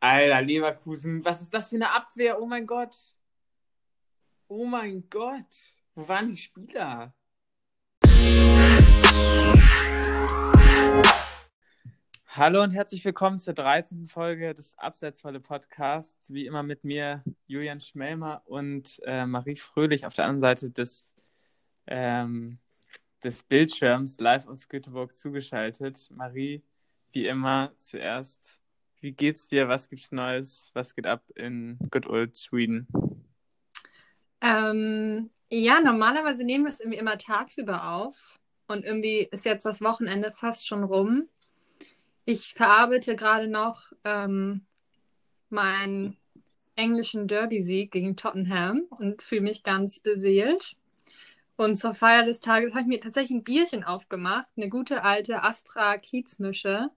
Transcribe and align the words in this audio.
Alter, 0.00 0.42
Leverkusen, 0.42 1.24
was 1.24 1.40
ist 1.40 1.52
das 1.52 1.70
für 1.70 1.76
eine 1.76 1.90
Abwehr? 1.90 2.40
Oh 2.40 2.46
mein 2.46 2.66
Gott. 2.66 2.94
Oh 4.46 4.64
mein 4.64 5.10
Gott. 5.10 5.56
Wo 5.96 6.06
waren 6.06 6.28
die 6.28 6.36
Spieler? 6.36 7.12
Hallo 12.28 12.62
und 12.62 12.70
herzlich 12.70 13.04
willkommen 13.04 13.40
zur 13.40 13.54
13. 13.54 14.06
Folge 14.06 14.54
des 14.54 14.78
Abseitsvolle 14.78 15.40
Podcasts. 15.40 16.32
Wie 16.32 16.46
immer 16.46 16.62
mit 16.62 16.84
mir 16.84 17.24
Julian 17.48 17.80
Schmelmer 17.80 18.42
und 18.46 19.00
äh, 19.04 19.26
Marie 19.26 19.56
Fröhlich 19.56 20.06
auf 20.06 20.14
der 20.14 20.26
anderen 20.26 20.40
Seite 20.40 20.70
des, 20.70 21.12
ähm, 21.88 22.60
des 23.24 23.42
Bildschirms 23.42 24.20
live 24.20 24.46
aus 24.46 24.68
Göteborg 24.68 25.16
zugeschaltet. 25.16 26.08
Marie, 26.12 26.62
wie 27.10 27.26
immer, 27.26 27.72
zuerst 27.78 28.60
wie 29.00 29.12
geht's 29.12 29.48
dir? 29.48 29.68
Was 29.68 29.88
gibt's 29.88 30.12
Neues? 30.12 30.70
Was 30.74 30.94
geht 30.94 31.06
ab 31.06 31.22
in 31.34 31.78
Good 31.90 32.06
Old 32.06 32.36
Sweden? 32.36 32.88
Ähm, 34.40 35.30
ja, 35.50 35.80
normalerweise 35.80 36.44
nehmen 36.44 36.64
wir 36.64 36.70
es 36.70 36.80
irgendwie 36.80 36.98
immer 36.98 37.18
tagsüber 37.18 37.90
auf. 37.92 38.38
Und 38.66 38.84
irgendwie 38.84 39.28
ist 39.30 39.44
jetzt 39.44 39.64
das 39.64 39.80
Wochenende 39.80 40.30
fast 40.30 40.66
schon 40.66 40.84
rum. 40.84 41.28
Ich 42.24 42.52
verarbeite 42.54 43.16
gerade 43.16 43.48
noch 43.48 43.92
ähm, 44.04 44.66
meinen 45.48 46.16
englischen 46.76 47.26
Derby-Sieg 47.26 47.90
gegen 47.90 48.16
Tottenham 48.16 48.82
und 48.90 49.22
fühle 49.22 49.40
mich 49.40 49.62
ganz 49.62 50.00
beseelt. 50.00 50.76
Und 51.56 51.76
zur 51.76 51.94
Feier 51.94 52.24
des 52.24 52.40
Tages 52.40 52.72
habe 52.72 52.82
ich 52.82 52.86
mir 52.88 53.00
tatsächlich 53.00 53.38
ein 53.38 53.44
Bierchen 53.44 53.82
aufgemacht, 53.82 54.48
eine 54.56 54.68
gute 54.68 55.02
alte 55.02 55.42
Astra 55.42 55.98
Kiezmische 55.98 56.90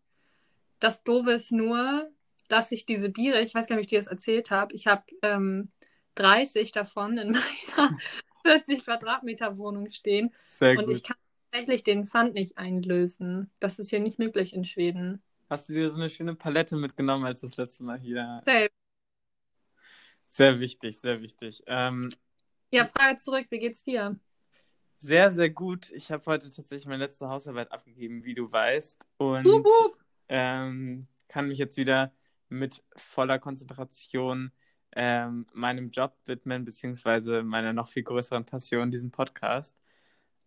das 0.81 1.03
Doofe 1.03 1.31
ist 1.31 1.51
nur, 1.51 2.11
dass 2.49 2.71
ich 2.73 2.85
diese 2.85 3.09
Biere, 3.09 3.41
ich 3.41 3.55
weiß 3.55 3.67
gar 3.67 3.75
nicht, 3.75 3.83
ob 3.83 3.85
ich 3.85 3.89
dir 3.91 3.99
das 3.99 4.07
erzählt 4.07 4.51
habe, 4.51 4.73
ich 4.73 4.87
habe 4.87 5.03
ähm, 5.21 5.71
30 6.15 6.73
davon 6.73 7.17
in 7.17 7.31
meiner 7.77 7.97
40 8.43 8.83
Quadratmeter 8.83 9.57
Wohnung 9.57 9.89
stehen. 9.89 10.33
Sehr 10.49 10.77
und 10.77 10.87
gut. 10.87 10.95
ich 10.95 11.03
kann 11.03 11.15
tatsächlich 11.51 11.83
den 11.83 12.05
Pfand 12.05 12.33
nicht 12.33 12.57
einlösen. 12.57 13.49
Das 13.59 13.79
ist 13.79 13.89
hier 13.89 13.99
nicht 13.99 14.19
möglich 14.19 14.53
in 14.53 14.65
Schweden. 14.65 15.21
Hast 15.49 15.69
du 15.69 15.73
dir 15.73 15.89
so 15.89 15.95
eine 15.95 16.09
schöne 16.09 16.35
Palette 16.35 16.75
mitgenommen 16.75 17.25
als 17.25 17.41
das 17.41 17.57
letzte 17.57 17.83
Mal 17.83 17.99
hier? 17.99 18.41
Sehr, 18.45 18.69
sehr 20.27 20.59
wichtig, 20.59 20.99
sehr 20.99 21.21
wichtig. 21.21 21.63
Ähm, 21.67 22.09
ja, 22.71 22.85
Frage 22.85 23.17
zurück, 23.17 23.47
wie 23.49 23.59
geht's 23.59 23.83
dir? 23.83 24.15
Sehr, 24.97 25.31
sehr 25.31 25.49
gut. 25.49 25.91
Ich 25.91 26.11
habe 26.11 26.23
heute 26.25 26.49
tatsächlich 26.49 26.85
meine 26.85 27.03
letzte 27.03 27.27
Hausarbeit 27.27 27.71
abgegeben, 27.71 28.23
wie 28.23 28.33
du 28.33 28.51
weißt. 28.51 29.05
Und 29.17 29.45
hup, 29.45 29.65
hup 29.65 30.00
ähm, 30.31 31.05
kann 31.27 31.49
mich 31.49 31.57
jetzt 31.57 31.77
wieder 31.77 32.13
mit 32.49 32.83
voller 32.95 33.37
Konzentration 33.37 34.51
ähm, 34.93 35.45
meinem 35.53 35.87
Job 35.87 36.17
widmen, 36.25 36.65
beziehungsweise 36.65 37.43
meiner 37.43 37.73
noch 37.73 37.89
viel 37.89 38.03
größeren 38.03 38.45
Passion, 38.45 38.91
diesem 38.91 39.11
Podcast. 39.11 39.77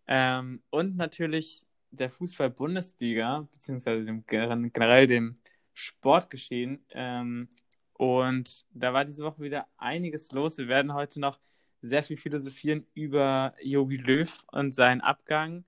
Ähm, 0.07 0.61
und 0.71 0.97
natürlich 0.97 1.65
der 1.91 2.09
Fußball-Bundesliga, 2.09 3.47
beziehungsweise 3.51 4.05
dem, 4.05 4.25
generell 4.25 5.07
dem 5.07 5.35
Sportgeschehen. 5.73 6.83
Ähm, 6.89 7.47
und 7.93 8.65
da 8.71 8.93
war 8.93 9.05
diese 9.05 9.23
Woche 9.23 9.41
wieder 9.41 9.67
einiges 9.77 10.31
los. 10.31 10.57
Wir 10.57 10.67
werden 10.67 10.93
heute 10.93 11.19
noch 11.19 11.39
sehr 11.81 12.01
viel 12.03 12.17
philosophieren 12.17 12.87
über 12.95 13.53
Jogi 13.61 13.97
Löw 13.97 14.45
und 14.51 14.73
seinen 14.73 15.01
Abgang. 15.01 15.63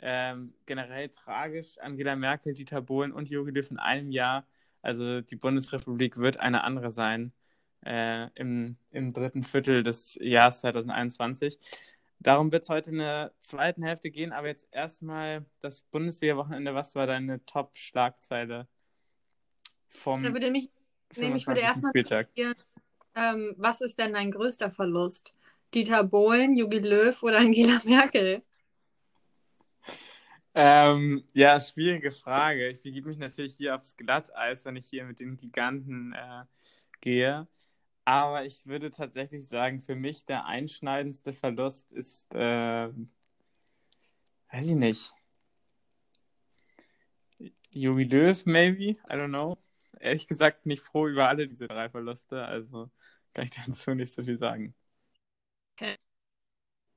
Ähm, 0.00 0.54
generell 0.66 1.08
tragisch, 1.08 1.78
Angela 1.78 2.16
Merkel, 2.16 2.54
Dieter 2.54 2.80
Bohlen 2.80 3.12
und 3.12 3.30
Jogi 3.30 3.50
Löw 3.50 3.70
in 3.70 3.78
einem 3.78 4.10
Jahr. 4.10 4.46
Also 4.82 5.20
die 5.20 5.36
Bundesrepublik 5.36 6.18
wird 6.18 6.38
eine 6.38 6.62
andere 6.62 6.90
sein 6.90 7.32
äh, 7.84 8.28
im, 8.34 8.72
im 8.90 9.12
dritten 9.12 9.42
Viertel 9.42 9.82
des 9.82 10.16
Jahres 10.20 10.60
2021. 10.60 11.58
Darum 12.20 12.50
wird 12.50 12.64
es 12.64 12.68
heute 12.68 12.90
in 12.90 12.98
der 12.98 13.32
zweiten 13.40 13.82
Hälfte 13.82 14.10
gehen, 14.10 14.32
aber 14.32 14.48
jetzt 14.48 14.66
erstmal 14.72 15.44
das 15.60 15.82
Bundesliga-Wochenende. 15.82 16.74
Was 16.74 16.94
war 16.94 17.06
deine 17.06 17.44
Top-Schlagzeile 17.46 18.66
vom 19.86 20.22
Da 20.22 20.32
würde 20.32 20.50
mich, 20.50 20.70
nämlich 21.16 21.46
würde 21.46 21.60
erstmal 21.60 21.92
ähm, 23.14 23.54
was 23.56 23.80
ist 23.80 23.98
denn 23.98 24.12
dein 24.12 24.30
größter 24.30 24.70
Verlust? 24.70 25.34
Dieter 25.74 26.04
Bohlen, 26.04 26.56
Jogi 26.56 26.78
Löw 26.78 27.22
oder 27.22 27.38
Angela 27.38 27.80
Merkel? 27.84 28.42
Ähm, 30.60 31.22
ja, 31.34 31.60
schwierige 31.60 32.10
Frage. 32.10 32.66
Ich 32.68 32.82
begebe 32.82 33.08
mich 33.08 33.18
natürlich 33.18 33.54
hier 33.54 33.76
aufs 33.76 33.96
Glatteis, 33.96 34.64
wenn 34.64 34.74
ich 34.74 34.88
hier 34.88 35.04
mit 35.04 35.20
den 35.20 35.36
Giganten 35.36 36.12
äh, 36.14 36.46
gehe. 37.00 37.46
Aber 38.04 38.44
ich 38.44 38.66
würde 38.66 38.90
tatsächlich 38.90 39.46
sagen, 39.46 39.80
für 39.80 39.94
mich 39.94 40.26
der 40.26 40.46
einschneidendste 40.46 41.32
Verlust 41.32 41.92
ist, 41.92 42.34
äh, 42.34 42.88
weiß 44.50 44.66
ich 44.66 44.74
nicht. 44.74 45.12
Jogi 47.70 48.02
Löw, 48.02 48.44
maybe? 48.46 48.82
I 48.82 48.96
don't 49.10 49.28
know. 49.28 49.58
Ehrlich 50.00 50.26
gesagt 50.26 50.66
nicht 50.66 50.82
froh 50.82 51.06
über 51.06 51.28
alle 51.28 51.46
diese 51.46 51.68
drei 51.68 51.88
Verluste, 51.88 52.44
also 52.44 52.90
kann 53.32 53.44
ich 53.44 53.52
dazu 53.52 53.94
nicht 53.94 54.12
so 54.12 54.24
viel 54.24 54.36
sagen. 54.36 54.74
Okay. 55.76 55.94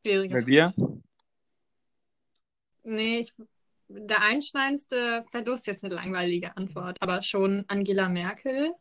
Schwierige 0.04 0.34
Bei 0.34 0.42
dir? 0.42 0.74
Nee, 2.84 3.20
ich, 3.20 3.34
der 3.88 4.22
einschneidendste 4.22 5.24
Verlust, 5.30 5.68
jetzt 5.68 5.84
eine 5.84 5.94
langweilige 5.94 6.56
Antwort, 6.58 7.02
aber 7.02 7.22
schon 7.22 7.66
Angela 7.68 8.10
Merkel. 8.10 8.74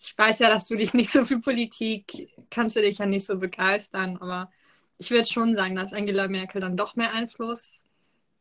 Ich 0.00 0.16
weiß 0.16 0.40
ja, 0.40 0.48
dass 0.48 0.66
du 0.66 0.76
dich 0.76 0.94
nicht 0.94 1.10
so 1.10 1.24
für 1.24 1.38
Politik, 1.38 2.30
kannst 2.50 2.76
du 2.76 2.80
dich 2.80 2.98
ja 2.98 3.06
nicht 3.06 3.26
so 3.26 3.38
begeistern, 3.38 4.16
aber 4.16 4.50
ich 4.98 5.10
würde 5.10 5.26
schon 5.26 5.54
sagen, 5.54 5.76
dass 5.76 5.92
Angela 5.92 6.26
Merkel 6.26 6.60
dann 6.60 6.76
doch 6.76 6.96
mehr 6.96 7.12
Einfluss 7.12 7.80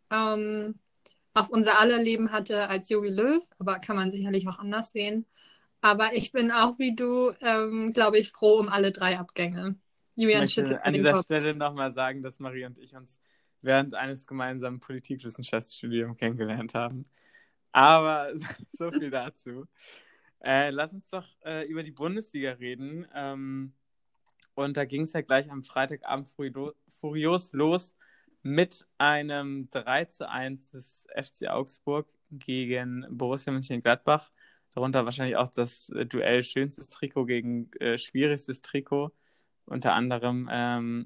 ähm, 0.10 0.76
auf 1.34 1.50
unser 1.50 1.80
aller 1.80 2.00
Leben 2.00 2.32
hatte 2.32 2.68
als 2.68 2.90
Jogi 2.90 3.10
Löw, 3.10 3.48
aber 3.60 3.80
kann 3.80 3.96
man 3.96 4.10
sicherlich 4.10 4.48
auch 4.48 4.58
anders 4.58 4.92
sehen. 4.92 5.26
Aber 5.82 6.14
ich 6.14 6.32
bin 6.32 6.52
auch 6.52 6.80
wie 6.80 6.96
du, 6.96 7.32
ähm, 7.42 7.94
glaube 7.94 8.18
ich, 8.18 8.32
froh 8.32 8.58
um 8.58 8.70
alle 8.70 8.92
drei 8.92 9.20
Abgänge. 9.20 9.76
Julian 10.16 10.46
ich 10.46 10.58
möchte 10.58 10.84
an 10.84 10.94
dieser 10.94 11.14
Kopf. 11.14 11.26
Stelle 11.26 11.54
nochmal 11.54 11.92
sagen, 11.92 12.24
dass 12.24 12.40
Marie 12.40 12.66
und 12.66 12.80
ich 12.80 12.96
uns 12.96 13.22
während 13.62 13.96
eines 13.96 14.28
gemeinsamen 14.28 14.80
Politikwissenschaftsstudiums 14.80 16.18
kennengelernt 16.18 16.74
haben. 16.74 17.06
Aber 17.72 18.32
so 18.70 18.92
viel 18.92 19.10
dazu. 19.10 19.66
Äh, 20.44 20.70
lass 20.70 20.94
uns 20.94 21.10
doch 21.10 21.28
äh, 21.46 21.68
über 21.68 21.84
die 21.84 21.92
Bundesliga 21.92 22.52
reden. 22.54 23.08
Ähm, 23.14 23.74
und 24.54 24.78
da 24.78 24.86
ging 24.86 25.04
es 25.04 25.14
ja 25.14 25.22
gleich 25.22 25.52
am 25.52 25.64
Freitagabend 25.64 26.30
furios 26.90 27.54
los 27.54 27.96
mit 28.44 28.88
einem 28.98 29.70
3 29.70 30.06
zu 30.06 30.30
1 30.30 30.72
des 30.72 31.08
FC 31.16 31.48
Augsburg 31.50 32.08
gegen 32.32 33.06
Borussia 33.10 33.52
Mönchengladbach. 33.52 34.32
Darunter 34.74 35.06
wahrscheinlich 35.06 35.36
auch 35.36 35.50
das 35.50 35.90
äh, 35.90 36.06
Duell 36.06 36.44
schönstes 36.44 36.90
Trikot 36.90 37.26
gegen 37.26 37.72
äh, 37.74 37.98
schwierigstes 37.98 38.62
Trikot. 38.62 39.12
Unter 39.66 39.94
anderem 39.94 40.48
ähm, 40.52 41.06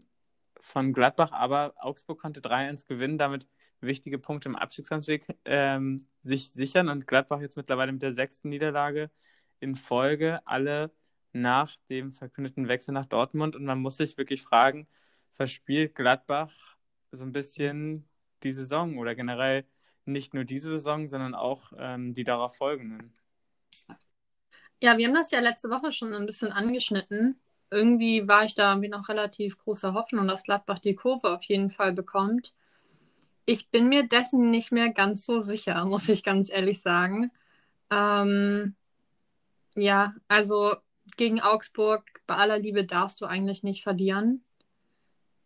von 0.61 0.93
Gladbach, 0.93 1.31
aber 1.31 1.73
Augsburg 1.77 2.19
konnte 2.19 2.41
3-1 2.41 2.85
gewinnen, 2.85 3.17
damit 3.17 3.47
wichtige 3.81 4.19
Punkte 4.19 4.49
im 4.49 4.55
Abstiegskampfweg 4.55 5.25
ähm, 5.45 6.07
sich 6.21 6.51
sichern 6.51 6.89
und 6.89 7.07
Gladbach 7.07 7.41
jetzt 7.41 7.57
mittlerweile 7.57 7.91
mit 7.91 8.01
der 8.01 8.13
sechsten 8.13 8.49
Niederlage 8.49 9.09
in 9.59 9.75
Folge, 9.75 10.39
alle 10.45 10.91
nach 11.33 11.75
dem 11.89 12.13
verkündeten 12.13 12.67
Wechsel 12.67 12.93
nach 12.93 13.05
Dortmund. 13.05 13.55
Und 13.55 13.65
man 13.65 13.79
muss 13.79 13.97
sich 13.97 14.17
wirklich 14.17 14.41
fragen, 14.41 14.87
verspielt 15.31 15.95
Gladbach 15.95 16.51
so 17.11 17.23
ein 17.23 17.31
bisschen 17.31 18.07
die 18.43 18.51
Saison 18.51 18.97
oder 18.97 19.15
generell 19.15 19.65
nicht 20.05 20.33
nur 20.33 20.43
diese 20.43 20.69
Saison, 20.69 21.07
sondern 21.07 21.35
auch 21.35 21.71
ähm, 21.77 22.13
die 22.13 22.23
darauf 22.23 22.55
folgenden? 22.55 23.13
Ja, 24.81 24.97
wir 24.97 25.07
haben 25.07 25.13
das 25.13 25.31
ja 25.31 25.39
letzte 25.39 25.69
Woche 25.69 25.91
schon 25.91 26.13
ein 26.13 26.25
bisschen 26.25 26.51
angeschnitten 26.51 27.39
irgendwie 27.71 28.27
war 28.27 28.43
ich 28.43 28.53
da 28.53 28.75
mit 28.75 28.91
noch 28.91 29.09
relativ 29.09 29.57
großer 29.57 29.93
Hoffnung, 29.93 30.27
dass 30.27 30.43
Gladbach 30.43 30.79
die 30.79 30.95
Kurve 30.95 31.33
auf 31.33 31.43
jeden 31.43 31.69
Fall 31.69 31.93
bekommt. 31.93 32.53
Ich 33.45 33.69
bin 33.69 33.89
mir 33.89 34.07
dessen 34.07 34.51
nicht 34.51 34.71
mehr 34.71 34.89
ganz 34.89 35.25
so 35.25 35.41
sicher, 35.41 35.83
muss 35.85 36.09
ich 36.09 36.23
ganz 36.23 36.51
ehrlich 36.51 36.81
sagen. 36.81 37.31
Ähm, 37.89 38.75
ja, 39.75 40.13
also 40.27 40.75
gegen 41.17 41.41
Augsburg, 41.41 42.03
bei 42.27 42.35
aller 42.35 42.59
Liebe 42.59 42.85
darfst 42.85 43.21
du 43.21 43.25
eigentlich 43.25 43.63
nicht 43.63 43.83
verlieren. 43.83 44.43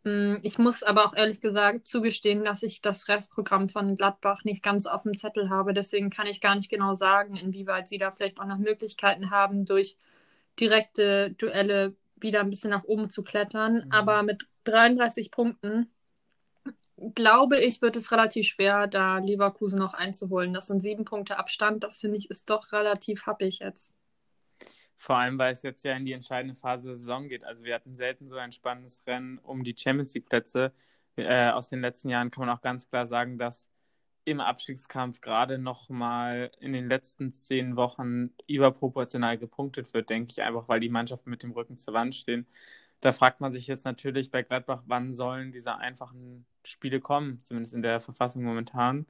Mm, 0.03 0.37
ich 0.43 0.57
muss 0.57 0.83
aber 0.83 1.05
auch 1.05 1.15
ehrlich 1.15 1.41
gesagt 1.41 1.87
zugestehen, 1.87 2.43
dass 2.43 2.63
ich 2.63 2.81
das 2.81 3.07
Restprogramm 3.07 3.69
von 3.69 3.95
Gladbach 3.95 4.43
nicht 4.43 4.63
ganz 4.63 4.87
auf 4.87 5.03
dem 5.03 5.17
Zettel 5.17 5.49
habe. 5.49 5.73
Deswegen 5.73 6.09
kann 6.09 6.27
ich 6.27 6.41
gar 6.41 6.55
nicht 6.55 6.69
genau 6.69 6.95
sagen, 6.95 7.35
inwieweit 7.35 7.87
sie 7.87 7.97
da 7.97 8.11
vielleicht 8.11 8.39
auch 8.39 8.45
noch 8.45 8.57
Möglichkeiten 8.57 9.31
haben, 9.31 9.65
durch 9.65 9.97
direkte 10.59 11.31
Duelle 11.31 11.95
wieder 12.15 12.41
ein 12.41 12.49
bisschen 12.49 12.69
nach 12.69 12.83
oben 12.83 13.09
zu 13.09 13.23
klettern. 13.23 13.85
Mhm. 13.85 13.91
Aber 13.91 14.23
mit 14.23 14.47
33 14.65 15.31
Punkten, 15.31 15.91
glaube 17.13 17.59
ich, 17.59 17.81
wird 17.81 17.95
es 17.95 18.11
relativ 18.11 18.47
schwer, 18.47 18.87
da 18.87 19.17
Leverkusen 19.17 19.79
noch 19.79 19.93
einzuholen. 19.93 20.53
Das 20.53 20.67
sind 20.67 20.81
sieben 20.81 21.05
Punkte 21.05 21.37
Abstand. 21.37 21.83
Das 21.83 21.99
finde 21.99 22.17
ich 22.17 22.29
ist 22.29 22.49
doch 22.49 22.71
relativ 22.71 23.25
happig 23.25 23.59
jetzt. 23.59 23.93
Vor 24.97 25.17
allem, 25.17 25.37
weil 25.37 25.53
es 25.53 25.61
jetzt 25.61 25.83
ja 25.83 25.93
in 25.95 26.05
die 26.05 26.13
entscheidende 26.13 26.55
Phase 26.55 26.87
der 26.87 26.95
Saison 26.95 27.27
geht. 27.27 27.43
Also 27.43 27.63
wir 27.63 27.75
hatten 27.75 27.93
selten 27.93 28.27
so 28.27 28.37
ein 28.37 28.51
spannendes 28.51 29.03
Rennen 29.05 29.39
um 29.39 29.63
die 29.63 29.75
Champions 29.77 30.13
League-Plätze. 30.13 30.71
Äh, 31.17 31.49
aus 31.49 31.69
den 31.69 31.81
letzten 31.81 32.09
Jahren 32.09 32.31
kann 32.31 32.45
man 32.45 32.55
auch 32.55 32.61
ganz 32.61 32.87
klar 32.89 33.05
sagen, 33.05 33.37
dass 33.37 33.69
im 34.25 34.39
Abstiegskampf 34.39 35.21
gerade 35.21 35.59
noch 35.59 35.89
mal 35.89 36.51
in 36.59 36.73
den 36.73 36.89
letzten 36.89 37.33
zehn 37.33 37.75
Wochen 37.75 38.31
überproportional 38.47 39.37
gepunktet 39.37 39.93
wird, 39.93 40.09
denke 40.09 40.31
ich, 40.31 40.41
einfach 40.41 40.67
weil 40.67 40.79
die 40.79 40.89
Mannschaften 40.89 41.29
mit 41.29 41.43
dem 41.43 41.51
Rücken 41.51 41.77
zur 41.77 41.93
Wand 41.93 42.15
stehen. 42.15 42.47
Da 43.01 43.13
fragt 43.13 43.39
man 43.39 43.51
sich 43.51 43.67
jetzt 43.67 43.85
natürlich 43.85 44.31
bei 44.31 44.41
Gladbach, 44.41 44.83
wann 44.87 45.13
sollen 45.13 45.51
diese 45.51 45.77
einfachen 45.77 46.45
Spiele 46.65 46.99
kommen, 46.99 47.37
zumindest 47.43 47.75
in 47.75 47.83
der 47.83 47.99
Verfassung 47.99 48.43
momentan. 48.43 49.05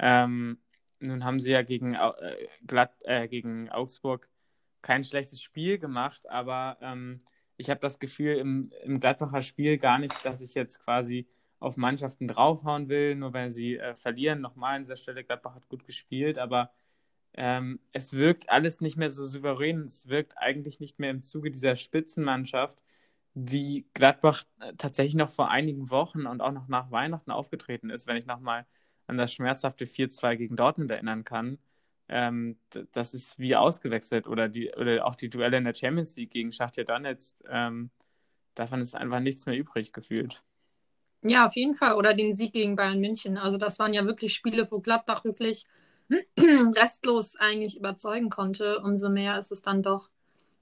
Ähm, 0.00 0.58
nun 0.98 1.24
haben 1.24 1.40
sie 1.40 1.52
ja 1.52 1.62
gegen, 1.62 1.94
äh, 1.94 2.48
Glad, 2.66 2.92
äh, 3.04 3.28
gegen 3.28 3.70
Augsburg 3.70 4.28
kein 4.82 5.04
schlechtes 5.04 5.42
Spiel 5.42 5.78
gemacht, 5.78 6.28
aber 6.28 6.78
ähm, 6.80 7.20
ich 7.56 7.70
habe 7.70 7.80
das 7.80 8.00
Gefühl 8.00 8.36
im, 8.36 8.70
im 8.84 8.98
Gladbacher 8.98 9.42
Spiel 9.42 9.78
gar 9.78 9.98
nicht, 9.98 10.24
dass 10.24 10.40
ich 10.40 10.54
jetzt 10.54 10.80
quasi 10.82 11.28
auf 11.60 11.76
Mannschaften 11.76 12.28
draufhauen 12.28 12.88
will, 12.88 13.14
nur 13.16 13.32
weil 13.34 13.50
sie 13.50 13.76
äh, 13.78 13.94
verlieren. 13.94 14.40
Nochmal 14.40 14.76
an 14.76 14.82
dieser 14.84 14.96
Stelle, 14.96 15.24
Gladbach 15.24 15.54
hat 15.54 15.68
gut 15.68 15.84
gespielt, 15.86 16.38
aber 16.38 16.72
ähm, 17.34 17.80
es 17.92 18.12
wirkt 18.14 18.50
alles 18.50 18.80
nicht 18.80 18.96
mehr 18.96 19.10
so 19.10 19.24
souverän. 19.26 19.82
Es 19.84 20.08
wirkt 20.08 20.36
eigentlich 20.38 20.80
nicht 20.80 20.98
mehr 20.98 21.10
im 21.10 21.22
Zuge 21.22 21.50
dieser 21.50 21.76
Spitzenmannschaft, 21.76 22.78
wie 23.34 23.86
Gladbach 23.94 24.44
äh, 24.60 24.74
tatsächlich 24.76 25.14
noch 25.14 25.30
vor 25.30 25.50
einigen 25.50 25.90
Wochen 25.90 26.26
und 26.26 26.40
auch 26.42 26.52
noch 26.52 26.68
nach 26.68 26.90
Weihnachten 26.90 27.30
aufgetreten 27.30 27.90
ist, 27.90 28.06
wenn 28.06 28.16
ich 28.16 28.26
nochmal 28.26 28.66
an 29.06 29.16
das 29.16 29.32
schmerzhafte 29.32 29.86
4-2 29.86 30.36
gegen 30.36 30.56
Dortmund 30.56 30.90
erinnern 30.90 31.24
kann. 31.24 31.58
Ähm, 32.08 32.58
das 32.92 33.14
ist 33.14 33.38
wie 33.38 33.56
ausgewechselt 33.56 34.26
oder, 34.26 34.48
die, 34.48 34.72
oder 34.74 35.06
auch 35.06 35.14
die 35.14 35.30
Duelle 35.30 35.58
in 35.58 35.64
der 35.64 35.74
Champions 35.74 36.16
League 36.16 36.30
gegen 36.30 36.52
Schachtja 36.52 36.84
Donetsk. 36.84 37.36
Ähm, 37.48 37.90
davon 38.54 38.80
ist 38.80 38.94
einfach 38.96 39.20
nichts 39.20 39.46
mehr 39.46 39.56
übrig 39.56 39.92
gefühlt. 39.92 40.42
Ja, 41.22 41.46
auf 41.46 41.54
jeden 41.54 41.74
Fall. 41.74 41.94
Oder 41.94 42.14
den 42.14 42.32
Sieg 42.32 42.52
gegen 42.52 42.76
Bayern 42.76 43.00
München. 43.00 43.36
Also 43.36 43.58
das 43.58 43.78
waren 43.78 43.94
ja 43.94 44.06
wirklich 44.06 44.34
Spiele, 44.34 44.70
wo 44.70 44.80
Gladbach 44.80 45.24
wirklich 45.24 45.66
restlos 46.38 47.36
eigentlich 47.36 47.76
überzeugen 47.76 48.30
konnte. 48.30 48.80
Umso 48.80 49.10
mehr 49.10 49.38
ist 49.38 49.52
es 49.52 49.62
dann 49.62 49.82
doch 49.82 50.10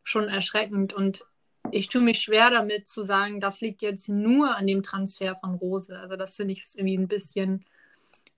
schon 0.02 0.28
erschreckend. 0.28 0.92
Und 0.92 1.24
ich 1.70 1.88
tue 1.88 2.00
mich 2.00 2.20
schwer 2.20 2.50
damit 2.50 2.88
zu 2.88 3.04
sagen, 3.04 3.40
das 3.40 3.60
liegt 3.60 3.82
jetzt 3.82 4.08
nur 4.08 4.56
an 4.56 4.66
dem 4.66 4.82
Transfer 4.82 5.36
von 5.36 5.54
Rose. 5.54 5.98
Also 5.98 6.16
das 6.16 6.36
finde 6.36 6.54
ich 6.54 6.64
irgendwie 6.74 6.98
ein 6.98 7.08
bisschen 7.08 7.64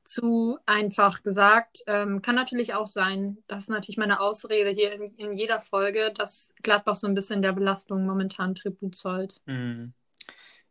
zu 0.05 0.59
einfach 0.67 1.23
gesagt. 1.23 1.83
Ähm, 1.87 2.21
kann 2.21 2.35
natürlich 2.35 2.75
auch 2.75 2.87
sein, 2.87 3.39
das 3.47 3.65
ist 3.65 3.69
natürlich 3.69 3.99
meine 3.99 4.21
Ausrede 4.21 4.71
hier 4.71 4.93
in, 4.93 5.15
in, 5.17 5.33
jeder 5.33 5.61
Folge, 5.61 6.13
dass 6.17 6.53
Gladbach 6.63 6.97
so 6.97 7.07
ein 7.07 7.15
bisschen 7.15 7.43
der 7.43 7.53
Belastung 7.53 8.07
momentan 8.07 8.55
Tribut 8.55 8.97
zollt. 8.97 9.41
Mm. 9.47 9.93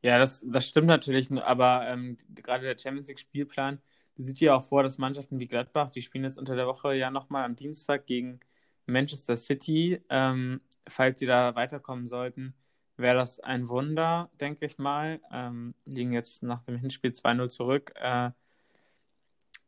Ja, 0.02 0.18
das, 0.18 0.44
das 0.48 0.68
stimmt 0.68 0.88
natürlich, 0.88 1.30
aber 1.32 1.86
ähm, 1.88 2.18
gerade 2.36 2.64
der 2.66 2.78
Champions 2.78 3.08
League-Spielplan 3.10 3.82
sieht 4.16 4.40
ja 4.40 4.56
auch 4.56 4.64
vor, 4.64 4.84
dass 4.84 4.98
Mannschaften 4.98 5.40
wie 5.40 5.48
Gladbach, 5.48 5.92
die 5.92 6.02
spielen 6.02 6.24
jetzt 6.24 6.38
unter 6.38 6.56
der 6.56 6.68
Woche 6.68 6.94
ja 6.96 7.12
nochmal 7.12 7.44
am 7.44 7.56
Dienstag 7.56 8.06
gegen 8.06 8.40
Manchester 8.86 9.36
City. 9.38 10.02
Ähm, 10.10 10.62
falls 10.88 11.20
sie 11.20 11.26
da 11.26 11.56
weiterkommen 11.56 12.08
sollten, 12.08 12.54
wäre 12.98 13.16
das 13.18 13.40
ein 13.42 13.68
Wunder, 13.68 14.30
denke 14.40 14.66
ich 14.66 14.78
mal. 14.78 15.20
Ähm, 15.32 15.76
liegen 15.86 16.14
jetzt 16.14 16.44
nach 16.44 16.64
dem 16.64 16.78
Hinspiel 16.78 17.12
2-0 17.12 17.50
zurück. 17.50 17.92
Äh, 17.96 18.32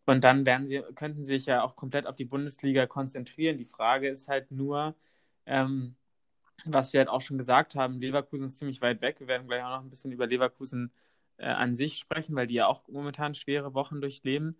und 0.05 0.23
dann 0.23 0.45
werden 0.45 0.67
sie, 0.67 0.81
könnten 0.95 1.23
sie 1.23 1.33
sich 1.37 1.45
ja 1.45 1.63
auch 1.63 1.75
komplett 1.75 2.07
auf 2.07 2.15
die 2.15 2.25
Bundesliga 2.25 2.85
konzentrieren. 2.87 3.57
Die 3.57 3.65
Frage 3.65 4.09
ist 4.09 4.27
halt 4.27 4.51
nur, 4.51 4.95
ähm, 5.45 5.95
was 6.65 6.93
wir 6.93 6.99
halt 6.99 7.09
auch 7.09 7.21
schon 7.21 7.37
gesagt 7.37 7.75
haben, 7.75 7.99
Leverkusen 7.99 8.45
ist 8.45 8.57
ziemlich 8.57 8.81
weit 8.81 9.01
weg. 9.01 9.19
Wir 9.19 9.27
werden 9.27 9.47
gleich 9.47 9.63
auch 9.63 9.77
noch 9.77 9.83
ein 9.83 9.89
bisschen 9.89 10.11
über 10.11 10.27
Leverkusen 10.27 10.91
äh, 11.37 11.47
an 11.47 11.75
sich 11.75 11.97
sprechen, 11.97 12.35
weil 12.35 12.47
die 12.47 12.55
ja 12.55 12.67
auch 12.67 12.87
momentan 12.87 13.33
schwere 13.33 13.73
Wochen 13.73 14.01
durchleben. 14.01 14.57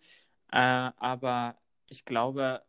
Äh, 0.52 0.58
aber 0.98 1.56
ich 1.88 2.06
glaube, 2.06 2.64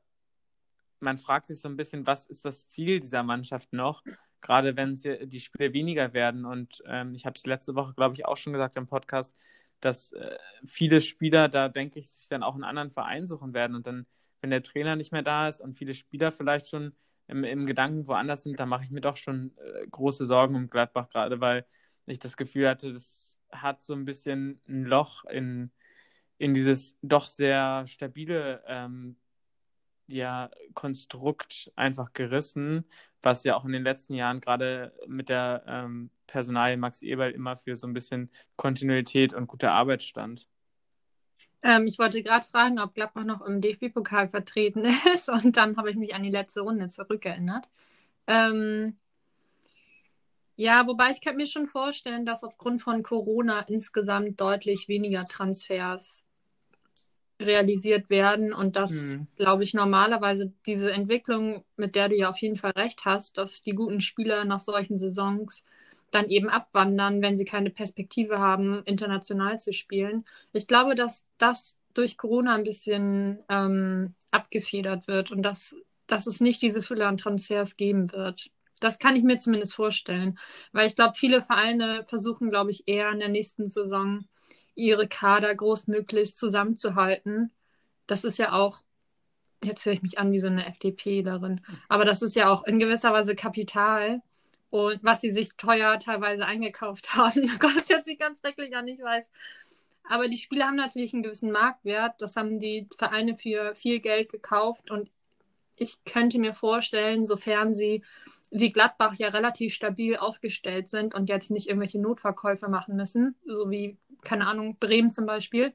man 1.01 1.19
fragt 1.19 1.47
sich 1.47 1.61
so 1.61 1.69
ein 1.69 1.77
bisschen, 1.77 2.07
was 2.07 2.27
ist 2.27 2.45
das 2.45 2.69
Ziel 2.69 3.01
dieser 3.01 3.23
Mannschaft 3.23 3.73
noch? 3.73 4.03
Gerade 4.41 4.77
wenn 4.77 4.95
die 4.95 5.41
Spiele 5.41 5.73
weniger 5.73 6.13
werden. 6.13 6.45
Und 6.45 6.83
ähm, 6.87 7.15
ich 7.15 7.27
habe 7.27 7.35
es 7.37 7.47
letzte 7.47 7.75
Woche, 7.75 7.95
glaube 7.95 8.15
ich, 8.15 8.27
auch 8.27 8.37
schon 8.37 8.53
gesagt 8.53 8.77
im 8.77 8.87
Podcast, 8.87 9.37
dass 9.81 10.13
äh, 10.13 10.37
viele 10.67 11.01
Spieler 11.01 11.49
da, 11.49 11.69
denke 11.69 12.01
ich, 12.01 12.09
sich 12.09 12.29
dann 12.29 12.43
auch 12.43 12.55
einen 12.55 12.65
anderen 12.65 12.91
Verein 12.91 13.27
suchen 13.27 13.55
werden. 13.55 13.77
Und 13.77 13.87
dann, 13.87 14.07
wenn 14.41 14.51
der 14.51 14.63
Trainer 14.63 14.97
nicht 14.97 15.13
mehr 15.13 15.23
da 15.23 15.49
ist 15.49 15.61
und 15.61 15.75
viele 15.75 15.95
Spieler 15.95 16.33
vielleicht 16.33 16.69
schon 16.69 16.95
im, 17.33 17.45
im 17.45 17.67
Gedanken 17.67 18.07
woanders 18.09 18.45
sind, 18.45 18.61
da 18.61 18.67
mache 18.67 18.85
ich 18.85 18.91
mir 18.91 19.01
doch 19.01 19.17
schon 19.17 19.57
äh, 19.59 19.87
große 19.91 20.27
Sorgen 20.27 20.55
um 20.55 20.71
Gladbach, 20.71 21.09
gerade 21.11 21.41
weil 21.41 21.67
ich 22.07 22.19
das 22.19 22.37
Gefühl 22.37 22.69
hatte, 22.69 22.93
das 22.93 23.39
hat 23.51 23.83
so 23.83 23.95
ein 23.95 24.05
bisschen 24.05 24.61
ein 24.69 24.85
Loch 24.85 25.25
in, 25.25 25.71
in 26.39 26.55
dieses 26.55 26.99
doch 27.03 27.27
sehr 27.27 27.87
stabile 27.87 28.63
ähm, 28.67 29.17
ja, 30.07 30.51
Konstrukt 30.75 31.73
einfach 31.77 32.13
gerissen, 32.13 32.85
was 33.23 33.45
ja 33.45 33.57
auch 33.57 33.65
in 33.65 33.73
den 33.73 33.85
letzten 33.85 34.15
Jahren 34.15 34.41
gerade 34.41 34.93
mit 35.07 35.29
der 35.29 35.65
ähm, 35.67 36.11
Personalie 36.27 36.77
Max 36.77 37.03
Eberl 37.03 37.31
immer 37.33 37.57
für 37.57 37.77
so 37.77 37.87
ein 37.87 37.95
bisschen 37.95 38.31
Kontinuität 38.57 39.33
und 39.35 39.47
gute 39.47 39.71
Arbeit 39.71 40.03
stand. 40.03 40.49
Ähm, 41.63 41.87
ich 41.87 41.99
wollte 41.99 42.23
gerade 42.23 42.45
fragen, 42.45 42.81
ob 42.81 42.95
Gladbach 42.95 43.25
noch 43.25 43.43
im 43.43 43.61
DFB-Pokal 43.61 44.29
vertreten 44.29 44.85
ist 45.15 45.29
und 45.29 45.57
dann 45.57 45.77
habe 45.77 45.91
ich 45.91 45.97
mich 45.97 46.15
an 46.15 46.23
die 46.23 46.31
letzte 46.31 46.61
Runde 46.61 46.89
zurückerinnert. 46.89 47.69
Ähm, 48.27 48.97
ja, 50.57 50.87
wobei 50.87 51.11
ich 51.11 51.21
kann 51.21 51.37
mir 51.37 51.47
schon 51.47 51.67
vorstellen, 51.67 52.27
dass 52.27 52.45
aufgrund 52.45 52.83
von 52.83 53.03
Corona 53.03 53.61
insgesamt 53.61 54.41
deutlich 54.41 54.89
weniger 54.89 55.27
Transfers 55.27 56.25
realisiert 57.41 58.11
werden 58.11 58.53
und 58.53 58.77
dass, 58.77 59.17
mhm. 59.17 59.27
glaube 59.37 59.65
ich, 59.65 59.75
normalerweise 59.75 60.53
diese 60.67 60.93
Entwicklung, 60.93 61.65
mit 61.77 61.95
der 61.95 62.09
du 62.09 62.17
ja 62.17 62.31
auf 62.31 62.39
jeden 62.39 62.57
Fall 62.57 62.73
recht 62.73 63.05
hast, 63.05 63.39
dass 63.39 63.63
die 63.63 63.75
guten 63.75 64.01
Spieler 64.01 64.45
nach 64.45 64.61
solchen 64.61 64.97
Saisons 64.97 65.65
dann 66.13 66.29
eben 66.29 66.49
abwandern, 66.49 67.23
wenn 67.23 67.37
sie 67.37 67.45
keine 67.45 67.71
Perspektive 67.71 68.39
haben, 68.39 68.83
international 68.85 69.59
zu 69.59 69.73
spielen. 69.73 70.25
Ich 70.53 70.67
glaube, 70.67 70.95
dass 70.95 71.25
das 71.39 71.79
durch 71.95 72.17
Corona 72.17 72.55
ein 72.55 72.65
bisschen 72.65 73.43
ähm, 73.49 74.15
abgefedert 74.31 75.09
wird 75.09 75.33
und 75.33 75.43
dass, 75.43 75.75
dass 76.07 76.27
es 76.27 76.41
nicht 76.41 76.63
diese 76.63 76.83
Fülle 76.83 77.07
an 77.07 77.17
Transfers 77.17 77.77
geben 77.77 78.13
wird. 78.13 78.51
Das 78.81 78.99
kann 78.99 79.17
ich 79.17 79.23
mir 79.23 79.39
zumindest 79.39 79.75
vorstellen, 79.75 80.39
weil 80.73 80.87
ich 80.87 80.95
glaube, 80.95 81.15
viele 81.17 81.41
Vereine 81.41 82.05
versuchen, 82.07 82.51
glaube 82.51 82.71
ich, 82.71 82.85
eher 82.87 83.11
in 83.11 83.21
der 83.21 83.29
nächsten 83.29 83.71
Saison 83.71 84.25
ihre 84.75 85.09
Kader 85.09 85.55
großmöglichst 85.55 86.37
zusammenzuhalten. 86.37 87.53
Das 88.07 88.25
ist 88.25 88.39
ja 88.39 88.53
auch, 88.53 88.81
jetzt 89.63 89.87
höre 89.87 89.93
ich 89.93 90.03
mich 90.03 90.19
an 90.19 90.33
wie 90.33 90.41
so 90.41 90.49
eine 90.49 90.67
FDP 90.67 91.23
darin, 91.23 91.61
aber 91.89 92.05
das 92.05 92.23
ist 92.23 92.35
ja 92.35 92.51
auch 92.51 92.65
in 92.65 92.79
gewisser 92.79 93.13
Weise 93.13 93.37
Kapital, 93.37 94.21
und 94.73 95.05
was 95.05 95.21
sie 95.21 95.33
sich 95.33 95.55
teuer 95.59 95.99
teilweise 95.99 96.47
eingekauft 96.47 97.15
haben. 97.15 97.47
Gott, 97.59 97.77
das 97.77 97.91
hört 97.91 98.07
sich 98.07 98.19
ganz 98.19 98.41
schrecklich 98.41 98.75
an, 98.75 98.89
ich 98.89 99.01
weiß. 99.01 99.31
Aber 100.09 100.29
die 100.29 100.39
Spieler 100.39 100.67
haben 100.67 100.77
natürlich 100.77 101.13
einen 101.13 101.23
gewissen 101.23 101.53
Marktwert. 101.53 102.23
Das 102.23 102.37
haben 102.37 102.59
die 102.59 102.87
Vereine 102.97 103.35
für 103.35 103.75
viel 103.75 104.01
Geld 104.01 104.33
gekauft. 104.33 104.91
Und 104.91 105.11
ich 105.77 106.03
könnte 106.05 106.39
mir 106.39 106.55
vorstellen, 106.55 107.27
sofern 107.27 107.75
sie 107.75 108.03
wie 108.51 108.73
Gladbach 108.73 109.15
ja 109.17 109.29
relativ 109.29 109.75
stabil 109.75 110.17
aufgestellt 110.17 110.89
sind 110.89 111.15
und 111.15 111.29
jetzt 111.29 111.51
nicht 111.51 111.69
irgendwelche 111.69 112.01
Notverkäufe 112.01 112.69
machen 112.69 112.97
müssen, 112.97 113.35
so 113.45 113.71
wie, 113.71 113.99
keine 114.23 114.47
Ahnung, 114.47 114.79
Bremen 114.81 115.11
zum 115.11 115.27
Beispiel, 115.27 115.75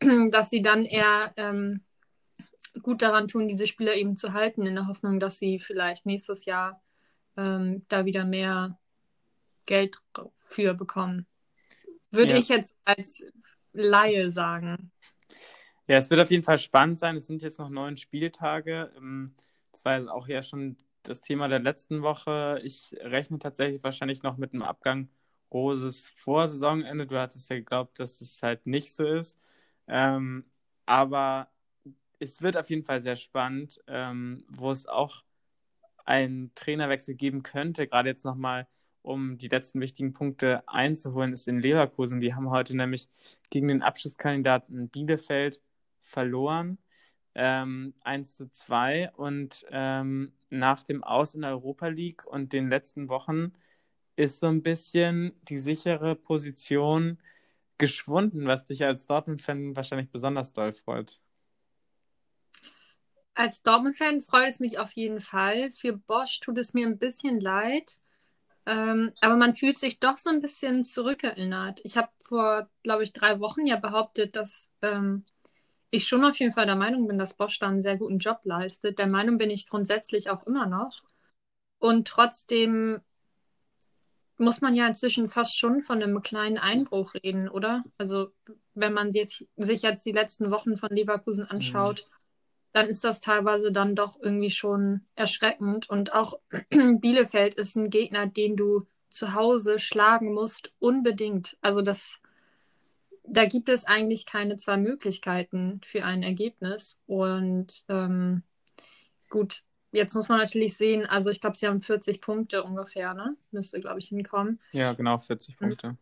dass 0.30 0.48
sie 0.48 0.62
dann 0.62 0.86
eher 0.86 1.34
ähm, 1.36 1.82
gut 2.82 3.02
daran 3.02 3.28
tun, 3.28 3.46
diese 3.46 3.66
Spieler 3.66 3.94
eben 3.94 4.16
zu 4.16 4.32
halten, 4.32 4.66
in 4.66 4.74
der 4.74 4.88
Hoffnung, 4.88 5.20
dass 5.20 5.38
sie 5.38 5.58
vielleicht 5.58 6.06
nächstes 6.06 6.46
Jahr 6.46 6.82
ähm, 7.36 7.84
da 7.88 8.04
wieder 8.04 8.24
mehr 8.24 8.78
Geld 9.66 9.98
für 10.36 10.74
bekommen. 10.74 11.26
Würde 12.10 12.32
ja. 12.32 12.38
ich 12.38 12.48
jetzt 12.48 12.74
als 12.84 13.24
Laie 13.72 14.30
sagen. 14.30 14.92
Ja, 15.86 15.96
es 15.98 16.10
wird 16.10 16.20
auf 16.20 16.30
jeden 16.30 16.44
Fall 16.44 16.58
spannend 16.58 16.98
sein. 16.98 17.16
Es 17.16 17.26
sind 17.26 17.42
jetzt 17.42 17.58
noch 17.58 17.68
neun 17.68 17.96
Spieltage. 17.96 18.92
Ähm, 18.96 19.26
das 19.72 19.84
war 19.84 20.14
auch 20.14 20.28
ja 20.28 20.42
schon 20.42 20.76
das 21.02 21.20
Thema 21.20 21.48
der 21.48 21.58
letzten 21.58 22.02
Woche. 22.02 22.60
Ich 22.62 22.94
rechne 23.00 23.38
tatsächlich 23.38 23.82
wahrscheinlich 23.82 24.22
noch 24.22 24.36
mit 24.36 24.52
einem 24.52 24.62
Abgang 24.62 25.08
Roses 25.52 26.08
vor 26.08 26.48
Saisonende. 26.48 27.06
Du 27.06 27.18
hattest 27.18 27.50
ja 27.50 27.56
geglaubt, 27.56 27.98
dass 27.98 28.20
es 28.20 28.42
halt 28.42 28.66
nicht 28.66 28.94
so 28.94 29.04
ist. 29.04 29.40
Ähm, 29.88 30.44
aber 30.86 31.50
es 32.18 32.40
wird 32.40 32.56
auf 32.56 32.70
jeden 32.70 32.84
Fall 32.84 33.00
sehr 33.00 33.16
spannend, 33.16 33.80
ähm, 33.86 34.44
wo 34.48 34.70
es 34.70 34.86
auch 34.86 35.24
einen 36.04 36.54
Trainerwechsel 36.54 37.14
geben 37.14 37.42
könnte, 37.42 37.86
gerade 37.86 38.08
jetzt 38.08 38.24
nochmal, 38.24 38.66
um 39.02 39.38
die 39.38 39.48
letzten 39.48 39.80
wichtigen 39.80 40.12
Punkte 40.12 40.62
einzuholen, 40.68 41.32
ist 41.32 41.48
in 41.48 41.58
Leverkusen. 41.60 42.20
Die 42.20 42.34
haben 42.34 42.50
heute 42.50 42.76
nämlich 42.76 43.08
gegen 43.50 43.68
den 43.68 43.82
Abschlusskandidaten 43.82 44.88
Bielefeld 44.88 45.60
verloren. 46.02 46.78
Ähm, 47.34 47.94
1 48.02 48.36
zu 48.36 48.50
2 48.50 49.12
und 49.16 49.64
ähm, 49.70 50.32
nach 50.50 50.82
dem 50.84 51.02
Aus 51.02 51.34
in 51.34 51.42
der 51.42 51.50
Europa 51.52 51.88
League 51.88 52.26
und 52.26 52.52
den 52.52 52.68
letzten 52.68 53.08
Wochen 53.08 53.52
ist 54.16 54.40
so 54.40 54.46
ein 54.48 54.62
bisschen 54.62 55.32
die 55.48 55.58
sichere 55.58 56.14
Position 56.16 57.18
geschwunden, 57.78 58.46
was 58.46 58.66
dich 58.66 58.84
als 58.84 59.06
Dortmund-Fan 59.06 59.74
wahrscheinlich 59.76 60.10
besonders 60.10 60.52
doll 60.52 60.72
freut. 60.72 61.20
Als 63.34 63.62
Dortmund-Fan 63.62 64.20
freut 64.20 64.48
es 64.48 64.60
mich 64.60 64.78
auf 64.78 64.92
jeden 64.92 65.20
Fall. 65.20 65.70
Für 65.70 65.94
Bosch 65.94 66.40
tut 66.40 66.58
es 66.58 66.74
mir 66.74 66.86
ein 66.86 66.98
bisschen 66.98 67.40
leid. 67.40 67.98
Ähm, 68.66 69.12
aber 69.20 69.36
man 69.36 69.54
fühlt 69.54 69.78
sich 69.78 69.98
doch 69.98 70.16
so 70.16 70.30
ein 70.30 70.40
bisschen 70.40 70.84
zurückerinnert. 70.84 71.80
Ich 71.82 71.96
habe 71.96 72.10
vor, 72.22 72.68
glaube 72.82 73.02
ich, 73.02 73.12
drei 73.12 73.40
Wochen 73.40 73.66
ja 73.66 73.76
behauptet, 73.76 74.36
dass 74.36 74.70
ähm, 74.82 75.24
ich 75.90 76.06
schon 76.06 76.24
auf 76.24 76.38
jeden 76.38 76.52
Fall 76.52 76.66
der 76.66 76.76
Meinung 76.76 77.08
bin, 77.08 77.18
dass 77.18 77.34
Bosch 77.34 77.58
da 77.58 77.68
einen 77.68 77.82
sehr 77.82 77.96
guten 77.96 78.18
Job 78.18 78.40
leistet. 78.44 78.98
Der 78.98 79.08
Meinung 79.08 79.38
bin 79.38 79.50
ich 79.50 79.66
grundsätzlich 79.68 80.30
auch 80.30 80.46
immer 80.46 80.66
noch. 80.66 81.02
Und 81.78 82.06
trotzdem 82.06 83.00
muss 84.36 84.60
man 84.60 84.74
ja 84.74 84.86
inzwischen 84.86 85.28
fast 85.28 85.58
schon 85.58 85.82
von 85.82 86.02
einem 86.02 86.22
kleinen 86.22 86.58
Einbruch 86.58 87.14
reden, 87.14 87.48
oder? 87.48 87.82
Also, 87.98 88.32
wenn 88.74 88.92
man 88.92 89.12
sich 89.12 89.46
jetzt 89.82 90.06
die 90.06 90.12
letzten 90.12 90.50
Wochen 90.50 90.76
von 90.76 90.90
Leverkusen 90.90 91.44
anschaut, 91.44 92.04
mhm 92.08 92.21
dann 92.72 92.88
ist 92.88 93.04
das 93.04 93.20
teilweise 93.20 93.70
dann 93.70 93.94
doch 93.94 94.18
irgendwie 94.20 94.50
schon 94.50 95.02
erschreckend. 95.14 95.88
Und 95.88 96.12
auch 96.12 96.38
Bielefeld 96.70 97.54
ist 97.54 97.76
ein 97.76 97.90
Gegner, 97.90 98.26
den 98.26 98.56
du 98.56 98.86
zu 99.10 99.34
Hause 99.34 99.78
schlagen 99.78 100.32
musst, 100.32 100.72
unbedingt. 100.78 101.56
Also 101.60 101.82
das, 101.82 102.18
da 103.24 103.44
gibt 103.44 103.68
es 103.68 103.84
eigentlich 103.84 104.24
keine 104.24 104.56
zwei 104.56 104.78
Möglichkeiten 104.78 105.80
für 105.84 106.04
ein 106.04 106.22
Ergebnis. 106.22 106.98
Und 107.06 107.84
ähm, 107.88 108.42
gut, 109.28 109.64
jetzt 109.92 110.14
muss 110.14 110.28
man 110.28 110.38
natürlich 110.38 110.76
sehen, 110.76 111.04
also 111.04 111.28
ich 111.30 111.40
glaube, 111.40 111.56
sie 111.56 111.66
haben 111.66 111.80
40 111.80 112.22
Punkte 112.22 112.64
ungefähr, 112.64 113.12
ne? 113.12 113.36
Müsste, 113.50 113.80
glaube 113.80 113.98
ich, 113.98 114.08
hinkommen. 114.08 114.60
Ja, 114.72 114.94
genau, 114.94 115.18
40 115.18 115.58
Punkte. 115.58 115.96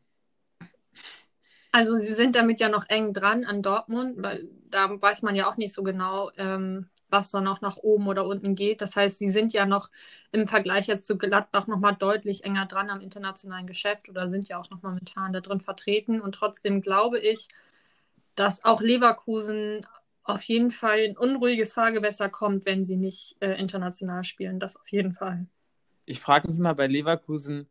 Also 1.73 1.97
sie 1.97 2.15
sind 2.15 2.35
damit 2.35 2.59
ja 2.61 2.69
noch 2.69 2.89
eng 2.89 3.13
dran 3.13 3.45
an 3.45 3.63
Dortmund, 3.63 4.17
weil 4.23 4.49
da 4.71 4.91
weiß 5.01 5.23
man 5.23 5.37
ja 5.37 5.49
auch 5.49 5.57
nicht 5.57 5.73
so 5.73 5.83
genau, 5.83 6.31
ähm, 6.37 6.89
was 7.09 7.31
da 7.31 7.41
noch 7.41 7.61
nach 7.61 7.77
oben 7.77 8.09
oder 8.09 8.25
unten 8.25 8.55
geht. 8.55 8.81
Das 8.81 8.97
heißt, 8.97 9.19
sie 9.19 9.29
sind 9.29 9.53
ja 9.53 9.67
noch 9.67 9.91
im 10.33 10.47
Vergleich 10.49 10.87
jetzt 10.87 11.07
zu 11.07 11.17
Gladbach 11.19 11.67
nochmal 11.67 11.97
deutlich 11.97 12.45
enger 12.45 12.67
dran 12.67 12.91
am 12.91 13.01
internationalen 13.01 13.67
Geschäft 13.67 14.09
oder 14.09 14.29
sind 14.29 14.49
ja 14.49 14.59
auch 14.59 14.71
noch 14.71 14.83
momentan 14.83 15.33
da 15.33 15.41
drin 15.41 15.61
vertreten. 15.61 16.21
Und 16.21 16.35
trotzdem 16.35 16.81
glaube 16.81 17.19
ich, 17.19 17.49
dass 18.35 18.65
auch 18.65 18.81
Leverkusen 18.81 19.87
auf 20.23 20.43
jeden 20.45 20.71
Fall 20.71 20.99
ein 21.01 21.17
unruhiges 21.17 21.73
Fahrgewässer 21.73 22.29
kommt, 22.29 22.65
wenn 22.67 22.85
sie 22.85 22.97
nicht 22.97 23.37
äh, 23.41 23.59
international 23.59 24.25
spielen. 24.25 24.61
Das 24.61 24.77
auf 24.77 24.89
jeden 24.89 25.13
Fall. 25.13 25.47
Ich 26.07 26.21
frage 26.21 26.49
mich 26.49 26.59
mal 26.59 26.75
bei 26.75 26.87
Leverkusen 26.87 27.69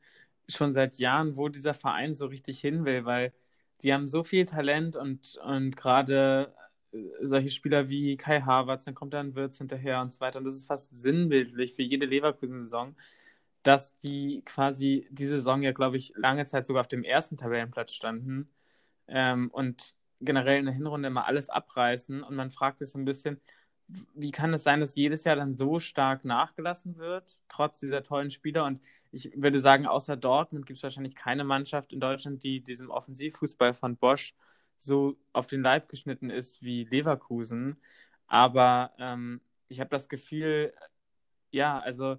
schon 0.48 0.74
seit 0.74 0.98
Jahren, 0.98 1.38
wo 1.38 1.50
dieser 1.50 1.74
Verein 1.74 2.14
so 2.14 2.26
richtig 2.26 2.60
hin 2.60 2.86
will, 2.86 3.06
weil 3.06 3.34
die 3.84 3.94
haben 3.94 4.08
so 4.08 4.24
viel 4.24 4.46
Talent 4.46 4.96
und, 4.96 5.38
und 5.44 5.76
gerade 5.78 6.54
äh, 6.92 6.98
solche 7.22 7.50
Spieler 7.50 7.90
wie 7.90 8.18
Kai 8.18 8.42
Havertz, 8.42 8.86
dann 8.86 8.96
kommt 8.96 9.14
dann 9.14 9.36
Wirtz 9.36 9.58
hinterher 9.58 10.02
und 10.02 10.12
so 10.14 10.20
weiter. 10.22 10.40
Und 10.40 10.46
das 10.46 10.56
ist 10.56 10.66
fast 10.68 10.96
sinnbildlich 10.96 11.74
für 11.76 11.84
jede 11.84 12.06
Leverkusen-Saison, 12.06 12.96
dass 13.64 13.98
die 14.00 14.44
quasi 14.46 15.08
diese 15.12 15.38
Saison 15.38 15.62
ja, 15.64 15.72
glaube 15.72 15.98
ich, 15.98 16.14
lange 16.16 16.46
Zeit 16.46 16.66
sogar 16.66 16.82
auf 16.82 16.88
dem 16.88 17.04
ersten 17.04 17.38
Tabellenplatz 17.38 17.94
standen 17.94 18.50
ähm, 19.08 19.50
und 19.52 19.96
generell 20.22 20.60
in 20.60 20.66
der 20.66 20.74
Hinrunde 20.74 21.08
immer 21.08 21.26
alles 21.26 21.50
abreißen. 21.50 22.24
Und 22.24 22.36
man 22.36 22.52
fragt 22.52 22.80
sich 22.80 22.90
so 22.90 23.00
ein 23.00 23.06
bisschen, 23.06 23.42
wie 24.14 24.32
kann 24.32 24.54
es 24.54 24.64
sein, 24.64 24.80
dass 24.80 24.96
jedes 24.96 25.24
Jahr 25.24 25.36
dann 25.36 25.54
so 25.54 25.80
stark 25.80 26.24
nachgelassen 26.26 26.98
wird, 26.98 27.38
trotz 27.48 27.80
dieser 27.80 28.04
tollen 28.04 28.32
Spieler? 28.32 28.66
Und 28.66 28.82
ich 29.12 29.32
würde 29.36 29.60
sagen, 29.60 29.88
außer 29.88 30.16
Dortmund 30.16 30.66
gibt 30.66 30.78
es 30.78 30.84
wahrscheinlich 30.84 31.16
keine 31.16 31.44
Mannschaft 31.44 31.94
in 31.94 32.00
Deutschland, 32.00 32.44
die 32.44 32.62
diesem 32.62 32.90
Offensivfußball 32.90 33.74
von 33.74 33.98
Bosch 33.98 34.34
so 34.78 35.18
auf 35.34 35.48
den 35.48 35.62
Leib 35.62 35.90
geschnitten 35.90 36.30
ist 36.30 36.62
wie 36.62 36.86
Leverkusen. 36.86 37.78
Aber 38.28 38.94
ähm, 39.00 39.42
ich 39.68 39.80
habe 39.80 39.90
das 39.90 40.08
Gefühl, 40.08 40.74
ja, 41.52 41.80
also 41.80 42.18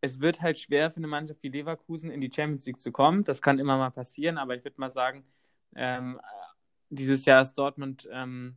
es 0.00 0.20
wird 0.20 0.40
halt 0.40 0.58
schwer 0.58 0.90
für 0.90 0.98
eine 0.98 1.08
Mannschaft 1.08 1.42
wie 1.42 1.48
Leverkusen 1.48 2.10
in 2.10 2.20
die 2.20 2.30
Champions 2.32 2.66
League 2.66 2.80
zu 2.80 2.92
kommen. 2.92 3.24
Das 3.24 3.42
kann 3.42 3.58
immer 3.58 3.76
mal 3.76 3.90
passieren, 3.90 4.38
aber 4.38 4.54
ich 4.54 4.64
würde 4.64 4.80
mal 4.80 4.92
sagen, 4.92 5.24
ähm, 5.74 6.20
dieses 6.88 7.24
Jahr 7.24 7.42
ist 7.42 7.54
Dortmund 7.54 8.08
ähm, 8.12 8.56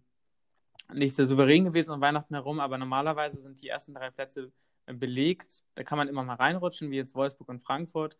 nicht 0.93 1.15
so 1.15 1.25
souverän 1.25 1.65
gewesen 1.65 1.91
um 1.91 2.01
Weihnachten 2.01 2.33
herum, 2.35 2.59
aber 2.59 2.77
normalerweise 2.77 3.41
sind 3.41 3.61
die 3.61 3.69
ersten 3.69 3.93
drei 3.93 4.09
Plätze 4.11 4.51
äh, 4.85 4.93
belegt. 4.93 5.63
Da 5.75 5.83
kann 5.83 5.97
man 5.97 6.07
immer 6.07 6.23
mal 6.23 6.35
reinrutschen, 6.35 6.91
wie 6.91 6.97
jetzt 6.97 7.15
Wolfsburg 7.15 7.49
und 7.49 7.63
Frankfurt. 7.63 8.17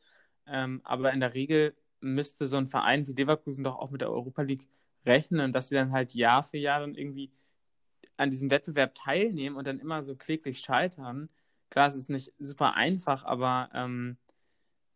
Ähm, 0.48 0.82
aber 0.84 1.14
in 1.14 1.20
der 1.20 1.34
Regel 1.34 1.76
müsste 2.00 2.48
so 2.48 2.58
ein 2.58 2.68
Verein 2.68 3.08
wie 3.08 3.14
Leverkusen 3.14 3.64
doch 3.64 3.78
auch 3.78 3.92
mit 3.92 4.02
der 4.02 4.12
Europa 4.12 4.42
League 4.42 4.68
rechnen 5.06 5.42
und 5.42 5.54
dass 5.54 5.70
sie 5.70 5.76
dann 5.76 5.92
halt 5.92 6.14
Jahr 6.14 6.44
für 6.44 6.58
Jahr 6.58 6.82
dann 6.82 6.96
irgendwie 6.96 7.32
an 8.18 8.30
diesem 8.32 8.50
Wettbewerb 8.50 8.96
teilnehmen 8.96 9.56
und 9.56 9.68
dann 9.68 9.80
immer 9.80 10.04
so 10.04 10.16
kläglich 10.16 10.60
scheitern. 10.60 11.30
Klar, 11.70 11.88
es 11.90 11.96
ist 11.96 12.10
nicht 12.10 12.34
super 12.40 12.76
einfach, 12.76 13.24
aber 13.26 13.70
ähm, 13.74 14.18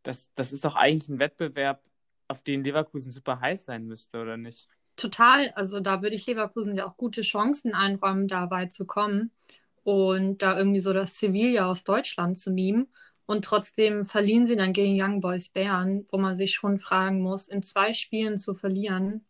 das, 0.03 0.33
das 0.35 0.53
ist 0.53 0.65
doch 0.65 0.75
eigentlich 0.75 1.09
ein 1.09 1.19
Wettbewerb, 1.19 1.83
auf 2.27 2.41
den 2.43 2.63
Leverkusen 2.63 3.11
super 3.11 3.39
heiß 3.39 3.65
sein 3.65 3.85
müsste, 3.85 4.21
oder 4.21 4.37
nicht? 4.37 4.67
Total, 4.97 5.51
also 5.55 5.79
da 5.79 6.01
würde 6.01 6.15
ich 6.15 6.25
Leverkusen 6.25 6.75
ja 6.75 6.87
auch 6.87 6.97
gute 6.97 7.21
Chancen 7.21 7.73
einräumen, 7.73 8.27
da 8.27 8.49
weit 8.49 8.73
zu 8.73 8.85
kommen 8.85 9.31
und 9.83 10.41
da 10.41 10.57
irgendwie 10.57 10.81
so 10.81 10.91
das 10.91 11.17
Sevilla 11.17 11.67
aus 11.67 11.83
Deutschland 11.83 12.37
zu 12.37 12.51
mimen. 12.51 12.87
Und 13.25 13.45
trotzdem 13.45 14.05
verlieren 14.05 14.45
sie 14.45 14.55
dann 14.55 14.73
gegen 14.73 15.01
Young 15.01 15.21
Boys 15.21 15.49
Bern, 15.49 16.05
wo 16.09 16.17
man 16.17 16.35
sich 16.35 16.53
schon 16.53 16.79
fragen 16.79 17.21
muss, 17.21 17.47
in 17.47 17.61
zwei 17.61 17.93
Spielen 17.93 18.37
zu 18.37 18.53
verlieren, 18.53 19.25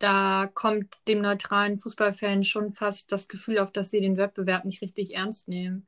da 0.00 0.50
kommt 0.54 0.96
dem 1.06 1.20
neutralen 1.20 1.78
Fußballfan 1.78 2.42
schon 2.42 2.72
fast 2.72 3.12
das 3.12 3.28
Gefühl 3.28 3.58
auf, 3.58 3.70
dass 3.70 3.90
sie 3.90 4.00
den 4.00 4.16
Wettbewerb 4.16 4.64
nicht 4.64 4.80
richtig 4.80 5.14
ernst 5.14 5.46
nehmen. 5.46 5.86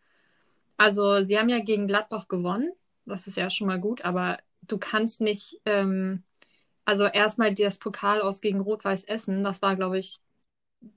Also 0.76 1.22
sie 1.22 1.38
haben 1.38 1.48
ja 1.48 1.60
gegen 1.60 1.86
Gladbach 1.86 2.28
gewonnen, 2.28 2.72
das 3.06 3.26
ist 3.26 3.38
ja 3.38 3.48
schon 3.48 3.68
mal 3.68 3.80
gut, 3.80 4.04
aber 4.04 4.38
du 4.60 4.76
kannst 4.76 5.22
nicht 5.22 5.60
ähm, 5.64 6.24
also 6.84 7.06
erstmal 7.06 7.54
das 7.54 7.78
Pokal 7.78 8.20
aus 8.20 8.40
gegen 8.40 8.60
Rot-Weiß 8.60 9.04
Essen, 9.04 9.44
das 9.44 9.62
war, 9.62 9.76
glaube 9.76 9.98
ich, 9.98 10.20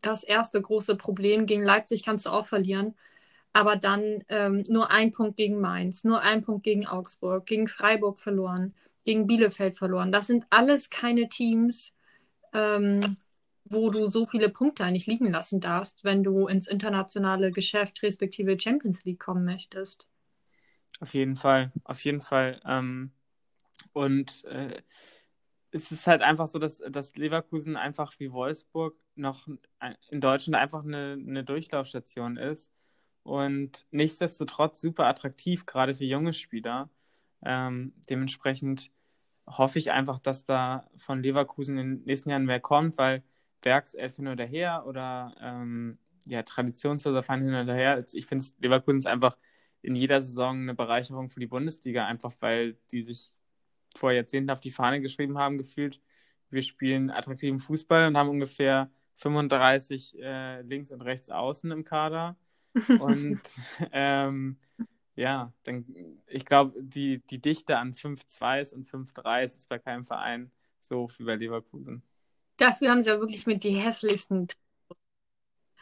das 0.02 0.24
erste 0.24 0.62
große 0.62 0.96
Problem. 0.96 1.46
Gegen 1.46 1.64
Leipzig 1.64 2.04
kannst 2.04 2.26
du 2.26 2.32
auch 2.32 2.46
verlieren. 2.46 2.96
Aber 3.54 3.78
dann 3.78 4.24
ähm, 4.28 4.64
nur 4.68 4.92
ein 4.92 5.12
Punkt 5.12 5.38
gegen 5.38 5.62
Mainz, 5.62 6.04
nur 6.04 6.22
ein 6.22 6.42
Punkt 6.42 6.64
gegen 6.64 6.88
Augsburg, 6.88 7.46
gegen 7.46 7.68
Freiburg 7.68 8.20
verloren, 8.20 8.74
gegen 9.06 9.28
Bielefeld 9.28 9.78
verloren. 9.78 10.12
Das 10.12 10.28
sind 10.28 10.46
alles 10.50 10.90
keine 10.90 11.30
Teams, 11.30 11.94
ähm, 12.52 13.18
wo 13.64 13.90
du 13.92 14.08
so 14.08 14.26
viele 14.26 14.50
Punkte 14.50 14.84
eigentlich 14.84 15.08
liegen 15.08 15.32
lassen 15.32 15.62
darfst, 15.62 16.04
wenn 16.04 16.24
du 16.24 16.48
ins 16.48 16.68
internationale 16.68 17.52
Geschäft 17.52 18.04
respektive 18.04 18.60
Champions 18.60 19.06
League 19.06 19.20
kommen 19.20 19.46
möchtest. 19.46 20.08
Auf 21.00 21.14
jeden 21.14 21.38
Fall, 21.38 21.72
auf 21.84 22.04
jeden 22.04 22.22
Fall. 22.22 22.60
Ähm, 22.66 23.12
und 23.94 24.44
äh, 24.46 24.82
es 25.76 25.92
ist 25.92 26.08
halt 26.08 26.22
einfach 26.22 26.48
so, 26.48 26.58
dass, 26.58 26.82
dass 26.90 27.16
Leverkusen 27.18 27.76
einfach 27.76 28.14
wie 28.20 28.32
Wolfsburg 28.32 28.96
noch 29.16 29.46
in 30.10 30.22
Deutschland 30.22 30.56
einfach 30.56 30.86
eine, 30.86 31.18
eine 31.20 31.44
Durchlaufstation 31.44 32.38
ist 32.38 32.72
und 33.24 33.86
nichtsdestotrotz 33.92 34.80
super 34.80 35.06
attraktiv, 35.06 35.66
gerade 35.66 35.94
für 35.94 36.06
junge 36.06 36.32
Spieler. 36.32 36.90
Ähm, 37.44 37.94
dementsprechend 38.10 38.90
hoffe 39.48 39.80
ich 39.80 39.92
einfach, 39.92 40.20
dass 40.20 40.46
da 40.46 40.90
von 40.96 41.22
Leverkusen 41.22 41.78
in 41.78 41.98
den 41.98 42.06
nächsten 42.06 42.30
Jahren 42.30 42.46
mehr 42.46 42.62
kommt, 42.62 42.98
weil 42.98 43.24
Werkself 43.62 44.16
hin 44.16 44.30
oder 44.30 44.46
her 44.46 44.86
oder 44.88 45.36
ähm, 45.42 46.00
ja, 46.26 46.44
traditionsloser 46.44 47.22
Verein 47.24 47.44
hin 47.44 47.54
oder 47.54 47.76
her. 47.76 48.04
Ich 48.14 48.28
finde, 48.28 48.46
Leverkusen 48.60 49.00
ist 49.00 49.08
einfach 49.08 49.38
in 49.82 49.96
jeder 49.96 50.22
Saison 50.22 50.62
eine 50.62 50.74
Bereicherung 50.74 51.30
für 51.30 51.42
die 51.42 51.48
Bundesliga, 51.48 52.06
einfach 52.06 52.34
weil 52.40 52.78
die 52.92 53.04
sich 53.04 53.32
vor 53.98 54.12
Jahrzehnten 54.12 54.50
auf 54.50 54.60
die 54.60 54.72
Fahne 54.72 55.02
geschrieben 55.02 55.38
haben, 55.38 55.58
gefühlt, 55.58 56.02
wir 56.50 56.64
spielen 56.64 57.10
attraktiven 57.10 57.60
Fußball 57.60 58.08
und 58.08 58.18
haben 58.18 58.30
ungefähr 58.30 58.92
35 59.16 60.20
äh, 60.20 60.62
links 60.62 60.92
und 60.92 61.02
rechts 61.02 61.30
außen 61.30 61.72
im 61.72 61.84
Kader. 61.84 62.38
Und 63.00 63.42
ähm, 63.94 64.58
ja, 65.16 65.54
dann, 65.64 65.86
ich 66.28 66.46
glaube, 66.46 66.78
die, 66.82 67.20
die 67.20 67.40
Dichte 67.40 67.78
an 67.78 67.94
5-2s 67.94 68.74
und 68.74 68.86
5-3s 68.86 69.56
ist 69.56 69.70
bei 69.70 69.80
keinem 69.80 70.04
Verein 70.04 70.52
so 70.82 71.04
hoch 71.04 71.12
wie 71.18 71.24
bei 71.24 71.36
Leverkusen. 71.36 72.04
Dafür 72.58 72.92
haben 72.92 73.02
sie 73.02 73.10
ja 73.10 73.20
wirklich 73.20 73.48
mit 73.48 73.64
die 73.64 73.72
hässlichsten. 73.72 74.48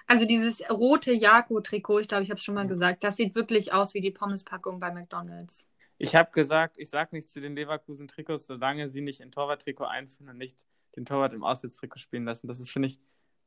Also 0.05 0.25
dieses 0.25 0.62
rote 0.70 1.13
Jako-Trikot, 1.13 2.00
ich 2.00 2.08
glaube, 2.08 2.24
ich 2.24 2.29
habe 2.29 2.38
es 2.38 2.43
schon 2.43 2.55
mal 2.55 2.67
gesagt, 2.67 3.03
das 3.03 3.15
sieht 3.15 3.36
wirklich 3.36 3.74
aus 3.74 3.93
wie 3.93 4.01
die 4.01 4.12
Pommespackung 4.12 4.79
bei 4.79 4.91
McDonalds. 4.91 5.70
Ich 6.03 6.15
habe 6.15 6.31
gesagt, 6.31 6.77
ich 6.77 6.89
sage 6.89 7.15
nichts 7.15 7.31
zu 7.31 7.39
den 7.39 7.55
Leverkusen-Trikots, 7.55 8.48
solange 8.48 8.89
sie 8.89 9.00
nicht 9.00 9.22
in 9.22 9.31
Torwart-Trikot 9.31 9.86
einführen 9.86 10.31
und 10.31 10.38
nicht 10.38 10.67
den 10.98 11.05
Torwart 11.05 11.31
im 11.31 11.45
Auswärtstrikot 11.45 12.00
spielen 12.00 12.25
lassen. 12.25 12.45
Das 12.48 12.60
ist, 12.60 12.69
finde 12.69 12.89
ich, 12.89 13.00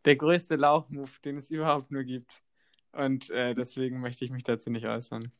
der 0.06 0.16
größte 0.16 0.56
Lauchmove, 0.56 1.20
den 1.22 1.36
es 1.36 1.50
überhaupt 1.50 1.90
nur 1.90 2.02
gibt. 2.04 2.42
Und 2.92 3.28
äh, 3.28 3.52
deswegen 3.52 4.00
möchte 4.00 4.24
ich 4.24 4.30
mich 4.30 4.42
dazu 4.42 4.70
nicht 4.70 4.86
äußern. 4.86 5.30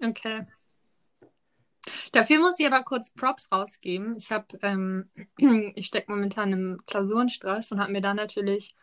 Okay. 0.00 0.46
Dafür 2.12 2.38
muss 2.38 2.60
ich 2.60 2.66
aber 2.66 2.84
kurz 2.84 3.10
Props 3.10 3.50
rausgeben. 3.50 4.16
Ich 4.16 4.30
habe, 4.30 4.46
ähm, 4.62 5.10
ich 5.74 5.86
stecke 5.86 6.12
momentan 6.12 6.52
im 6.52 6.78
Klausurenstress 6.86 7.72
und 7.72 7.80
habe 7.80 7.90
mir 7.90 8.00
da 8.00 8.14
natürlich 8.14 8.76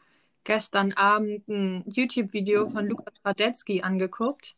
gestern 0.44 0.92
Abend 0.92 1.48
ein 1.48 1.86
YouTube-Video 1.90 2.68
von 2.68 2.86
Lukas 2.88 3.14
Radetzky 3.24 3.82
angeguckt, 3.82 4.58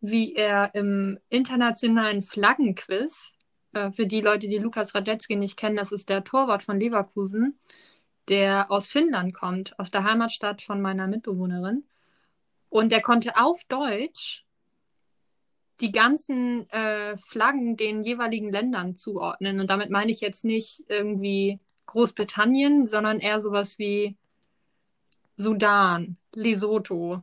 wie 0.00 0.34
er 0.34 0.74
im 0.74 1.18
internationalen 1.28 2.22
Flaggenquiz, 2.22 3.32
äh, 3.72 3.90
für 3.90 4.06
die 4.06 4.20
Leute, 4.20 4.48
die 4.48 4.58
Lukas 4.58 4.94
Radetzky 4.94 5.36
nicht 5.36 5.56
kennen, 5.56 5.76
das 5.76 5.92
ist 5.92 6.08
der 6.08 6.24
Torwart 6.24 6.62
von 6.62 6.78
Leverkusen, 6.80 7.58
der 8.28 8.70
aus 8.70 8.86
Finnland 8.86 9.34
kommt, 9.34 9.78
aus 9.78 9.90
der 9.90 10.04
Heimatstadt 10.04 10.62
von 10.62 10.80
meiner 10.80 11.06
Mitbewohnerin. 11.06 11.84
Und 12.68 12.92
der 12.92 13.00
konnte 13.00 13.36
auf 13.36 13.64
Deutsch 13.64 14.44
die 15.80 15.92
ganzen 15.92 16.68
äh, 16.70 17.16
Flaggen 17.16 17.76
den 17.76 18.02
jeweiligen 18.04 18.50
Ländern 18.50 18.94
zuordnen. 18.94 19.60
Und 19.60 19.68
damit 19.70 19.90
meine 19.90 20.10
ich 20.10 20.20
jetzt 20.20 20.44
nicht 20.44 20.84
irgendwie 20.88 21.60
Großbritannien, 21.86 22.86
sondern 22.86 23.20
eher 23.20 23.40
sowas 23.40 23.78
wie 23.78 24.16
Sudan, 25.36 26.16
Lesotho. 26.34 27.22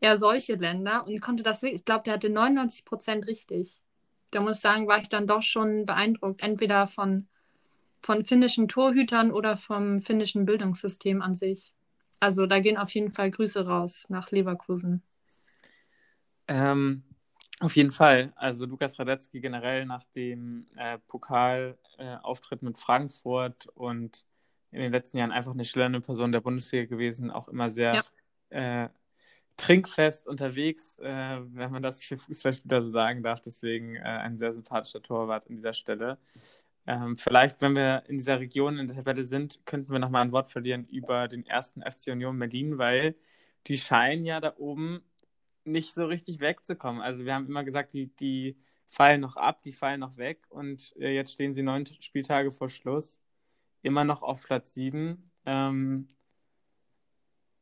Eher 0.00 0.18
solche 0.18 0.54
Länder 0.54 1.06
und 1.06 1.20
konnte 1.20 1.42
das 1.42 1.62
wirklich, 1.62 1.80
ich 1.80 1.84
glaube, 1.84 2.04
der 2.04 2.14
hatte 2.14 2.30
99 2.30 2.84
Prozent 2.84 3.26
richtig. 3.26 3.80
Da 4.30 4.40
muss 4.40 4.56
ich 4.56 4.62
sagen, 4.62 4.88
war 4.88 4.98
ich 4.98 5.08
dann 5.08 5.26
doch 5.26 5.42
schon 5.42 5.86
beeindruckt, 5.86 6.42
entweder 6.42 6.86
von, 6.86 7.28
von 8.02 8.24
finnischen 8.24 8.68
Torhütern 8.68 9.32
oder 9.32 9.56
vom 9.56 10.00
finnischen 10.00 10.44
Bildungssystem 10.44 11.22
an 11.22 11.34
sich. 11.34 11.72
Also 12.20 12.46
da 12.46 12.60
gehen 12.60 12.76
auf 12.76 12.90
jeden 12.90 13.12
Fall 13.12 13.30
Grüße 13.30 13.66
raus 13.66 14.06
nach 14.08 14.30
Leverkusen. 14.30 15.02
Ähm, 16.48 17.02
auf 17.60 17.74
jeden 17.76 17.90
Fall. 17.90 18.32
Also 18.36 18.66
Lukas 18.66 18.98
Radetzky 18.98 19.40
generell 19.40 19.86
nach 19.86 20.04
dem 20.14 20.64
äh, 20.76 20.98
Pokalauftritt 21.06 22.62
äh, 22.62 22.64
mit 22.64 22.78
Frankfurt 22.78 23.66
und 23.74 24.24
in 24.70 24.80
den 24.80 24.92
letzten 24.92 25.16
Jahren 25.18 25.32
einfach 25.32 25.52
eine 25.52 25.64
schillernde 25.64 26.00
Person 26.00 26.32
der 26.32 26.40
Bundesliga 26.40 26.84
gewesen, 26.84 27.30
auch 27.30 27.48
immer 27.48 27.70
sehr 27.70 28.04
ja. 28.50 28.84
äh, 28.84 28.88
trinkfest 29.56 30.26
unterwegs, 30.26 30.98
äh, 30.98 31.38
wenn 31.52 31.70
man 31.70 31.82
das 31.82 32.02
für 32.02 32.18
Fußballspieler 32.18 32.82
so 32.82 32.90
sagen 32.90 33.22
darf. 33.22 33.40
Deswegen 33.40 33.96
äh, 33.96 34.00
ein 34.00 34.36
sehr 34.36 34.52
sympathischer 34.52 35.02
Torwart 35.02 35.48
an 35.48 35.56
dieser 35.56 35.72
Stelle. 35.72 36.18
Ähm, 36.86 37.16
vielleicht, 37.16 37.60
wenn 37.62 37.74
wir 37.74 38.04
in 38.06 38.18
dieser 38.18 38.38
Region 38.38 38.78
in 38.78 38.86
der 38.86 38.96
Tabelle 38.96 39.24
sind, 39.24 39.64
könnten 39.66 39.92
wir 39.92 39.98
nochmal 39.98 40.22
ein 40.22 40.32
Wort 40.32 40.48
verlieren 40.48 40.86
über 40.86 41.26
den 41.26 41.44
ersten 41.46 41.82
FC 41.82 42.08
Union 42.12 42.38
Berlin, 42.38 42.78
weil 42.78 43.16
die 43.66 43.78
scheinen 43.78 44.24
ja 44.24 44.40
da 44.40 44.54
oben 44.56 45.02
nicht 45.64 45.94
so 45.94 46.06
richtig 46.06 46.40
wegzukommen. 46.40 47.02
Also 47.02 47.24
wir 47.24 47.34
haben 47.34 47.46
immer 47.46 47.64
gesagt, 47.64 47.92
die, 47.92 48.14
die 48.16 48.56
fallen 48.86 49.20
noch 49.20 49.36
ab, 49.36 49.62
die 49.64 49.72
fallen 49.72 50.00
noch 50.00 50.16
weg 50.16 50.46
und 50.50 50.94
äh, 50.96 51.12
jetzt 51.12 51.32
stehen 51.32 51.54
sie 51.54 51.62
neun 51.62 51.86
Spieltage 51.86 52.52
vor 52.52 52.68
Schluss, 52.68 53.20
immer 53.82 54.04
noch 54.04 54.22
auf 54.22 54.42
Platz 54.44 54.72
sieben. 54.72 55.32
Ähm, 55.44 56.08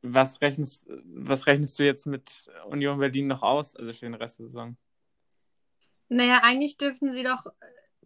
was, 0.05 0.41
rechnest, 0.41 0.87
was 1.05 1.47
rechnest 1.47 1.79
du 1.79 1.85
jetzt 1.85 2.07
mit 2.07 2.51
Union 2.69 2.99
Berlin 2.99 3.27
noch 3.27 3.43
aus, 3.43 3.75
also 3.75 3.93
für 3.93 4.07
den 4.07 4.15
Rest 4.15 4.39
der 4.39 4.47
Saison? 4.47 4.77
Naja, 6.09 6.41
eigentlich 6.43 6.77
dürften 6.77 7.13
sie 7.13 7.23
doch 7.23 7.47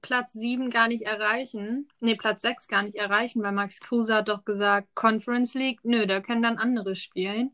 Platz 0.01 0.33
7 0.33 0.71
gar 0.71 0.89
nicht 0.89 1.03
erreichen. 1.03 1.89
Nee, 2.01 2.15
Platz 2.15 2.43
6 2.43 2.69
gar 2.69 2.83
nicht 2.83 2.95
erreichen, 2.95 3.43
weil 3.43 3.53
Max 3.53 3.81
Kruse 3.81 4.15
hat 4.15 4.29
doch 4.29 4.45
gesagt, 4.45 4.89
Conference 4.95 5.55
League, 5.55 5.81
nö, 5.83 6.07
da 6.07 6.21
können 6.21 6.43
dann 6.43 6.59
andere 6.59 6.95
spielen. 6.95 7.51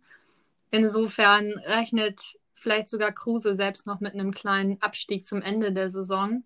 Insofern 0.71 1.53
rechnet 1.65 2.39
vielleicht 2.53 2.89
sogar 2.89 3.13
Kruse 3.13 3.57
selbst 3.57 3.87
noch 3.87 4.01
mit 4.01 4.15
einem 4.15 4.33
kleinen 4.33 4.81
Abstieg 4.83 5.25
zum 5.25 5.41
Ende 5.41 5.73
der 5.73 5.89
Saison. 5.89 6.45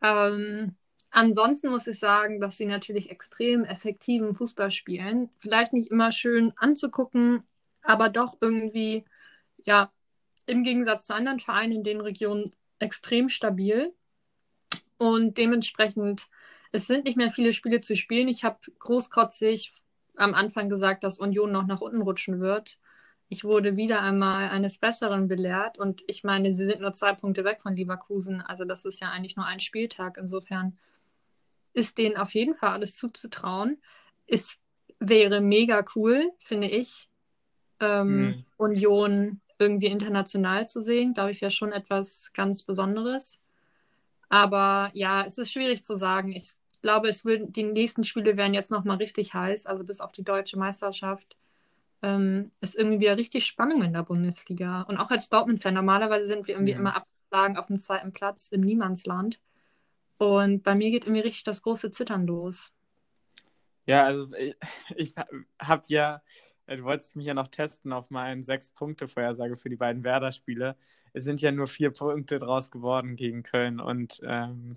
Ähm, 0.00 0.76
ansonsten 1.16 1.70
muss 1.70 1.86
ich 1.86 1.98
sagen, 1.98 2.40
dass 2.40 2.56
sie 2.56 2.66
natürlich 2.66 3.10
extrem 3.10 3.64
effektiven 3.64 4.34
Fußball 4.34 4.70
spielen. 4.70 5.30
Vielleicht 5.38 5.72
nicht 5.72 5.90
immer 5.90 6.12
schön 6.12 6.52
anzugucken, 6.56 7.42
aber 7.82 8.08
doch 8.08 8.36
irgendwie, 8.40 9.04
ja, 9.64 9.90
im 10.46 10.62
Gegensatz 10.62 11.06
zu 11.06 11.14
anderen 11.14 11.40
Vereinen 11.40 11.72
in 11.72 11.82
den 11.82 12.00
Regionen 12.00 12.50
extrem 12.78 13.28
stabil. 13.28 13.92
Und 14.98 15.38
dementsprechend, 15.38 16.28
es 16.72 16.86
sind 16.86 17.04
nicht 17.04 17.16
mehr 17.16 17.30
viele 17.30 17.52
Spiele 17.52 17.80
zu 17.80 17.96
spielen. 17.96 18.28
Ich 18.28 18.44
habe 18.44 18.58
großkotzig 18.78 19.72
am 20.16 20.34
Anfang 20.34 20.68
gesagt, 20.68 21.04
dass 21.04 21.18
Union 21.18 21.50
noch 21.52 21.66
nach 21.66 21.80
unten 21.80 22.02
rutschen 22.02 22.40
wird 22.40 22.78
ich 23.28 23.44
wurde 23.44 23.76
wieder 23.76 24.02
einmal 24.02 24.48
eines 24.50 24.78
Besseren 24.78 25.28
belehrt 25.28 25.78
und 25.78 26.04
ich 26.06 26.22
meine, 26.22 26.52
sie 26.52 26.64
sind 26.64 26.80
nur 26.80 26.92
zwei 26.92 27.12
Punkte 27.12 27.44
weg 27.44 27.60
von 27.60 27.74
Leverkusen, 27.74 28.40
also 28.40 28.64
das 28.64 28.84
ist 28.84 29.00
ja 29.00 29.10
eigentlich 29.10 29.36
nur 29.36 29.46
ein 29.46 29.60
Spieltag. 29.60 30.16
Insofern 30.16 30.78
ist 31.76 31.98
denen 31.98 32.16
auf 32.16 32.34
jeden 32.34 32.54
Fall 32.54 32.70
alles 32.70 32.96
zuzutrauen. 32.96 33.80
Es 34.26 34.58
wäre 34.98 35.42
mega 35.42 35.84
cool, 35.94 36.32
finde 36.38 36.68
ich, 36.68 37.10
ähm, 37.80 38.20
mhm. 38.20 38.44
Union 38.56 39.40
irgendwie 39.58 39.86
international 39.86 40.66
zu 40.66 40.82
sehen. 40.82 41.12
Glaube 41.12 41.32
ich, 41.32 41.42
wäre 41.42 41.50
schon 41.50 41.72
etwas 41.72 42.32
ganz 42.32 42.62
Besonderes. 42.62 43.40
Aber 44.30 44.90
ja, 44.94 45.24
es 45.24 45.36
ist 45.36 45.52
schwierig 45.52 45.84
zu 45.84 45.98
sagen. 45.98 46.32
Ich 46.32 46.52
glaube, 46.80 47.08
es 47.08 47.26
will, 47.26 47.46
die 47.46 47.64
nächsten 47.64 48.04
Spiele 48.04 48.38
werden 48.38 48.54
jetzt 48.54 48.70
nochmal 48.70 48.96
richtig 48.96 49.34
heiß, 49.34 49.66
also 49.66 49.84
bis 49.84 50.00
auf 50.00 50.12
die 50.12 50.24
deutsche 50.24 50.58
Meisterschaft 50.58 51.36
ähm, 52.02 52.50
ist 52.60 52.74
irgendwie 52.74 53.00
wieder 53.00 53.18
richtig 53.18 53.44
Spannung 53.44 53.82
in 53.82 53.92
der 53.92 54.02
Bundesliga. 54.02 54.82
Und 54.82 54.96
auch 54.96 55.10
als 55.10 55.28
Dortmund-Fan, 55.28 55.74
normalerweise 55.74 56.26
sind 56.26 56.46
wir 56.46 56.54
irgendwie 56.54 56.72
ja. 56.72 56.78
immer 56.78 56.96
abgeschlagen 56.96 57.58
auf 57.58 57.66
dem 57.66 57.78
zweiten 57.78 58.12
Platz 58.12 58.48
im 58.48 58.62
Niemandsland. 58.62 59.40
Und 60.18 60.62
bei 60.62 60.74
mir 60.74 60.90
geht 60.90 61.04
irgendwie 61.04 61.20
richtig 61.20 61.44
das 61.44 61.62
große 61.62 61.90
Zittern 61.90 62.26
los. 62.26 62.72
Ja, 63.86 64.04
also 64.04 64.28
ich, 64.36 64.56
ich 64.96 65.14
habe 65.60 65.82
ja, 65.88 66.22
du 66.66 66.82
wolltest 66.84 67.16
mich 67.16 67.26
ja 67.26 67.34
noch 67.34 67.48
testen 67.48 67.92
auf 67.92 68.10
meinen 68.10 68.42
sechs 68.44 68.70
Punkte 68.70 69.08
Vorhersage 69.08 69.56
für 69.56 69.68
die 69.68 69.76
beiden 69.76 70.04
Werder-Spiele. 70.04 70.76
Es 71.12 71.24
sind 71.24 71.40
ja 71.40 71.52
nur 71.52 71.66
vier 71.66 71.90
Punkte 71.90 72.38
draus 72.38 72.70
geworden 72.70 73.16
gegen 73.16 73.42
Köln 73.42 73.80
und 73.80 74.20
ähm, 74.24 74.74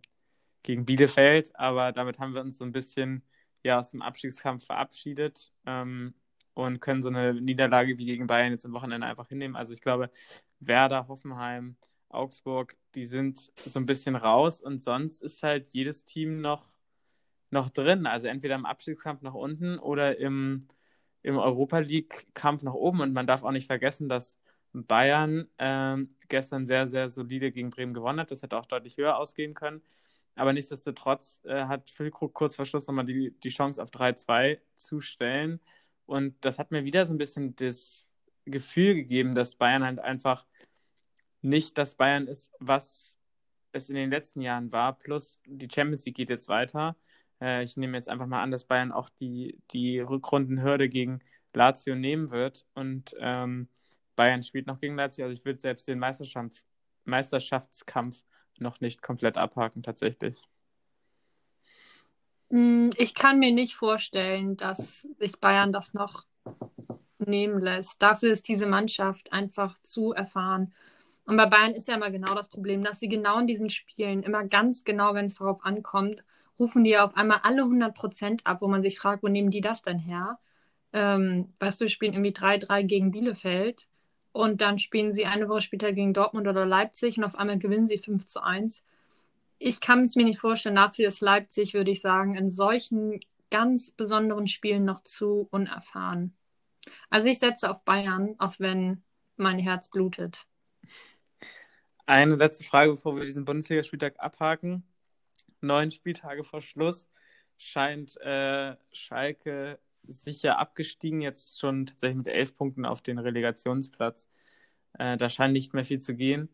gegen 0.64 0.86
Bielefeld, 0.86 1.56
aber 1.56 1.92
damit 1.92 2.20
haben 2.20 2.34
wir 2.34 2.42
uns 2.42 2.58
so 2.58 2.66
ein 2.66 2.72
bisschen 2.72 3.24
ja 3.64 3.80
aus 3.80 3.92
dem 3.92 4.02
Abstiegskampf 4.02 4.66
verabschiedet. 4.66 5.52
Ähm, 5.66 6.14
und 6.60 6.82
können 6.82 7.04
so 7.04 7.10
eine 7.10 7.34
Niederlage 7.34 7.98
wie 7.98 8.06
gegen 8.06 8.28
Bayern 8.28 8.52
jetzt 8.52 8.66
am 8.66 8.74
Wochenende 8.74 9.08
einfach 9.08 9.28
hinnehmen. 9.30 9.56
Also 9.56 9.74
ich 9.74 9.82
glaube, 9.82 10.12
Werder, 10.60 11.08
Hoffenheim, 11.08 11.78
Augsburg, 12.10 12.76
die 12.96 13.06
sind 13.06 13.52
so 13.56 13.80
ein 13.80 13.86
bisschen 13.86 14.16
raus 14.16 14.62
und 14.62 14.82
sonst 14.82 15.22
ist 15.22 15.44
halt 15.44 15.70
jedes 15.70 16.06
Team 16.06 16.36
noch, 16.36 16.74
noch 17.52 17.70
drin. 17.70 18.06
Also 18.06 18.28
entweder 18.28 18.56
im 18.56 18.66
Abstiegskampf 18.66 19.22
nach 19.22 19.34
unten 19.34 19.80
oder 19.80 20.18
im, 20.18 20.60
im 21.22 21.38
Europa 21.38 21.80
League-Kampf 21.80 22.64
nach 22.64 22.74
oben. 22.74 23.02
Und 23.02 23.14
man 23.14 23.28
darf 23.28 23.44
auch 23.44 23.52
nicht 23.52 23.68
vergessen, 23.68 24.10
dass 24.10 24.40
Bayern 24.74 25.48
ähm, 25.58 26.10
gestern 26.28 26.66
sehr, 26.66 26.88
sehr 26.88 27.10
solide 27.10 27.52
gegen 27.52 27.70
Bremen 27.70 27.94
gewonnen 27.94 28.20
hat. 28.20 28.32
Das 28.32 28.42
hätte 28.42 28.58
auch 28.58 28.66
deutlich 28.66 28.98
höher 28.98 29.18
ausgehen 29.18 29.54
können. 29.54 29.82
Aber 30.36 30.54
nichtsdestotrotz 30.54 31.42
äh, 31.46 31.66
hat 31.66 31.90
Füllkrug 31.90 32.34
kurz 32.34 32.56
vor 32.56 32.66
Schluss 32.66 32.88
nochmal 32.88 33.06
die, 33.06 33.32
die 33.44 33.50
Chance 33.50 33.82
auf 33.82 33.92
3-2 33.92 34.60
zu 34.76 35.02
stellen. 35.02 35.60
Und 36.06 36.36
das 36.46 36.60
hat 36.60 36.72
mir 36.72 36.86
wieder 36.86 37.06
so 37.06 37.14
ein 37.14 37.18
bisschen 37.18 37.56
das 37.56 38.08
Gefühl 38.46 38.96
gegeben, 38.96 39.36
dass 39.36 39.56
Bayern 39.56 39.84
halt 39.84 40.00
einfach 40.00 40.46
nicht 41.42 41.78
das 41.78 41.96
Bayern 41.96 42.28
ist, 42.28 42.52
was 42.60 43.16
es 43.72 43.90
in 43.90 43.96
den 43.96 44.10
letzten 44.10 44.42
Jahren 44.42 44.72
war. 44.72 44.98
Plus 44.98 45.40
die 45.46 45.70
Champions 45.72 46.06
League 46.06 46.16
geht 46.16 46.30
jetzt 46.30 46.50
weiter. 46.50 46.96
Äh, 47.42 47.64
ich 47.64 47.78
nehme 47.78 47.98
jetzt 47.98 48.10
einfach 48.10 48.28
mal 48.28 48.42
an, 48.42 48.52
dass 48.52 48.66
Bayern 48.66 48.92
auch 48.92 49.10
die, 49.10 49.60
die 49.72 50.00
Rückrundenhürde 50.00 50.90
gegen 50.90 51.20
Lazio 51.54 51.96
nehmen 51.96 52.32
wird. 52.32 52.66
Und 52.74 53.16
ähm, 53.20 53.70
Bayern 54.16 54.44
spielt 54.44 54.68
noch 54.68 54.80
gegen 54.80 54.96
Lazio. 54.96 55.26
Also 55.26 55.34
ich 55.34 55.46
würde 55.46 55.60
selbst 55.60 55.88
den 55.88 56.00
Meisterschafts 56.00 56.66
Meisterschaftskampf 57.06 58.24
noch 58.60 58.82
nicht 58.82 59.02
komplett 59.02 59.38
abhaken, 59.38 59.84
tatsächlich. 59.84 60.44
Hm, 62.50 62.92
ich 62.98 63.14
kann 63.16 63.40
mir 63.40 63.52
nicht 63.52 63.76
vorstellen, 63.76 64.58
dass 64.58 65.08
sich 65.18 65.40
Bayern 65.40 65.74
das 65.74 65.94
noch 65.94 66.26
nehmen 67.18 67.60
lässt. 67.60 68.02
Dafür 68.02 68.32
ist 68.32 68.48
diese 68.48 68.66
Mannschaft 68.66 69.32
einfach 69.34 69.78
zu 69.80 70.14
erfahren. 70.14 70.74
Und 71.30 71.38
bei 71.38 71.46
Bayern 71.46 71.74
ist 71.74 71.88
ja 71.88 71.96
immer 71.96 72.12
genau 72.12 72.34
das 72.34 72.50
Problem, 72.50 72.84
dass 72.84 73.00
sie 73.00 73.08
genau 73.08 73.40
in 73.40 73.48
diesen 73.48 73.70
Spielen, 73.70 74.24
immer 74.24 74.44
ganz 74.46 74.84
genau, 74.84 75.14
wenn 75.14 75.26
es 75.26 75.36
darauf 75.36 75.64
ankommt, 75.64 76.24
rufen 76.58 76.84
die 76.84 76.92
ja 76.92 77.06
auf 77.06 77.16
einmal 77.16 77.40
alle 77.44 77.64
100 77.64 77.96
Prozent 77.96 78.42
ab, 78.46 78.62
wo 78.62 78.68
man 78.68 78.82
sich 78.82 79.00
fragt, 79.00 79.24
wo 79.24 79.28
nehmen 79.28 79.52
die 79.52 79.62
das 79.62 79.82
denn 79.82 80.00
her? 80.00 80.40
Ähm, 80.92 81.54
weißt 81.60 81.82
du, 81.82 81.88
spielen 81.88 82.14
irgendwie 82.14 82.34
3-3 82.34 82.84
gegen 82.84 83.12
Bielefeld 83.12 83.88
und 84.32 84.62
dann 84.62 84.80
spielen 84.80 85.12
sie 85.12 85.26
eine 85.26 85.48
Woche 85.48 85.62
später 85.62 85.94
gegen 85.94 86.14
Dortmund 86.14 86.48
oder 86.48 86.66
Leipzig 86.66 87.18
und 87.18 87.24
auf 87.24 87.36
einmal 87.36 87.60
gewinnen 87.60 87.88
sie 87.88 87.98
5 88.00 88.26
zu 88.26 88.42
1 88.42 88.84
ich 89.60 89.82
kann 89.82 90.06
es 90.06 90.16
mir 90.16 90.24
nicht 90.24 90.40
vorstellen. 90.40 90.76
Dafür 90.76 91.10
ist 91.10 91.22
Leipzig, 91.22 91.74
würde 91.74 91.92
ich 91.92 92.02
sagen, 92.02 92.36
in 92.36 92.50
solchen 92.50 93.20
ganz 93.52 93.92
besonderen 93.92 94.48
Spielen 94.48 94.86
noch 94.86 95.02
zu 95.04 95.48
unerfahren. 95.52 96.34
Also 97.10 97.30
ich 97.30 97.40
setze 97.40 97.70
auf 97.70 97.84
Bayern, 97.84 98.36
auch 98.40 98.56
wenn 98.58 99.04
mein 99.36 99.60
Herz 99.60 99.90
blutet. 99.90 100.46
Eine 102.10 102.38
letzte 102.38 102.64
Frage, 102.64 102.90
bevor 102.90 103.16
wir 103.16 103.24
diesen 103.24 103.46
Bundesligaspieltag 103.46 104.16
abhaken. 104.18 104.84
Neun 105.62 105.92
Spieltage 105.92 106.44
vor 106.44 106.60
Schluss 106.60 107.08
scheint 107.56 108.20
äh, 108.22 108.76
Schalke 108.92 109.78
sicher 110.08 110.58
abgestiegen, 110.58 111.22
jetzt 111.22 111.60
schon 111.60 111.86
tatsächlich 111.86 112.18
mit 112.18 112.28
elf 112.28 112.58
Punkten 112.58 112.84
auf 112.84 113.04
den 113.04 113.20
Relegationsplatz. 113.20 114.28
Äh, 114.98 115.18
da 115.18 115.30
scheint 115.30 115.54
nicht 115.54 115.76
mehr 115.76 115.86
viel 115.86 116.00
zu 116.00 116.16
gehen. 116.16 116.50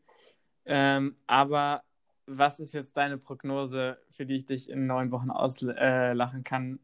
Ähm, 0.66 1.16
aber 1.26 1.84
was 2.26 2.60
ist 2.60 2.74
jetzt 2.74 2.98
deine 2.98 3.18
Prognose, 3.18 3.98
für 4.10 4.26
die 4.26 4.36
ich 4.36 4.46
dich 4.46 4.70
in 4.70 4.88
neun 4.88 5.10
Wochen 5.12 5.32
auslachen 5.32 6.40
äh, 6.42 6.44
kann? 6.44 6.82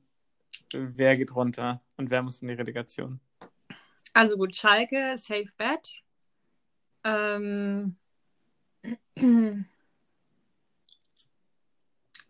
Wer 0.71 1.17
geht 1.17 1.35
runter 1.35 1.81
und 1.97 2.09
wer 2.09 2.23
muss 2.23 2.41
in 2.41 2.47
die 2.47 2.53
Relegation? 2.53 3.19
Also 4.13 4.37
gut, 4.37 4.55
Schalke, 4.55 5.17
Safe 5.17 5.49
Bet. 5.57 6.03
Ähm... 7.03 7.97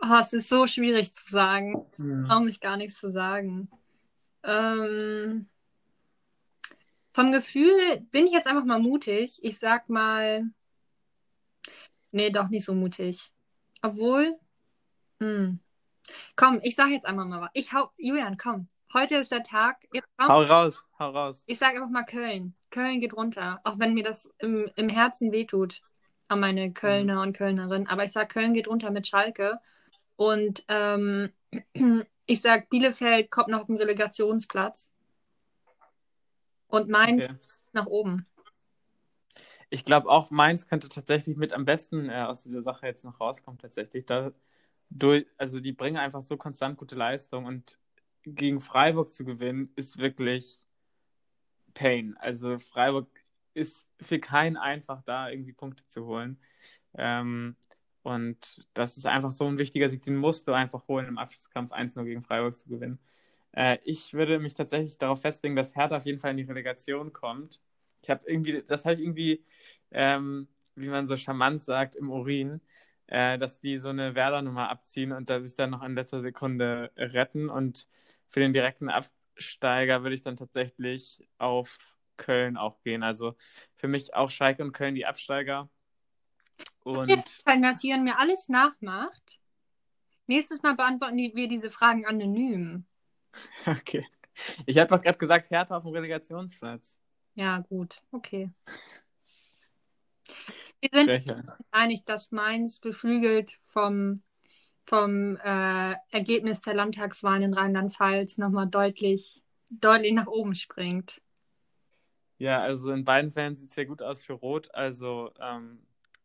Oh, 0.03 0.17
es 0.19 0.33
ist 0.33 0.49
so 0.49 0.65
schwierig 0.65 1.13
zu 1.13 1.29
sagen. 1.29 1.85
Ich 1.91 2.27
traue 2.27 2.43
mich 2.43 2.59
gar 2.59 2.75
nichts 2.75 2.99
zu 2.99 3.11
sagen. 3.11 3.69
Ähm, 4.43 5.47
vom 7.13 7.31
Gefühl 7.31 7.99
bin 8.11 8.25
ich 8.25 8.33
jetzt 8.33 8.47
einfach 8.47 8.65
mal 8.65 8.79
mutig. 8.79 9.39
Ich 9.43 9.59
sag 9.59 9.89
mal. 9.89 10.49
Nee, 12.11 12.31
doch 12.31 12.49
nicht 12.49 12.65
so 12.65 12.73
mutig. 12.73 13.31
Obwohl. 13.83 14.39
Mh. 15.19 15.27
Hm. 15.27 15.59
Komm, 16.35 16.59
ich 16.63 16.75
sag 16.75 16.89
jetzt 16.89 17.05
einfach 17.05 17.25
mal 17.25 17.41
was. 17.41 17.51
Ich 17.53 17.71
hau. 17.71 17.91
Julian, 17.97 18.37
komm. 18.37 18.67
Heute 18.93 19.17
ist 19.17 19.31
der 19.31 19.43
Tag. 19.43 19.77
Jetzt, 19.93 20.07
hau 20.19 20.41
raus, 20.41 20.85
hau 20.97 21.11
raus. 21.11 21.43
Ich 21.45 21.59
sag 21.59 21.75
einfach 21.75 21.89
mal 21.89 22.03
Köln. 22.03 22.55
Köln 22.71 22.99
geht 22.99 23.13
runter. 23.13 23.61
Auch 23.63 23.77
wenn 23.77 23.93
mir 23.93 24.03
das 24.03 24.29
im, 24.39 24.69
im 24.75 24.89
Herzen 24.89 25.31
wehtut. 25.31 25.81
An 26.31 26.39
meine 26.39 26.71
Kölner 26.71 27.21
und 27.21 27.33
Kölnerinnen. 27.33 27.87
Aber 27.87 28.05
ich 28.05 28.13
sag, 28.13 28.29
Köln 28.29 28.53
geht 28.53 28.69
runter 28.69 28.89
mit 28.89 29.05
Schalke. 29.05 29.59
Und 30.15 30.63
ähm, 30.69 31.33
ich 32.25 32.39
sag, 32.39 32.69
Bielefeld 32.69 33.29
kommt 33.29 33.49
noch 33.49 33.59
auf 33.59 33.67
den 33.67 33.75
Relegationsplatz. 33.75 34.89
Und 36.67 36.87
Mainz 36.87 37.25
okay. 37.25 37.35
nach 37.73 37.85
oben. 37.85 38.25
Ich 39.69 39.83
glaube 39.83 40.07
auch, 40.07 40.31
Mainz 40.31 40.67
könnte 40.67 40.87
tatsächlich 40.87 41.35
mit 41.35 41.51
am 41.51 41.65
besten 41.65 42.09
äh, 42.09 42.23
aus 42.23 42.43
dieser 42.43 42.61
Sache 42.61 42.87
jetzt 42.87 43.03
noch 43.03 43.19
rauskommen, 43.19 43.57
tatsächlich. 43.57 44.05
Da, 44.05 44.31
durch, 44.89 45.25
also 45.37 45.59
die 45.59 45.73
bringen 45.73 45.97
einfach 45.97 46.21
so 46.21 46.37
konstant 46.37 46.77
gute 46.77 46.95
Leistung 46.95 47.43
und 47.43 47.77
gegen 48.23 48.61
Freiburg 48.61 49.11
zu 49.11 49.25
gewinnen, 49.25 49.73
ist 49.75 49.97
wirklich 49.97 50.61
Pain. 51.73 52.15
Also 52.19 52.57
Freiburg 52.57 53.09
ist 53.53 53.91
für 54.01 54.19
keinen 54.19 54.57
einfach 54.57 55.01
da, 55.03 55.29
irgendwie 55.29 55.53
Punkte 55.53 55.85
zu 55.87 56.05
holen. 56.05 56.39
Ähm, 56.95 57.55
und 58.03 58.65
das 58.73 58.97
ist 58.97 59.05
einfach 59.05 59.31
so 59.31 59.47
ein 59.47 59.57
wichtiger 59.57 59.89
Sieg, 59.89 60.01
den 60.03 60.15
musst 60.17 60.47
du 60.47 60.53
einfach 60.53 60.87
holen, 60.87 61.07
im 61.07 61.17
Abschlusskampf 61.17 61.71
1-0 61.71 62.03
gegen 62.05 62.21
Freiburg 62.23 62.55
zu 62.55 62.67
gewinnen. 62.69 62.99
Äh, 63.51 63.77
ich 63.83 64.13
würde 64.13 64.39
mich 64.39 64.53
tatsächlich 64.53 64.97
darauf 64.97 65.21
festlegen, 65.21 65.55
dass 65.55 65.75
Hertha 65.75 65.97
auf 65.97 66.05
jeden 66.05 66.19
Fall 66.19 66.31
in 66.31 66.37
die 66.37 66.43
Relegation 66.43 67.13
kommt. 67.13 67.61
Ich 68.01 68.09
habe 68.09 68.23
irgendwie, 68.25 68.63
das 68.63 68.85
habe 68.85 68.95
ich 68.95 69.01
irgendwie, 69.01 69.43
ähm, 69.91 70.47
wie 70.75 70.87
man 70.89 71.07
so 71.07 71.17
charmant 71.17 71.63
sagt, 71.63 71.95
im 71.95 72.09
Urin, 72.09 72.61
äh, 73.07 73.37
dass 73.37 73.59
die 73.59 73.77
so 73.77 73.89
eine 73.89 74.15
Werder-Nummer 74.15 74.69
abziehen 74.69 75.11
und 75.11 75.29
da 75.29 75.41
sich 75.41 75.53
dann 75.55 75.71
noch 75.71 75.83
in 75.83 75.95
letzter 75.95 76.21
Sekunde 76.21 76.91
retten. 76.97 77.49
Und 77.49 77.87
für 78.29 78.39
den 78.39 78.53
direkten 78.53 78.89
Absteiger 78.89 80.03
würde 80.03 80.15
ich 80.15 80.21
dann 80.21 80.37
tatsächlich 80.37 81.27
auf 81.37 81.77
Köln 82.17 82.57
auch 82.57 82.81
gehen. 82.81 83.03
Also 83.03 83.35
für 83.75 83.87
mich 83.87 84.13
auch 84.13 84.29
Schalke 84.29 84.63
und 84.63 84.73
Köln 84.73 84.95
die 84.95 85.05
Absteiger. 85.05 85.69
Und 86.83 87.11
feststellen, 87.11 87.61
dass 87.61 87.83
Jörn 87.83 88.03
mir 88.03 88.19
alles 88.19 88.49
nachmacht. 88.49 89.39
Nächstes 90.27 90.61
Mal 90.61 90.75
beantworten 90.75 91.17
wir 91.17 91.47
diese 91.47 91.69
Fragen 91.69 92.05
anonym. 92.05 92.85
Okay. 93.65 94.05
Ich 94.65 94.77
habe 94.77 94.87
doch 94.87 95.01
gerade 95.01 95.17
gesagt, 95.17 95.49
Hertha 95.51 95.77
auf 95.77 95.83
dem 95.83 95.93
Relegationsplatz. 95.93 96.99
Ja, 97.35 97.59
gut. 97.59 98.01
Okay. 98.11 98.49
Wir 100.79 100.89
sind 100.91 101.35
einig, 101.71 102.05
dass 102.05 102.31
Mainz 102.31 102.79
beflügelt 102.79 103.59
vom, 103.61 104.23
vom 104.85 105.37
äh, 105.37 105.95
Ergebnis 106.09 106.61
der 106.61 106.73
Landtagswahlen 106.73 107.43
in 107.43 107.53
Rheinland-Pfalz 107.53 108.37
nochmal 108.37 108.67
deutlich, 108.67 109.43
deutlich 109.69 110.13
nach 110.13 110.27
oben 110.27 110.55
springt. 110.55 111.21
Ja, 112.41 112.59
also 112.59 112.91
in 112.91 113.05
beiden 113.05 113.29
Fällen 113.29 113.55
sieht 113.55 113.69
es 113.69 113.75
sehr 113.75 113.85
gut 113.85 114.01
aus 114.01 114.23
für 114.23 114.33
Rot. 114.33 114.73
Also 114.73 115.31
ähm, 115.39 115.77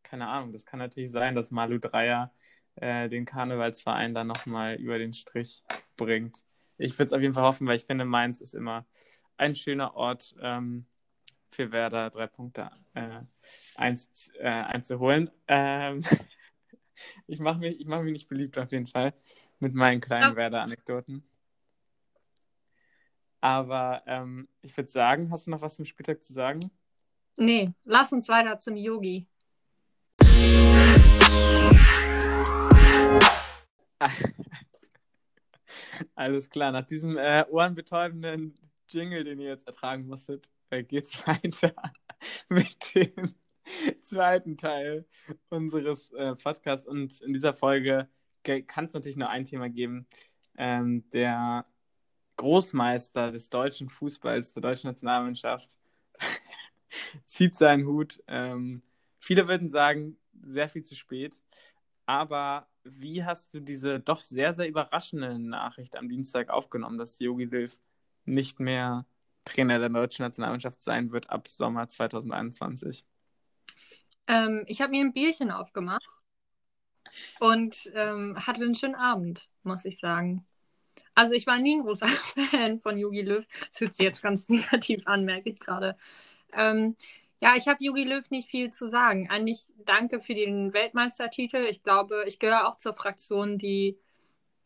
keine 0.03 0.29
Ahnung, 0.29 0.51
das 0.51 0.65
kann 0.65 0.79
natürlich 0.79 1.11
sein, 1.11 1.35
dass 1.35 1.51
Malu 1.51 1.79
Dreier 1.79 2.33
äh, 2.77 3.11
den 3.11 3.27
Karnevalsverein 3.27 4.15
dann 4.15 4.27
nochmal 4.27 4.77
über 4.77 4.97
den 4.97 5.13
Strich 5.13 5.63
bringt. 5.99 6.43
Ich 6.79 6.99
würde 6.99 7.09
es 7.09 7.13
auf 7.13 7.21
jeden 7.21 7.35
Fall 7.35 7.45
hoffen, 7.45 7.67
weil 7.67 7.77
ich 7.77 7.85
finde, 7.85 8.07
Mainz 8.07 8.41
ist 8.41 8.55
immer 8.55 8.87
ein 9.37 9.55
schöner 9.55 9.95
Ort 9.95 10.35
ähm, 10.41 10.87
für 11.51 11.71
Werder, 11.71 12.09
drei 12.09 12.29
Punkte 12.29 12.71
äh, 12.95 13.21
eins, 13.75 14.33
äh, 14.39 14.49
einzuholen. 14.49 15.31
Ähm, 15.49 16.03
ich 17.27 17.41
mache 17.41 17.59
mich, 17.59 17.85
mach 17.85 18.01
mich 18.01 18.15
nicht 18.15 18.29
beliebt 18.31 18.57
auf 18.57 18.73
jeden 18.73 18.87
Fall 18.87 19.13
mit 19.59 19.75
meinen 19.75 20.01
kleinen 20.01 20.31
ja. 20.31 20.37
Werder-Anekdoten. 20.37 21.29
Aber 23.47 24.03
ähm, 24.07 24.49
ich 24.61 24.77
würde 24.77 24.91
sagen, 24.91 25.31
hast 25.31 25.47
du 25.47 25.53
noch 25.53 25.61
was 25.61 25.77
zum 25.77 25.85
Spieltag 25.85 26.21
zu 26.21 26.33
sagen? 26.33 26.59
Nee, 27.37 27.71
lass 27.85 28.13
uns 28.13 28.29
weiter 28.29 28.59
zum 28.59 28.77
Yogi. 28.77 29.29
Alles 36.17 36.51
klar, 36.51 36.73
nach 36.73 36.87
diesem 36.87 37.17
äh, 37.17 37.45
ohrenbetäubenden 37.49 38.59
Jingle, 38.89 39.23
den 39.23 39.39
ihr 39.39 39.51
jetzt 39.51 39.69
ertragen 39.69 40.09
musstet, 40.09 40.51
äh, 40.71 40.83
geht's 40.83 41.25
weiter 41.29 41.73
mit 42.49 42.77
dem 42.97 43.33
zweiten 44.01 44.57
Teil 44.57 45.07
unseres 45.51 46.13
äh, 46.15 46.35
Podcasts. 46.35 46.85
Und 46.85 47.21
in 47.21 47.33
dieser 47.33 47.55
Folge 47.55 48.09
kann 48.43 48.87
es 48.87 48.93
natürlich 48.93 49.17
nur 49.17 49.29
ein 49.29 49.45
Thema 49.45 49.71
geben. 49.71 50.09
Ähm, 50.59 51.09
der 51.11 51.65
Großmeister 52.37 53.31
des 53.31 53.49
deutschen 53.49 53.89
Fußballs, 53.89 54.53
der 54.53 54.63
deutschen 54.63 54.89
Nationalmannschaft, 54.91 55.71
zieht 57.27 57.57
seinen 57.57 57.87
Hut. 57.87 58.23
Ähm, 58.27 58.83
viele 59.19 59.49
würden 59.49 59.71
sagen, 59.71 60.19
sehr 60.43 60.69
viel 60.69 60.83
zu 60.83 60.95
spät. 60.95 61.41
Aber 62.07 62.69
wie 62.85 63.25
hast 63.25 63.53
du 63.55 63.61
diese 63.61 63.99
doch 64.01 64.23
sehr, 64.23 64.55
sehr 64.55 64.69
überraschende 64.69 65.39
Nachricht 65.39 65.97
am 65.97 66.09
Dienstag 66.09 66.51
aufgenommen, 66.51 66.99
dass 66.99 67.19
Yogi 67.19 67.45
Löw 67.45 67.81
nicht 68.25 68.61
mehr 68.61 69.07
Trainer 69.45 69.79
der 69.79 69.89
deutschen 69.89 70.23
Nationalmannschaft 70.25 70.81
sein 70.81 71.11
wird 71.13 71.31
ab 71.31 71.49
Sommer 71.49 71.89
2021? 71.89 73.05
Ähm, 74.29 74.65
ich 74.67 74.81
habe 74.81 74.91
mir 74.91 75.05
ein 75.05 75.13
Bierchen 75.13 75.51
aufgemacht 75.51 76.07
und 77.41 77.91
ähm, 77.95 78.37
hatte 78.37 78.63
einen 78.63 78.75
schönen 78.75 78.97
Abend, 78.97 79.49
muss 79.63 79.85
ich 79.85 79.99
sagen. 79.99 80.47
Also 81.15 81.33
ich 81.33 81.47
war 81.47 81.59
nie 81.59 81.77
ein 81.77 81.83
großer 81.83 82.07
Fan 82.51 82.81
von 82.81 82.99
Yogi 82.99 83.23
Löw. 83.23 83.47
Das 83.71 83.81
hört 83.81 83.97
sich 83.97 84.05
jetzt 84.05 84.23
ganz 84.23 84.49
negativ 84.51 85.07
an, 85.07 85.25
merke 85.25 85.51
ich 85.51 85.59
gerade. 85.59 85.97
Ähm, 86.53 86.97
ja, 87.41 87.55
ich 87.57 87.69
habe 87.69 87.85
Jogi 87.85 88.05
Löw 88.05 88.29
nicht 88.31 88.49
viel 88.49 88.71
zu 88.71 88.89
sagen. 88.89 89.29
Eigentlich 89.31 89.61
danke 89.85 90.21
für 90.21 90.35
den 90.35 90.73
Weltmeistertitel. 90.73 91.67
Ich 91.69 91.83
glaube, 91.83 92.25
ich 92.27 92.39
gehöre 92.39 92.67
auch 92.67 92.77
zur 92.77 92.95
Fraktion, 92.95 93.59
die, 93.59 93.99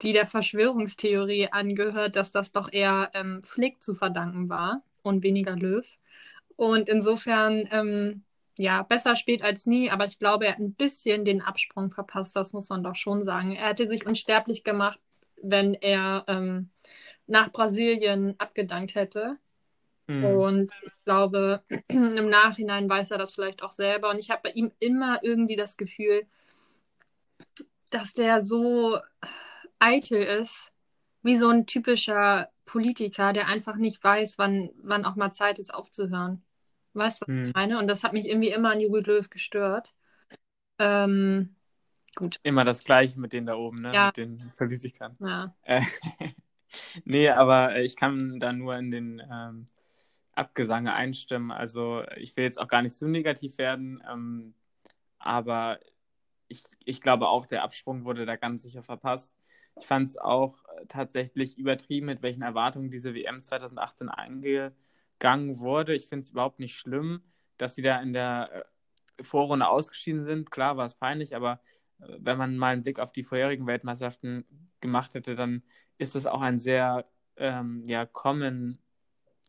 die 0.03 0.13
der 0.13 0.27
Verschwörungstheorie 0.27 1.49
angehört, 1.51 2.17
dass 2.17 2.31
das 2.31 2.53
doch 2.53 2.73
eher 2.73 3.11
ähm, 3.15 3.43
Flick 3.43 3.83
zu 3.83 3.95
verdanken 3.95 4.49
war 4.49 4.83
und 5.03 5.23
weniger 5.25 5.57
Löw. 5.57 5.85
Und 6.57 6.89
insofern, 6.89 7.69
ähm, 7.73 8.25
ja, 8.57 8.83
besser 8.83 9.17
spät 9.17 9.43
als 9.43 9.67
nie, 9.67 9.91
aber 9.91 10.05
ich 10.05 10.19
glaube, 10.19 10.47
er 10.47 10.53
hat 10.53 10.59
ein 10.59 10.75
bisschen 10.75 11.25
den 11.25 11.41
Absprung 11.43 11.91
verpasst, 11.91 12.37
das 12.37 12.53
muss 12.53 12.69
man 12.69 12.83
doch 12.85 12.97
schon 12.97 13.25
sagen. 13.25 13.57
Er 13.57 13.69
hätte 13.69 13.89
sich 13.89 14.07
unsterblich 14.07 14.65
gemacht, 14.65 15.01
wenn 15.43 15.75
er 15.75 16.25
ähm, 16.29 16.71
nach 17.27 17.51
Brasilien 17.53 18.35
abgedankt 18.39 18.95
hätte. 18.95 19.39
Mhm. 20.07 20.25
Und 20.25 20.73
ich 20.83 20.93
glaube, 21.05 21.63
im 21.89 22.29
Nachhinein 22.29 22.89
weiß 22.89 23.13
er 23.13 23.19
das 23.19 23.33
vielleicht 23.33 23.63
auch 23.63 23.73
selber. 23.73 24.11
Und 24.11 24.19
ich 24.19 24.31
habe 24.31 24.43
bei 24.45 24.51
ihm 24.51 24.73
immer 24.79 25.21
irgendwie 25.23 25.57
das 25.57 25.77
Gefühl, 25.77 26.27
dass 27.91 28.15
der 28.15 28.41
so 28.41 28.99
eitel 29.79 30.23
ist, 30.23 30.73
wie 31.23 31.37
so 31.37 31.49
ein 31.49 31.67
typischer 31.67 32.49
Politiker, 32.65 33.33
der 33.33 33.49
einfach 33.49 33.77
nicht 33.77 34.03
weiß, 34.03 34.39
wann, 34.39 34.71
wann 34.83 35.05
auch 35.05 35.17
mal 35.17 35.31
Zeit 35.31 35.59
ist, 35.59 35.73
aufzuhören. 35.73 36.43
Weißt 36.95 37.23
du, 37.23 37.27
was 37.27 37.35
mhm. 37.35 37.45
ich 37.47 37.55
meine? 37.55 37.79
Und 37.79 37.87
das 37.89 38.05
hat 38.05 38.13
mich 38.13 38.27
irgendwie 38.27 38.51
immer 38.51 38.71
an 38.71 38.81
Jogi 38.81 39.01
Löw 39.01 39.29
gestört. 39.29 39.95
Ähm, 40.79 41.55
gut. 42.15 42.41
Immer 42.43 42.65
das 42.65 42.85
Gleiche 42.85 43.19
mit 43.21 43.33
denen 43.33 43.47
da 43.47 43.55
oben, 43.55 43.83
ne? 43.83 43.93
Ja. 43.95 44.07
Mit 44.07 44.17
den 44.17 44.53
Politikern. 44.57 45.17
Ja. 45.21 45.55
Äh, 45.63 45.83
nee, 47.05 47.29
aber 47.29 47.81
ich 47.81 47.97
kann 47.97 48.41
da 48.41 48.53
nur 48.53 48.77
in 48.77 48.91
den 48.91 49.23
ähm, 49.31 49.67
Abgesange 50.33 50.93
einstimmen. 50.93 51.51
Also 51.51 52.03
ich 52.17 52.37
will 52.37 52.45
jetzt 52.45 52.61
auch 52.61 52.69
gar 52.69 52.83
nicht 52.83 52.95
so 52.95 53.07
negativ 53.07 53.59
werden, 53.59 54.03
ähm, 54.11 54.55
aber 55.19 55.79
ich, 56.49 56.65
ich 56.85 57.01
glaube 57.01 57.29
auch, 57.29 57.47
der 57.47 57.63
Absprung 57.63 58.05
wurde 58.05 58.27
da 58.27 58.37
ganz 58.37 58.63
sicher 58.63 58.83
verpasst. 58.83 59.35
Ich 59.79 59.87
fand 59.87 60.09
es 60.09 60.17
auch 60.17 60.65
tatsächlich 60.89 61.57
übertrieben, 61.57 62.07
mit 62.07 62.23
welchen 62.23 62.43
Erwartungen 62.43 62.91
diese 62.91 63.15
WM 63.15 63.43
2018 63.43 64.09
eingegangen 64.09 65.59
wurde. 65.59 65.95
Ich 65.95 66.07
finde 66.09 66.25
es 66.25 66.31
überhaupt 66.31 66.59
nicht 66.59 66.77
schlimm, 66.77 67.23
dass 67.57 67.75
sie 67.75 67.83
da 67.83 68.01
in 68.01 68.13
der 68.13 68.67
äh, 69.19 69.23
Vorrunde 69.23 69.69
ausgeschieden 69.69 70.25
sind. 70.25 70.51
Klar 70.51 70.77
war 70.77 70.87
es 70.87 70.95
peinlich, 70.95 71.37
aber 71.37 71.55
äh, 71.55 71.80
wenn 72.19 72.39
man 72.39 72.57
mal 72.57 72.73
einen 72.73 72.83
Blick 72.83 72.99
auf 72.99 73.13
die 73.13 73.25
vorherigen 73.25 73.67
Weltmeisterschaften 73.67 74.45
gemacht 74.81 75.15
hätte, 75.15 75.35
dann 75.37 75.63
ist 75.99 76.15
das 76.15 76.27
auch 76.27 76.41
ein 76.41 76.59
sehr 76.59 77.07
ähm, 77.37 77.87
ja, 77.89 78.07
common 78.07 78.79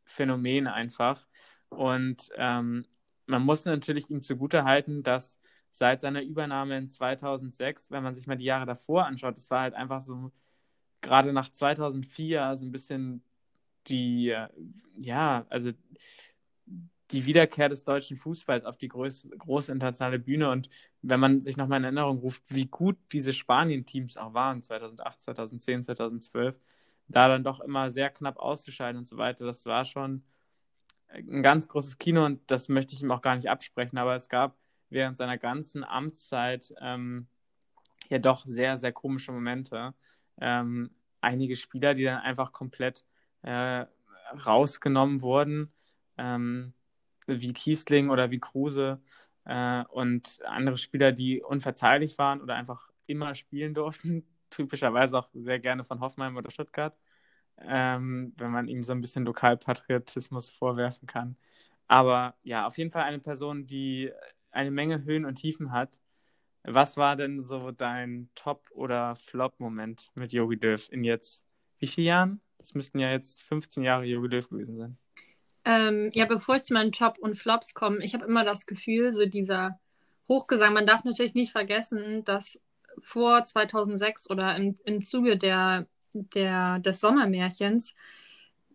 Phänomen 0.06 0.68
einfach. 0.68 1.28
Und 1.70 2.30
ähm, 2.36 2.86
man 3.26 3.44
muss 3.44 3.66
natürlich 3.66 4.10
ihm 4.10 4.22
zugutehalten, 4.22 5.04
dass 5.04 5.40
seit 5.72 6.02
seiner 6.02 6.22
Übernahme 6.22 6.78
in 6.78 6.90
2006, 6.90 7.92
wenn 7.92 8.04
man 8.04 8.14
sich 8.14 8.28
mal 8.28 8.38
die 8.38 8.46
Jahre 8.46 8.66
davor 8.66 9.06
anschaut, 9.06 9.38
das 9.38 9.50
war 9.50 9.62
halt 9.62 9.74
einfach 9.74 10.02
so, 10.02 10.32
gerade 11.02 11.34
nach 11.34 11.50
2004, 11.50 12.58
so 12.58 12.66
ein 12.66 12.72
bisschen 12.72 13.24
die, 13.88 14.36
ja, 14.94 15.46
also 15.50 15.72
die 17.12 17.26
Wiederkehr 17.26 17.69
des 17.69 17.84
deutschen 17.84 18.17
Fußballs 18.17 18.65
auf 18.65 18.78
die 18.78 18.88
groß, 18.88 19.28
große 19.38 19.71
internationale 19.71 20.19
Bühne. 20.19 20.50
Und 20.50 20.69
wenn 21.02 21.19
man 21.19 21.41
sich 21.41 21.58
nochmal 21.58 21.80
in 21.80 21.86
Erinnerung 21.86 22.19
ruft, 22.19 22.43
wie 22.50 22.65
gut 22.65 22.97
diese 23.12 23.34
Spanien-Teams 23.34 24.17
auch 24.17 24.34
waren, 24.34 24.62
2008, 24.62 25.21
2010, 25.21 25.84
2012, 25.84 26.60
da 27.08 27.28
dann 27.28 27.43
doch 27.43 27.60
immer 27.60 27.89
sehr 27.89 28.10
knapp 28.10 28.38
auszuscheiden 28.38 29.00
und 29.00 29.08
so 29.08 29.17
weiter, 29.17 29.45
das 29.45 29.65
war 29.65 29.86
schon 29.86 30.24
ein 31.10 31.43
ganz 31.43 31.67
großes 31.67 31.97
Kino 31.97 32.26
und 32.26 32.39
das 32.50 32.69
möchte 32.69 32.95
ich 32.95 33.02
ihm 33.02 33.12
auch 33.12 33.21
gar 33.21 33.36
nicht 33.36 33.50
absprechen. 33.50 33.97
Aber 33.97 34.15
es 34.15 34.30
gab 34.30 34.58
während 34.89 35.17
seiner 35.17 35.38
ganzen 35.38 35.84
Amtszeit 35.84 36.74
ähm, 36.80 37.28
ja 38.10 38.19
doch 38.19 38.45
sehr, 38.45 38.78
sehr 38.78 38.93
komische 38.93 39.32
Momente. 39.32 39.93
Ähm, 40.39 40.91
einige 41.19 41.56
Spieler, 41.56 41.93
die 41.93 42.04
dann 42.04 42.19
einfach 42.19 42.52
komplett 42.52 43.06
äh, 43.41 43.86
rausgenommen 44.45 45.21
wurden, 45.21 45.74
ähm, 46.17 46.74
wie 47.28 47.54
Kiesling 47.54 48.10
oder 48.10 48.32
wie 48.32 48.40
Kruse 48.40 49.02
äh, 49.46 49.84
und 49.90 50.40
andere 50.46 50.78
Spieler, 50.78 51.12
die 51.12 51.42
unverzeihlich 51.42 52.18
waren 52.18 52.42
oder 52.42 52.56
einfach 52.56 52.90
immer 53.08 53.36
spielen 53.36 53.74
durften, 53.74 54.26
typischerweise 54.50 55.18
auch 55.18 55.30
sehr 55.34 55.60
gerne 55.60 55.84
von 55.84 56.00
Hoffenheim 56.02 56.38
oder 56.38 56.52
Stuttgart, 56.52 56.98
ähm, 57.60 58.34
wenn 58.38 58.52
man 58.52 58.68
ihm 58.68 58.84
so 58.84 58.94
ein 58.94 59.02
bisschen 59.02 59.26
Lokalpatriotismus 59.26 60.50
vorwerfen 60.50 61.08
kann. 61.08 61.38
Aber 61.88 62.36
ja, 62.44 62.68
auf 62.68 62.78
jeden 62.78 62.92
Fall 62.92 63.04
eine 63.04 63.20
Person, 63.20 63.68
die 63.68 64.12
eine 64.52 64.72
Menge 64.72 65.04
Höhen 65.04 65.26
und 65.26 65.36
Tiefen 65.36 65.72
hat. 65.72 66.00
Was 66.64 66.98
war 66.98 67.16
denn 67.16 67.42
so 67.42 67.72
dein 67.72 68.30
Top- 68.36 68.70
oder 68.72 69.16
Flop-Moment 69.16 70.12
mit 70.16 70.34
Yogi 70.34 70.56
Löw 70.58 70.90
in 70.92 71.04
jetzt 71.04 71.46
wie 71.80 71.88
vielen 71.88 72.08
Jahren? 72.08 72.42
Das 72.58 72.76
müssten 72.76 73.00
ja 73.00 73.12
jetzt 73.12 73.44
15 73.44 73.84
Jahre 73.84 74.06
Yogi 74.06 74.28
Löw 74.28 74.50
gewesen 74.50 74.78
sein. 74.78 74.98
Ähm, 75.63 76.10
ja, 76.13 76.26
bevor 76.26 76.56
ich 76.56 76.63
zu 76.63 76.74
meinen 76.74 76.91
Top 76.91 77.17
und 77.19 77.36
Flops 77.36 77.74
komme, 77.74 78.04
ich 78.04 78.13
habe 78.13 78.26
immer 78.26 78.43
das 78.43 78.65
Gefühl, 78.65 79.13
so 79.13 79.26
dieser 79.26 79.80
Hochgesang, 80.28 80.74
man 80.74 80.88
darf 80.88 81.04
natürlich 81.04 81.36
nicht 81.36 81.52
vergessen, 81.52 82.24
dass 82.26 82.60
vor 83.00 83.43
2006 83.43 84.30
oder 84.30 84.56
im, 84.56 84.76
im 84.86 85.04
Zuge 85.04 85.38
der, 85.38 85.88
der, 86.13 86.80
des 86.80 87.00
Sommermärchens 87.00 87.93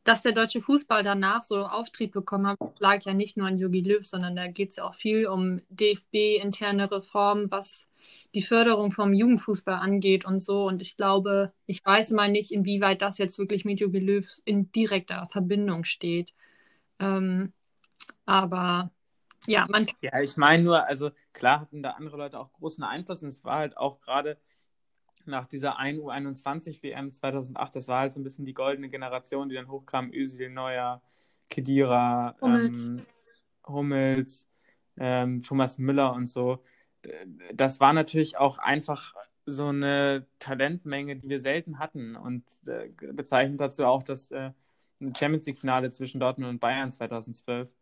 dass 0.06 0.22
der 0.22 0.32
deutsche 0.32 0.60
Fußball 0.60 1.02
danach 1.02 1.42
so 1.42 1.66
Auftrieb 1.66 2.12
bekommen 2.12 2.46
hat, 2.46 2.58
lag 2.78 3.02
ja 3.02 3.12
nicht 3.12 3.36
nur 3.36 3.48
an 3.48 3.58
Jogi 3.58 3.80
Löw, 3.80 4.06
sondern 4.06 4.36
da 4.36 4.46
geht 4.46 4.70
es 4.70 4.76
ja 4.76 4.84
auch 4.84 4.94
viel 4.94 5.26
um 5.26 5.60
DFB-interne 5.68 6.90
Reformen, 6.90 7.50
was 7.50 7.88
die 8.32 8.42
Förderung 8.42 8.92
vom 8.92 9.12
Jugendfußball 9.12 9.74
angeht 9.74 10.24
und 10.24 10.38
so. 10.38 10.64
Und 10.64 10.80
ich 10.80 10.96
glaube, 10.96 11.52
ich 11.66 11.84
weiß 11.84 12.12
mal 12.12 12.30
nicht, 12.30 12.52
inwieweit 12.52 13.02
das 13.02 13.18
jetzt 13.18 13.36
wirklich 13.38 13.64
mit 13.64 13.80
Jogi 13.80 13.98
Löw 13.98 14.24
in 14.44 14.70
direkter 14.70 15.26
Verbindung 15.26 15.82
steht. 15.82 16.32
Ähm, 16.98 17.52
aber 18.24 18.90
ja, 19.46 19.66
man. 19.68 19.86
Ja, 20.00 20.20
ich 20.20 20.36
meine 20.36 20.62
nur, 20.62 20.84
also 20.84 21.10
klar 21.32 21.60
hatten 21.60 21.82
da 21.82 21.92
andere 21.92 22.16
Leute 22.16 22.38
auch 22.38 22.52
großen 22.52 22.82
Einfluss 22.82 23.22
und 23.22 23.28
es 23.28 23.44
war 23.44 23.58
halt 23.58 23.76
auch 23.76 24.00
gerade 24.00 24.38
nach 25.24 25.46
dieser 25.46 25.78
1 25.78 26.00
U21 26.00 26.82
WM 26.82 27.12
2008, 27.12 27.76
das 27.76 27.88
war 27.88 28.00
halt 28.00 28.12
so 28.12 28.20
ein 28.20 28.24
bisschen 28.24 28.44
die 28.44 28.54
goldene 28.54 28.88
Generation, 28.88 29.48
die 29.48 29.56
dann 29.56 29.68
hochkam, 29.68 30.12
Özil, 30.12 30.50
Neuer, 30.50 31.02
Kedira, 31.50 32.36
Hummels, 32.40 32.88
ähm, 32.88 33.00
Hummels 33.66 34.48
ähm, 34.96 35.42
Thomas 35.42 35.78
Müller 35.78 36.12
und 36.12 36.26
so. 36.26 36.62
Das 37.52 37.80
war 37.80 37.92
natürlich 37.92 38.36
auch 38.36 38.58
einfach 38.58 39.14
so 39.44 39.68
eine 39.68 40.26
Talentmenge, 40.38 41.16
die 41.16 41.28
wir 41.28 41.38
selten 41.38 41.78
hatten 41.78 42.16
und 42.16 42.44
äh, 42.66 42.88
bezeichnet 43.12 43.60
dazu 43.60 43.84
auch 43.84 44.02
das 44.02 44.30
äh, 44.32 44.50
Champions 45.00 45.46
League 45.46 45.58
Finale 45.58 45.90
zwischen 45.90 46.20
Dortmund 46.20 46.50
und 46.50 46.60
Bayern 46.60 46.90
2012, 46.90 47.72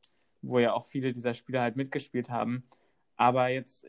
wo 0.43 0.59
ja 0.59 0.73
auch 0.73 0.87
viele 0.87 1.13
dieser 1.13 1.35
Spieler 1.35 1.63
halt 1.63 1.77
mitgespielt 1.77 2.29
haben. 2.31 2.63
Aber 3.17 3.49
jetzt 3.49 3.87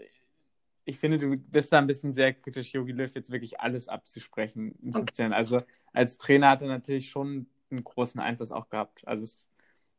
ich 0.86 1.00
finde, 1.00 1.18
du 1.18 1.36
bist 1.36 1.74
da 1.74 1.80
ein 1.80 1.88
bisschen 1.88 2.14
sehr 2.14 2.34
kritisch, 2.34 2.74
Jogi 2.74 2.92
Löw 2.92 3.14
jetzt 3.14 3.32
wirklich 3.32 3.60
alles 3.60 3.88
abzusprechen 3.88 4.76
in 4.82 4.94
15 4.94 5.26
okay. 5.26 5.36
Also 5.36 5.62
als 5.94 6.18
Trainer 6.18 6.50
hat 6.50 6.62
er 6.62 6.68
natürlich 6.68 7.10
schon 7.10 7.48
einen 7.72 7.84
großen 7.84 8.22
Einfluss 8.22 8.52
auch 8.52 8.70
gehabt. 8.70 9.06
Also 9.08 9.28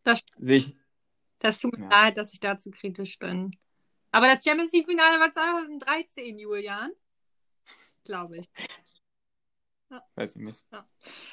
das 0.04 0.20
sehe 0.38 0.58
ich. 0.58 0.76
Das 1.40 1.58
tut 1.58 1.76
mir 1.76 1.84
ja. 1.84 1.90
leid, 1.90 2.16
dass 2.16 2.32
ich 2.32 2.40
dazu 2.40 2.70
kritisch 2.70 3.18
bin. 3.18 3.56
Aber 4.12 4.28
das 4.28 4.44
Champions 4.44 4.72
League-Finale 4.72 5.18
war 5.18 5.28
2013, 5.28 6.38
Julian. 6.38 6.92
Glaube 8.04 8.38
ich. 8.38 8.46
Ja. 9.90 10.02
Weiß 10.14 10.36
ich 10.36 10.42
nicht. 10.42 10.64
Ja. 10.72 10.86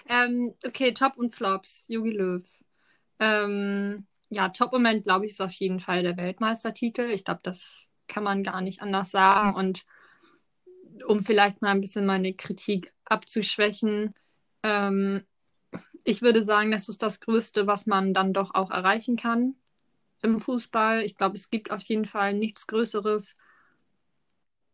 Ähm, 0.07 0.53
okay, 0.65 0.93
Top 0.93 1.17
und 1.17 1.33
Flops, 1.33 1.85
Jogi 1.87 2.11
Löw. 2.11 2.43
Ähm, 3.19 4.05
ja, 4.29 4.49
Top-Moment, 4.49 5.03
glaube 5.03 5.25
ich, 5.25 5.33
ist 5.33 5.41
auf 5.41 5.53
jeden 5.53 5.79
Fall 5.79 6.03
der 6.03 6.17
Weltmeistertitel. 6.17 7.09
Ich 7.11 7.23
glaube, 7.23 7.41
das 7.43 7.89
kann 8.07 8.23
man 8.23 8.43
gar 8.43 8.61
nicht 8.61 8.81
anders 8.81 9.11
sagen. 9.11 9.55
Und 9.55 9.85
um 11.07 11.23
vielleicht 11.23 11.61
mal 11.61 11.71
ein 11.71 11.81
bisschen 11.81 12.05
meine 12.05 12.33
Kritik 12.33 12.93
abzuschwächen, 13.05 14.13
ähm, 14.63 15.25
ich 16.03 16.21
würde 16.21 16.41
sagen, 16.41 16.71
das 16.71 16.89
ist 16.89 17.01
das 17.01 17.19
Größte, 17.19 17.65
was 17.67 17.85
man 17.85 18.13
dann 18.13 18.33
doch 18.33 18.53
auch 18.53 18.71
erreichen 18.71 19.15
kann 19.15 19.55
im 20.21 20.39
Fußball. 20.39 21.03
Ich 21.03 21.17
glaube, 21.17 21.35
es 21.35 21.49
gibt 21.49 21.71
auf 21.71 21.81
jeden 21.83 22.05
Fall 22.05 22.33
nichts 22.33 22.67
Größeres. 22.67 23.35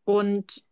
Und 0.05 0.63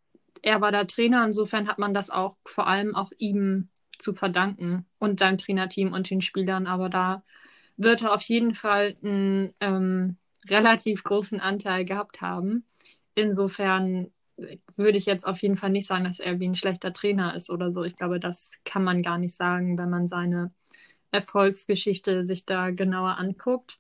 er 0.47 0.61
war 0.61 0.71
der 0.71 0.87
Trainer, 0.87 1.25
insofern 1.25 1.67
hat 1.67 1.77
man 1.77 1.93
das 1.93 2.09
auch 2.09 2.37
vor 2.45 2.67
allem 2.67 2.95
auch 2.95 3.11
ihm 3.17 3.67
zu 3.99 4.13
verdanken 4.13 4.85
und 4.97 5.19
seinem 5.19 5.37
Trainerteam 5.37 5.91
und 5.91 6.09
den 6.09 6.21
Spielern. 6.21 6.67
Aber 6.67 6.87
da 6.87 7.21
wird 7.75 8.03
er 8.03 8.13
auf 8.13 8.21
jeden 8.21 8.53
Fall 8.53 8.95
ein 9.03 9.53
ähm, 9.59 10.15
relativ 10.47 11.03
großen 11.03 11.41
Anteil 11.41 11.83
gehabt 11.83 12.21
haben. 12.21 12.63
Insofern 13.13 14.09
würde 14.77 14.97
ich 14.97 15.05
jetzt 15.05 15.27
auf 15.27 15.41
jeden 15.41 15.57
Fall 15.57 15.71
nicht 15.71 15.85
sagen, 15.85 16.05
dass 16.05 16.21
er 16.21 16.39
wie 16.39 16.47
ein 16.47 16.55
schlechter 16.55 16.93
Trainer 16.93 17.35
ist 17.35 17.49
oder 17.49 17.73
so. 17.73 17.83
Ich 17.83 17.97
glaube, 17.97 18.21
das 18.21 18.53
kann 18.63 18.85
man 18.85 19.01
gar 19.01 19.17
nicht 19.17 19.35
sagen, 19.35 19.77
wenn 19.77 19.89
man 19.89 20.07
seine 20.07 20.53
Erfolgsgeschichte 21.11 22.23
sich 22.23 22.45
da 22.45 22.69
genauer 22.69 23.17
anguckt. 23.17 23.79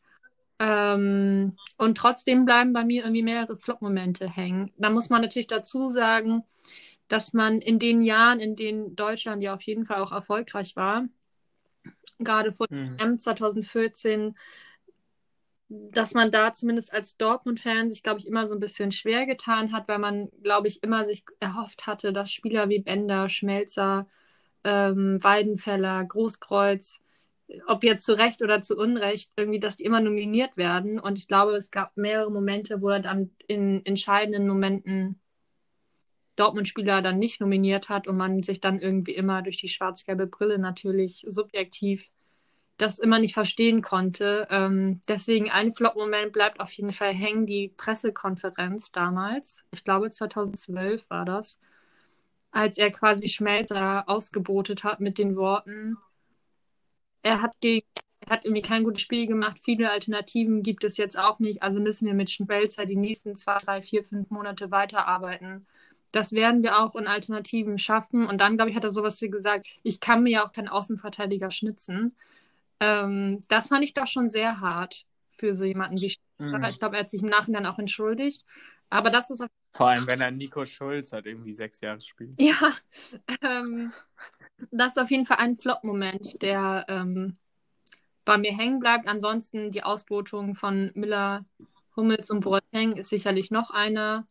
Ähm, 0.59 1.55
und 1.77 1.97
trotzdem 1.97 2.45
bleiben 2.45 2.73
bei 2.73 2.83
mir 2.83 3.03
irgendwie 3.03 3.23
mehrere 3.23 3.55
Flop-Momente 3.55 4.29
hängen. 4.29 4.71
Da 4.77 4.89
muss 4.89 5.09
man 5.09 5.21
natürlich 5.21 5.47
dazu 5.47 5.89
sagen, 5.89 6.43
dass 7.07 7.33
man 7.33 7.61
in 7.61 7.79
den 7.79 8.01
Jahren, 8.01 8.39
in 8.39 8.55
denen 8.55 8.95
Deutschland 8.95 9.43
ja 9.43 9.53
auf 9.53 9.61
jeden 9.61 9.85
Fall 9.85 10.01
auch 10.01 10.11
erfolgreich 10.11 10.75
war, 10.75 11.07
gerade 12.19 12.51
vor 12.51 12.67
mhm. 12.69 12.97
M 12.97 13.19
2014 13.19 14.35
dass 15.69 16.13
man 16.13 16.31
da 16.31 16.53
zumindest 16.53 16.93
als 16.93 17.17
Dortmund-Fan 17.17 17.89
sich, 17.89 18.01
glaube 18.01 18.19
ich, 18.19 18.27
immer 18.27 18.47
so 18.47 18.55
ein 18.55 18.59
bisschen 18.59 18.91
schwer 18.91 19.25
getan 19.25 19.73
hat, 19.73 19.87
weil 19.87 19.99
man, 19.99 20.29
glaube 20.41 20.67
ich, 20.67 20.81
immer 20.81 21.03
sich 21.03 21.25
erhofft 21.39 21.87
hatte, 21.87 22.13
dass 22.13 22.31
Spieler 22.31 22.69
wie 22.69 22.79
Bender, 22.79 23.27
Schmelzer, 23.27 24.07
ähm, 24.63 25.21
Weidenfeller, 25.21 26.05
Großkreuz, 26.05 27.01
ob 27.67 27.83
jetzt 27.83 28.05
zu 28.05 28.17
Recht 28.17 28.41
oder 28.41 28.61
zu 28.61 28.75
Unrecht, 28.75 29.31
irgendwie, 29.35 29.59
dass 29.59 29.77
die 29.77 29.85
immer 29.85 30.01
nominiert 30.01 30.57
werden. 30.57 30.99
Und 30.99 31.17
ich 31.17 31.27
glaube, 31.27 31.53
es 31.53 31.71
gab 31.71 31.95
mehrere 31.97 32.31
Momente, 32.31 32.81
wo 32.81 32.89
er 32.89 32.99
dann 32.99 33.31
in 33.47 33.85
entscheidenden 33.85 34.47
Momenten 34.47 35.19
Dortmund-Spieler 36.35 37.01
dann 37.01 37.17
nicht 37.19 37.41
nominiert 37.41 37.89
hat 37.89 38.07
und 38.07 38.17
man 38.17 38.43
sich 38.43 38.61
dann 38.61 38.79
irgendwie 38.79 39.15
immer 39.15 39.41
durch 39.41 39.57
die 39.57 39.69
schwarz-gelbe 39.69 40.27
Brille 40.27 40.59
natürlich 40.59 41.25
subjektiv 41.27 42.11
das 42.77 42.99
immer 42.99 43.19
nicht 43.19 43.33
verstehen 43.33 43.81
konnte. 43.81 44.47
Ähm, 44.51 45.01
deswegen 45.07 45.49
ein 45.49 45.73
Flop-Moment 45.73 46.31
bleibt 46.31 46.59
auf 46.59 46.71
jeden 46.73 46.93
Fall 46.93 47.13
hängen, 47.13 47.45
die 47.45 47.69
Pressekonferenz 47.75 48.91
damals. 48.91 49.65
Ich 49.71 49.83
glaube 49.83 50.11
2012 50.11 51.09
war 51.09 51.25
das, 51.25 51.59
als 52.51 52.77
er 52.77 52.91
quasi 52.91 53.27
Schmelzer 53.27 54.07
ausgebotet 54.07 54.83
hat 54.83 54.99
mit 54.99 55.17
den 55.17 55.35
Worten, 55.35 55.97
er 57.27 57.41
hat 57.41 57.59
gegen 57.59 57.85
hat 58.29 58.45
irgendwie 58.45 58.61
kein 58.61 58.83
gutes 58.83 59.01
Spiel 59.01 59.25
gemacht. 59.25 59.57
Viele 59.63 59.89
Alternativen 59.89 60.63
gibt 60.63 60.83
es 60.83 60.97
jetzt 60.97 61.17
auch 61.17 61.39
nicht. 61.39 61.63
Also 61.63 61.79
müssen 61.79 62.07
wir 62.07 62.13
mit 62.13 62.29
Schmelzer 62.29 62.85
die 62.85 62.95
nächsten 62.95 63.35
zwei, 63.35 63.57
drei, 63.59 63.81
vier, 63.81 64.03
fünf 64.03 64.29
Monate 64.29 64.69
weiterarbeiten. 64.71 65.65
Das 66.11 66.33
werden 66.33 66.63
wir 66.63 66.79
auch 66.79 66.95
in 66.95 67.07
Alternativen 67.07 67.77
schaffen. 67.77 68.27
Und 68.27 68.39
dann, 68.39 68.57
glaube 68.57 68.69
ich, 68.69 68.75
hat 68.75 68.83
er 68.83 68.89
sowas 68.89 69.21
wie 69.21 69.29
gesagt, 69.29 69.67
ich 69.83 69.99
kann 69.99 70.23
mir 70.23 70.31
ja 70.31 70.45
auch 70.45 70.51
keinen 70.51 70.67
Außenverteidiger 70.67 71.51
schnitzen. 71.51 72.15
Ähm, 72.79 73.41
das 73.47 73.69
fand 73.69 73.83
ich 73.83 73.93
doch 73.93 74.07
schon 74.07 74.29
sehr 74.29 74.59
hart 74.59 75.05
für 75.31 75.53
so 75.53 75.63
jemanden 75.63 76.01
wie 76.01 76.09
Schmelzer. 76.09 76.57
Mhm. 76.57 76.63
Ich 76.65 76.79
glaube, 76.79 76.95
er 76.95 77.01
hat 77.01 77.09
sich 77.09 77.21
im 77.21 77.29
Nachhinein 77.29 77.65
auch 77.65 77.79
entschuldigt. 77.79 78.43
Aber 78.89 79.09
das 79.09 79.29
ist 79.29 79.41
vor 79.77 79.89
allem, 79.89 80.07
wenn 80.07 80.21
er 80.21 80.31
Nico 80.31 80.65
Schulz 80.65 81.13
hat, 81.13 81.27
irgendwie 81.27 81.53
sechs 81.53 81.81
Jahre 81.81 82.01
spielt. 82.01 82.31
Ja, 82.39 82.55
ähm, 83.41 83.93
das 84.71 84.95
ist 84.95 84.99
auf 84.99 85.11
jeden 85.11 85.25
Fall 85.25 85.37
ein 85.37 85.55
Flop-Moment, 85.55 86.41
der 86.41 86.85
ähm, 86.87 87.37
bei 88.25 88.37
mir 88.37 88.57
hängen 88.57 88.79
bleibt. 88.79 89.07
Ansonsten 89.07 89.71
die 89.71 89.83
Ausbotung 89.83 90.55
von 90.55 90.91
Miller, 90.95 91.45
Hummels 91.95 92.31
und 92.31 92.41
Boateng 92.41 92.93
ist 92.93 93.09
sicherlich 93.09 93.51
noch 93.51 93.69
einer. 93.69 94.25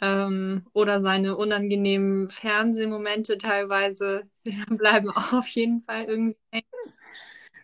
Ähm, 0.00 0.64
oder 0.72 1.02
seine 1.02 1.36
unangenehmen 1.36 2.30
Fernsehmomente 2.30 3.36
teilweise 3.36 4.22
bleiben 4.70 5.10
auch 5.10 5.32
auf 5.32 5.48
jeden 5.48 5.82
Fall 5.82 6.04
irgendwie 6.04 6.38
hängen. 6.50 6.64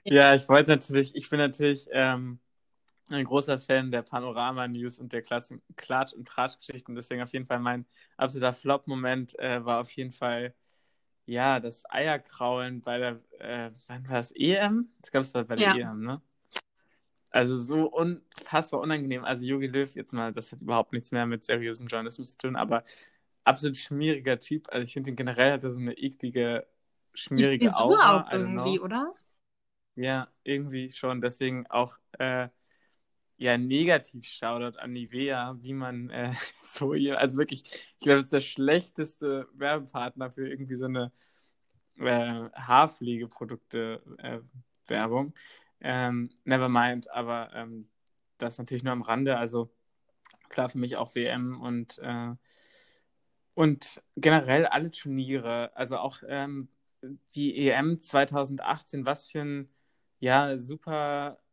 Ja, 0.04 0.34
ich 0.34 0.48
wollte 0.48 0.70
natürlich, 0.70 1.14
ich 1.14 1.30
bin 1.30 1.38
natürlich 1.38 1.86
ähm, 1.92 2.40
ein 3.10 3.24
großer 3.24 3.58
Fan 3.58 3.90
der 3.90 4.02
Panorama-News 4.02 4.98
und 4.98 5.12
der 5.12 5.22
Klatsch- 5.22 6.14
und 6.14 6.28
Tratsch-Geschichten. 6.28 6.94
Deswegen 6.94 7.22
auf 7.22 7.32
jeden 7.32 7.46
Fall 7.46 7.60
mein 7.60 7.86
absoluter 8.16 8.52
Flop-Moment 8.52 9.38
äh, 9.38 9.64
war 9.64 9.80
auf 9.80 9.90
jeden 9.92 10.12
Fall, 10.12 10.54
ja, 11.26 11.60
das 11.60 11.84
Eierkraulen 11.90 12.82
bei 12.82 12.98
der, 12.98 13.20
äh, 13.40 13.70
wann 13.88 14.08
war 14.08 14.16
das, 14.16 14.32
EM? 14.32 14.90
Ich 15.04 15.10
glaube, 15.10 15.24
es 15.26 15.34
war 15.34 15.44
bei 15.44 15.56
der 15.56 15.66
ja. 15.66 15.74
EM, 15.74 16.00
ne? 16.02 16.22
Also 17.30 17.58
so 17.58 17.86
unfassbar 17.86 18.80
unangenehm. 18.80 19.24
Also 19.24 19.44
Jogi 19.44 19.66
Löw, 19.66 19.92
jetzt 19.96 20.12
mal, 20.12 20.32
das 20.32 20.52
hat 20.52 20.60
überhaupt 20.60 20.92
nichts 20.92 21.10
mehr 21.10 21.26
mit 21.26 21.42
seriösem 21.44 21.88
Journalismus 21.88 22.32
zu 22.32 22.38
tun, 22.38 22.56
aber 22.56 22.84
absolut 23.42 23.76
schmieriger 23.76 24.38
Typ. 24.38 24.68
Also 24.68 24.84
ich 24.84 24.92
finde 24.92 25.10
ihn 25.10 25.16
generell 25.16 25.52
hat 25.52 25.64
er 25.64 25.72
so 25.72 25.80
eine 25.80 25.94
eklige, 25.98 26.66
schmierige 27.12 27.66
Die 27.66 27.74
Aura. 27.74 28.20
auch 28.20 28.32
irgendwie, 28.32 28.78
oder? 28.78 29.14
Ja, 29.96 30.28
irgendwie 30.44 30.90
schon. 30.90 31.20
Deswegen 31.20 31.66
auch 31.68 31.98
äh, 32.18 32.48
ja, 33.44 33.58
negativ 33.58 34.24
Shoutout 34.24 34.78
an 34.78 34.94
Nivea, 34.94 35.58
wie 35.60 35.74
man 35.74 36.08
äh, 36.08 36.32
so 36.62 36.94
hier, 36.94 37.18
also 37.18 37.36
wirklich, 37.36 37.64
ich 37.64 38.00
glaube, 38.00 38.16
das 38.16 38.24
ist 38.24 38.32
der 38.32 38.40
schlechteste 38.40 39.46
Werbepartner 39.52 40.30
für 40.30 40.48
irgendwie 40.48 40.76
so 40.76 40.86
eine 40.86 41.12
äh, 41.98 42.48
Haarpflegeprodukte-Werbung. 42.54 45.34
Äh, 45.80 46.08
ähm, 46.08 46.30
never 46.44 46.70
mind, 46.70 47.10
aber 47.10 47.50
ähm, 47.54 47.86
das 48.38 48.56
natürlich 48.56 48.82
nur 48.82 48.94
am 48.94 49.02
Rande, 49.02 49.36
also 49.36 49.70
klar 50.48 50.70
für 50.70 50.78
mich 50.78 50.96
auch 50.96 51.14
WM 51.14 51.60
und, 51.60 51.98
äh, 51.98 52.32
und 53.52 54.02
generell 54.16 54.64
alle 54.64 54.90
Turniere, 54.90 55.76
also 55.76 55.98
auch 55.98 56.22
ähm, 56.26 56.70
die 57.34 57.68
EM 57.68 58.00
2018, 58.00 59.04
was 59.04 59.28
für 59.28 59.42
ein 59.42 59.68
ja, 60.18 60.56
super 60.56 61.43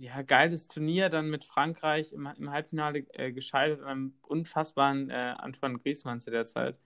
ja, 0.00 0.22
geiles 0.22 0.68
Turnier 0.68 1.08
dann 1.08 1.30
mit 1.30 1.44
Frankreich 1.44 2.12
im, 2.12 2.26
im 2.26 2.50
Halbfinale 2.50 3.00
äh, 3.14 3.32
gescheitert 3.32 3.82
einem 3.82 4.14
unfassbaren 4.22 5.10
äh, 5.10 5.34
Antoine 5.38 5.78
Griezmann 5.78 6.20
zu 6.20 6.30
der 6.30 6.44
Zeit. 6.44 6.80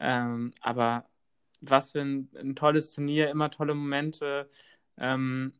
Ähm, 0.00 0.52
aber 0.60 1.08
was 1.60 1.92
für 1.92 2.00
ein, 2.00 2.30
ein, 2.36 2.54
tolles 2.56 2.92
Turnier, 2.92 3.30
immer 3.30 3.50
tolle 3.50 3.74
Momente. 3.74 4.48
Ähm, 4.96 5.52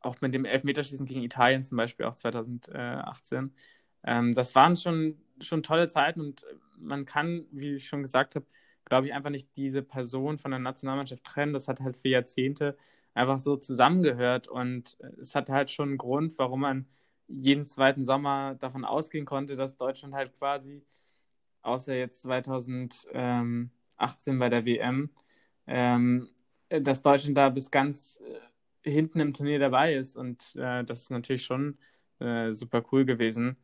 auch 0.00 0.20
mit 0.20 0.34
dem 0.34 0.44
Elfmeterschießen 0.44 1.06
gegen 1.06 1.22
Italien 1.22 1.62
zum 1.62 1.78
Beispiel, 1.78 2.06
auch 2.06 2.14
2018. 2.14 3.54
Ähm, 4.04 4.34
das 4.34 4.54
waren 4.54 4.76
schon, 4.76 5.18
schon 5.40 5.62
tolle 5.62 5.88
Zeiten 5.88 6.20
und 6.20 6.44
man 6.78 7.06
kann, 7.06 7.46
wie 7.50 7.76
ich 7.76 7.88
schon 7.88 8.02
gesagt 8.02 8.34
habe, 8.36 8.46
glaube 8.84 9.06
ich, 9.06 9.14
einfach 9.14 9.30
nicht 9.30 9.56
diese 9.56 9.82
Person 9.82 10.38
von 10.38 10.50
der 10.50 10.60
Nationalmannschaft 10.60 11.24
trennen. 11.24 11.54
Das 11.54 11.68
hat 11.68 11.80
halt 11.80 11.96
für 11.96 12.08
Jahrzehnte 12.08 12.76
einfach 13.14 13.38
so 13.38 13.56
zusammengehört. 13.56 14.48
Und 14.48 14.96
es 15.20 15.34
hat 15.34 15.48
halt 15.50 15.70
schon 15.70 15.90
einen 15.90 15.98
Grund, 15.98 16.38
warum 16.38 16.60
man 16.60 16.86
jeden 17.28 17.66
zweiten 17.66 18.04
Sommer 18.04 18.54
davon 18.56 18.84
ausgehen 18.84 19.24
konnte, 19.24 19.56
dass 19.56 19.76
Deutschland 19.76 20.14
halt 20.14 20.36
quasi, 20.38 20.84
außer 21.62 21.94
jetzt 21.94 22.22
2018 22.22 23.70
bei 24.38 24.48
der 24.48 24.64
WM, 24.66 25.10
ähm, 25.66 26.28
dass 26.68 27.02
Deutschland 27.02 27.36
da 27.36 27.50
bis 27.50 27.70
ganz 27.70 28.18
äh, 28.84 28.90
hinten 28.90 29.20
im 29.20 29.32
Turnier 29.34 29.58
dabei 29.58 29.94
ist. 29.94 30.16
Und 30.16 30.54
äh, 30.56 30.84
das 30.84 31.02
ist 31.02 31.10
natürlich 31.10 31.44
schon 31.44 31.78
äh, 32.20 32.52
super 32.52 32.82
cool 32.92 33.04
gewesen. 33.04 33.56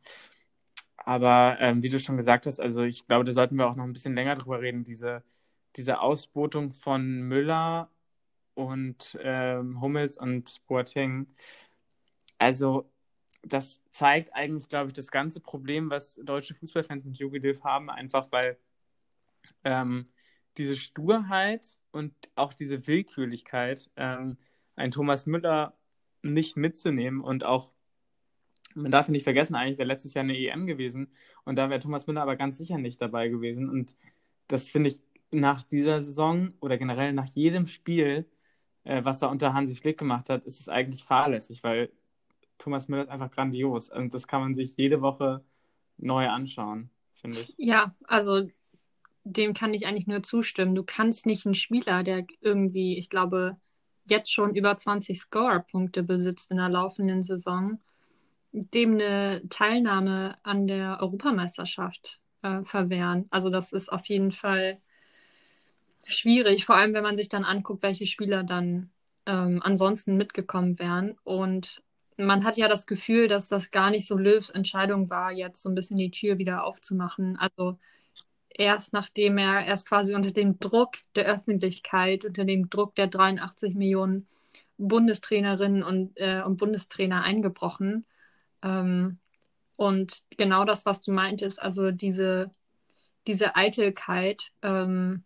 Aber 0.97 1.57
ähm, 1.59 1.81
wie 1.83 1.89
du 1.89 1.99
schon 1.99 2.17
gesagt 2.17 2.45
hast, 2.45 2.59
also 2.59 2.83
ich 2.83 3.07
glaube, 3.07 3.25
da 3.25 3.33
sollten 3.33 3.55
wir 3.55 3.67
auch 3.67 3.75
noch 3.75 3.83
ein 3.83 3.93
bisschen 3.93 4.15
länger 4.15 4.35
drüber 4.35 4.61
reden. 4.61 4.83
Diese, 4.83 5.23
diese 5.75 5.99
Ausbotung 6.01 6.71
von 6.71 7.21
Müller 7.23 7.89
und 8.53 9.17
ähm, 9.21 9.81
Hummels 9.81 10.17
und 10.17 10.61
Boateng. 10.67 11.27
Also 12.37 12.91
das 13.43 13.81
zeigt 13.89 14.33
eigentlich, 14.35 14.69
glaube 14.69 14.87
ich, 14.87 14.93
das 14.93 15.11
ganze 15.11 15.39
Problem, 15.39 15.89
was 15.89 16.15
deutsche 16.23 16.53
Fußballfans 16.55 17.05
mit 17.05 17.17
Jogi 17.17 17.39
Löw 17.39 17.63
haben, 17.63 17.89
einfach 17.89 18.31
weil 18.31 18.57
ähm, 19.63 20.05
diese 20.57 20.75
Sturheit 20.75 21.77
und 21.91 22.13
auch 22.35 22.53
diese 22.53 22.87
Willkürlichkeit, 22.87 23.89
ähm, 23.95 24.37
ein 24.75 24.91
Thomas 24.91 25.25
Müller 25.25 25.77
nicht 26.21 26.57
mitzunehmen 26.57 27.21
und 27.21 27.43
auch, 27.43 27.73
man 28.75 28.91
darf 28.91 29.09
nicht 29.09 29.23
vergessen, 29.23 29.55
eigentlich 29.55 29.77
wäre 29.77 29.87
letztes 29.87 30.13
Jahr 30.13 30.23
eine 30.23 30.37
EM 30.37 30.67
gewesen 30.67 31.11
und 31.43 31.55
da 31.55 31.69
wäre 31.69 31.79
Thomas 31.79 32.07
Müller 32.07 32.21
aber 32.21 32.35
ganz 32.35 32.57
sicher 32.57 32.77
nicht 32.77 33.01
dabei 33.01 33.27
gewesen 33.29 33.69
und 33.69 33.95
das 34.47 34.69
finde 34.69 34.89
ich 34.89 35.01
nach 35.31 35.63
dieser 35.63 36.01
Saison 36.01 36.53
oder 36.59 36.77
generell 36.77 37.13
nach 37.13 37.27
jedem 37.27 37.65
Spiel 37.65 38.29
äh, 38.83 39.03
was 39.03 39.19
da 39.19 39.27
unter 39.27 39.53
Hansi 39.53 39.75
Flick 39.75 39.97
gemacht 39.97 40.29
hat, 40.29 40.45
ist 40.45 40.59
es 40.59 40.69
eigentlich 40.69 41.03
fahrlässig, 41.03 41.63
weil 41.63 41.91
Thomas 42.57 42.87
Müller 42.87 43.03
ist 43.03 43.09
einfach 43.09 43.31
grandios. 43.31 43.89
Und 43.89 44.13
das 44.13 44.27
kann 44.27 44.41
man 44.41 44.55
sich 44.55 44.75
jede 44.77 45.01
Woche 45.01 45.43
neu 45.97 46.27
anschauen, 46.27 46.89
finde 47.13 47.41
ich. 47.41 47.53
Ja, 47.57 47.93
also 48.07 48.47
dem 49.23 49.53
kann 49.53 49.73
ich 49.73 49.85
eigentlich 49.85 50.07
nur 50.07 50.23
zustimmen. 50.23 50.75
Du 50.75 50.83
kannst 50.83 51.25
nicht 51.25 51.45
einen 51.45 51.55
Spieler, 51.55 52.03
der 52.03 52.25
irgendwie, 52.39 52.97
ich 52.97 53.09
glaube, 53.09 53.57
jetzt 54.05 54.31
schon 54.31 54.55
über 54.55 54.75
20 54.75 55.19
Score-Punkte 55.19 56.03
besitzt 56.03 56.49
in 56.51 56.57
der 56.57 56.69
laufenden 56.69 57.21
Saison, 57.21 57.79
dem 58.51 58.93
eine 58.93 59.43
Teilnahme 59.49 60.37
an 60.43 60.67
der 60.67 60.99
Europameisterschaft 61.01 62.19
äh, 62.41 62.63
verwehren. 62.63 63.27
Also 63.29 63.49
das 63.49 63.71
ist 63.71 63.91
auf 63.91 64.05
jeden 64.07 64.31
Fall 64.31 64.79
schwierig, 66.07 66.65
vor 66.65 66.75
allem 66.75 66.93
wenn 66.93 67.03
man 67.03 67.15
sich 67.15 67.29
dann 67.29 67.45
anguckt, 67.45 67.83
welche 67.83 68.05
Spieler 68.05 68.43
dann 68.43 68.91
ähm, 69.25 69.61
ansonsten 69.63 70.17
mitgekommen 70.17 70.79
wären. 70.79 71.17
Und 71.23 71.81
man 72.17 72.43
hat 72.43 72.57
ja 72.57 72.67
das 72.67 72.85
Gefühl, 72.85 73.27
dass 73.27 73.47
das 73.47 73.71
gar 73.71 73.89
nicht 73.89 74.07
so 74.07 74.17
Löws 74.17 74.49
Entscheidung 74.49 75.09
war, 75.09 75.31
jetzt 75.31 75.61
so 75.61 75.69
ein 75.69 75.75
bisschen 75.75 75.97
die 75.97 76.11
Tür 76.11 76.37
wieder 76.37 76.63
aufzumachen. 76.65 77.37
Also 77.37 77.79
erst 78.49 78.93
nachdem 78.93 79.37
er 79.37 79.65
erst 79.65 79.87
quasi 79.87 80.15
unter 80.15 80.31
dem 80.31 80.59
Druck 80.59 80.97
der 81.15 81.25
Öffentlichkeit, 81.25 82.25
unter 82.25 82.45
dem 82.45 82.69
Druck 82.69 82.95
der 82.95 83.07
83 83.07 83.75
Millionen 83.75 84.27
Bundestrainerinnen 84.77 85.83
und, 85.83 86.13
äh, 86.17 86.41
und 86.43 86.57
Bundestrainer 86.57 87.23
eingebrochen. 87.23 88.05
Ähm, 88.63 89.19
und 89.75 90.23
genau 90.37 90.65
das, 90.65 90.85
was 90.85 91.01
du 91.01 91.11
meintest, 91.11 91.61
also 91.61 91.91
diese, 91.91 92.51
diese 93.27 93.55
Eitelkeit, 93.55 94.51
ähm, 94.61 95.23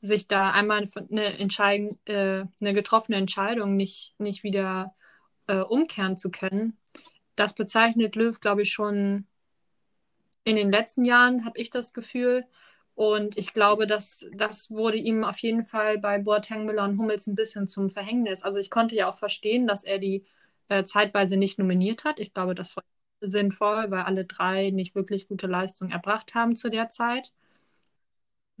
sich 0.00 0.28
da 0.28 0.50
einmal 0.52 0.84
eine, 1.10 1.38
Entscheidung, 1.38 1.98
äh, 2.06 2.44
eine 2.60 2.72
getroffene 2.72 3.18
Entscheidung 3.18 3.76
nicht, 3.76 4.14
nicht 4.18 4.42
wieder 4.42 4.94
äh, 5.46 5.58
umkehren 5.58 6.16
zu 6.16 6.30
können, 6.30 6.78
das 7.36 7.54
bezeichnet 7.54 8.16
Löw, 8.16 8.38
glaube 8.40 8.62
ich, 8.62 8.72
schon 8.72 9.26
in 10.44 10.56
den 10.56 10.70
letzten 10.70 11.04
Jahren, 11.04 11.44
habe 11.44 11.58
ich 11.58 11.70
das 11.70 11.92
Gefühl. 11.92 12.44
Und 12.94 13.38
ich 13.38 13.54
glaube, 13.54 13.86
dass 13.86 14.26
das 14.34 14.70
wurde 14.70 14.98
ihm 14.98 15.24
auf 15.24 15.38
jeden 15.38 15.64
Fall 15.64 15.98
bei 15.98 16.18
Boateng, 16.18 16.66
Müller 16.66 16.84
und 16.84 16.98
Hummels 16.98 17.26
ein 17.26 17.34
bisschen 17.34 17.68
zum 17.68 17.88
Verhängnis. 17.88 18.42
Also 18.42 18.58
ich 18.58 18.68
konnte 18.70 18.94
ja 18.94 19.08
auch 19.08 19.16
verstehen, 19.16 19.66
dass 19.66 19.84
er 19.84 19.98
die 19.98 20.24
äh, 20.68 20.84
zeitweise 20.84 21.36
nicht 21.36 21.58
nominiert 21.58 22.04
hat. 22.04 22.18
Ich 22.18 22.34
glaube, 22.34 22.54
das 22.54 22.76
war 22.76 22.84
sinnvoll, 23.20 23.90
weil 23.90 24.02
alle 24.02 24.24
drei 24.24 24.70
nicht 24.70 24.94
wirklich 24.94 25.28
gute 25.28 25.46
Leistung 25.46 25.90
erbracht 25.90 26.34
haben 26.34 26.54
zu 26.54 26.70
der 26.70 26.88
Zeit. 26.88 27.32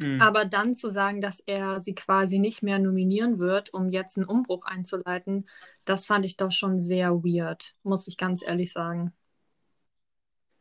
Mhm. 0.00 0.20
Aber 0.20 0.44
dann 0.44 0.74
zu 0.74 0.90
sagen, 0.90 1.20
dass 1.20 1.40
er 1.40 1.80
sie 1.80 1.94
quasi 1.94 2.38
nicht 2.38 2.62
mehr 2.62 2.78
nominieren 2.78 3.38
wird, 3.38 3.72
um 3.74 3.90
jetzt 3.90 4.16
einen 4.18 4.26
Umbruch 4.26 4.64
einzuleiten, 4.64 5.46
das 5.84 6.06
fand 6.06 6.24
ich 6.24 6.36
doch 6.36 6.52
schon 6.52 6.80
sehr 6.80 7.22
weird, 7.24 7.74
muss 7.82 8.08
ich 8.08 8.16
ganz 8.16 8.42
ehrlich 8.42 8.72
sagen. 8.72 9.12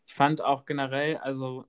Ich 0.07 0.13
fand 0.15 0.41
auch 0.41 0.65
generell, 0.65 1.17
also 1.17 1.65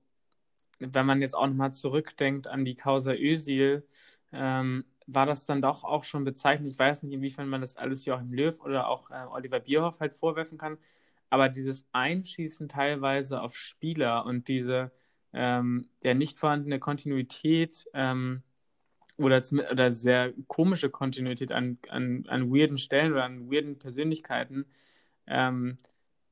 wenn 0.79 1.05
man 1.05 1.21
jetzt 1.21 1.35
auch 1.35 1.47
nochmal 1.47 1.73
zurückdenkt 1.73 2.47
an 2.47 2.65
die 2.65 2.75
Causa 2.75 3.13
Özil, 3.13 3.87
ähm, 4.33 4.85
war 5.07 5.25
das 5.25 5.45
dann 5.45 5.61
doch 5.61 5.83
auch 5.83 6.03
schon 6.03 6.23
bezeichnend. 6.23 6.71
Ich 6.71 6.79
weiß 6.79 7.03
nicht, 7.03 7.13
inwiefern 7.13 7.49
man 7.49 7.61
das 7.61 7.77
alles 7.77 8.05
Joachim 8.05 8.33
Löw 8.33 8.59
oder 8.61 8.87
auch 8.87 9.11
äh, 9.11 9.25
Oliver 9.31 9.59
Bierhoff 9.59 9.99
halt 9.99 10.15
vorwerfen 10.15 10.57
kann, 10.57 10.77
aber 11.29 11.49
dieses 11.49 11.87
Einschießen 11.93 12.69
teilweise 12.69 13.41
auf 13.41 13.55
Spieler 13.57 14.25
und 14.25 14.47
diese 14.47 14.91
ähm, 15.33 15.87
der 16.03 16.15
nicht 16.15 16.39
vorhandene 16.39 16.79
Kontinuität 16.79 17.85
ähm, 17.93 18.43
oder, 19.17 19.41
oder 19.71 19.91
sehr 19.91 20.33
komische 20.47 20.89
Kontinuität 20.89 21.51
an, 21.51 21.77
an, 21.89 22.25
an 22.27 22.51
weirden 22.51 22.77
Stellen 22.77 23.13
oder 23.13 23.25
an 23.25 23.51
weirden 23.51 23.77
Persönlichkeiten, 23.77 24.65
ähm, 25.27 25.77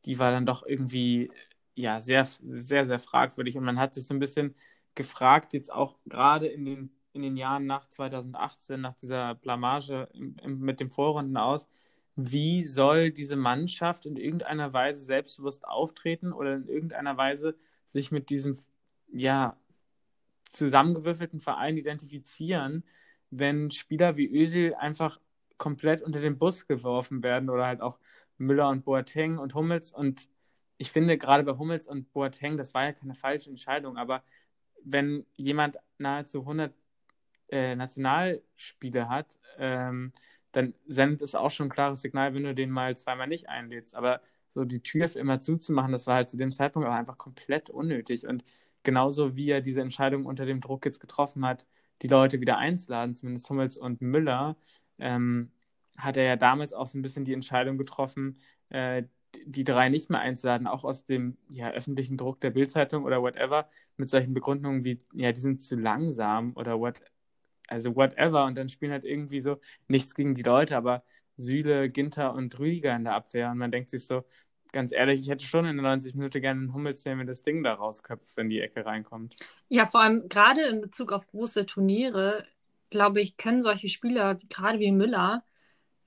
die 0.06 0.20
war 0.20 0.32
dann 0.32 0.46
doch 0.46 0.66
irgendwie 0.66 1.32
ja 1.76 2.00
sehr, 2.00 2.26
sehr, 2.26 2.86
sehr 2.86 3.00
fragwürdig. 3.00 3.58
Und 3.58 3.64
man 3.64 3.80
hat 3.80 3.94
sich 3.94 4.06
so 4.06 4.14
ein 4.14 4.20
bisschen 4.20 4.56
gefragt, 4.96 5.54
jetzt 5.54 5.72
auch 5.72 5.98
gerade 6.06 6.48
in 6.48 6.66
den, 6.66 6.92
in 7.14 7.22
den 7.22 7.38
Jahren 7.38 7.66
nach 7.66 7.88
2018, 7.88 8.82
nach 8.82 8.96
dieser 8.96 9.36
Blamage 9.36 10.10
im, 10.14 10.36
im, 10.44 10.60
mit 10.60 10.80
dem 10.80 10.92
Vorrunden 10.92 11.38
aus, 11.38 11.70
wie 12.16 12.64
soll 12.64 13.12
diese 13.12 13.36
Mannschaft 13.38 14.06
in 14.06 14.18
irgendeiner 14.18 14.74
Weise 14.74 15.02
selbstbewusst 15.04 15.66
auftreten 15.66 16.34
oder 16.34 16.56
in 16.56 16.68
irgendeiner 16.68 17.16
Weise 17.18 17.56
sich 17.88 18.12
mit 18.12 18.30
diesem 18.30 18.58
ja, 19.12 19.58
zusammengewürfelten 20.52 21.40
Verein 21.42 21.78
identifizieren, 21.78 22.84
wenn 23.30 23.72
Spieler 23.72 24.18
wie 24.18 24.28
Özil 24.28 24.74
einfach 24.76 25.20
komplett 25.58 26.02
unter 26.02 26.22
den 26.22 26.38
Bus 26.38 26.68
geworfen 26.68 27.24
werden 27.24 27.50
oder 27.50 27.68
halt 27.68 27.82
auch 27.82 28.00
Müller 28.38 28.70
und 28.70 28.86
Boateng 28.86 29.38
und 29.38 29.54
Hummels 29.56 29.94
und 29.94 30.30
ich 30.78 30.92
finde 30.92 31.18
gerade 31.18 31.44
bei 31.44 31.58
Hummels 31.58 31.88
und 31.88 32.12
Boateng, 32.14 32.58
das 32.58 32.74
war 32.74 32.86
ja 32.86 32.94
keine 32.94 33.14
falsche 33.14 33.50
Entscheidung, 33.50 33.98
aber 33.98 34.24
wenn 34.84 35.26
jemand 35.36 35.78
nahezu 35.98 36.42
100 36.42 36.74
äh, 37.50 37.76
Nationalspiele 37.76 39.10
hat, 39.10 39.38
ähm, 39.58 40.14
dann 40.52 40.74
sendet 40.88 41.22
es 41.22 41.36
auch 41.36 41.52
schon 41.52 41.68
ein 41.68 41.72
klares 41.72 42.02
Signal, 42.02 42.34
wenn 42.34 42.44
du 42.44 42.56
den 42.56 42.72
mal 42.72 42.98
zweimal 42.98 43.28
nicht 43.28 43.50
einlädst. 43.50 43.96
Aber 43.96 44.22
so 44.56 44.66
die 44.66 44.82
Tür 44.82 45.08
für 45.08 45.20
immer 45.20 45.40
zuzumachen, 45.40 45.92
das 45.92 46.08
war 46.08 46.16
halt 46.16 46.30
zu 46.30 46.38
dem 46.38 46.52
Zeitpunkt 46.52 46.88
auch 46.88 46.94
einfach 46.94 47.18
komplett 47.18 47.70
unnötig. 47.70 48.26
Und 48.26 48.44
genauso 48.84 49.36
wie 49.36 49.50
er 49.50 49.62
diese 49.62 49.82
Entscheidung 49.82 50.26
unter 50.26 50.46
dem 50.46 50.62
Druck 50.62 50.86
jetzt 50.86 51.00
getroffen 51.00 51.46
hat, 51.46 51.66
die 52.02 52.08
Leute 52.08 52.42
wieder 52.42 52.58
einzuladen, 52.58 53.14
zumindest 53.14 53.50
Hummels 53.50 53.78
und 53.78 54.02
Müller, 54.02 54.58
ähm, 55.00 55.52
hat 55.98 56.18
er 56.18 56.24
ja 56.24 56.36
damals 56.36 56.74
auch 56.74 56.88
so 56.88 56.98
ein 56.98 57.02
bisschen 57.02 57.26
die 57.26 57.34
Entscheidung 57.34 57.78
getroffen, 57.78 58.38
äh, 58.70 59.04
die 59.46 59.64
drei 59.64 59.90
nicht 59.90 60.10
mehr 60.10 60.20
einzuladen, 60.22 60.68
auch 60.68 60.84
aus 60.84 61.06
dem 61.06 61.38
ja, 61.50 61.72
öffentlichen 61.72 62.18
Druck 62.18 62.42
der 62.42 62.52
Bildzeitung 62.52 63.04
oder 63.04 63.22
whatever, 63.22 63.70
mit 63.98 64.10
solchen 64.10 64.34
Begründungen 64.34 64.84
wie, 64.84 65.00
ja, 65.14 65.32
die 65.32 65.42
sind 65.42 65.62
zu 65.62 65.76
langsam 65.76 66.54
oder 66.56 66.80
what, 66.80 67.02
also 67.68 67.96
whatever. 67.96 68.46
Und 68.46 68.56
dann 68.56 68.70
spielen 68.70 68.92
halt 68.92 69.06
irgendwie 69.06 69.40
so 69.40 69.60
nichts 69.88 70.16
gegen 70.16 70.36
die 70.36 70.44
Leute, 70.44 70.78
aber 70.78 71.04
Süle, 71.38 71.88
Ginter 71.90 72.34
und 72.34 72.58
Rüdiger 72.60 72.96
in 72.96 73.04
der 73.06 73.16
Abwehr. 73.16 73.52
Und 73.52 73.60
man 73.60 73.72
denkt 73.72 73.90
sich 73.90 74.06
so, 74.08 74.24
ganz 74.72 74.92
ehrlich, 74.92 75.22
ich 75.22 75.30
hätte 75.30 75.46
schon 75.46 75.66
in 75.66 75.78
der 75.78 75.84
90 75.84 76.16
Minuten 76.16 76.42
gerne 76.42 76.60
einen 76.62 76.74
Hummels, 76.74 77.04
der 77.04 77.16
mir 77.16 77.26
das 77.26 77.44
Ding 77.44 77.64
da 77.64 77.74
rausköpft, 77.74 78.38
wenn 78.38 78.50
die 78.50 78.62
Ecke 78.62 78.86
reinkommt. 78.86 79.36
Ja, 79.68 79.86
vor 79.86 80.02
allem 80.02 80.30
gerade 80.30 80.62
in 80.62 80.82
Bezug 80.82 81.12
auf 81.12 81.28
große 81.28 81.66
Turniere, 81.66 82.46
glaube 82.90 83.22
ich, 83.22 83.38
können 83.38 83.62
solche 83.62 83.90
Spieler, 83.90 84.38
gerade 84.50 84.80
wie 84.80 84.92
Müller, 84.92 85.44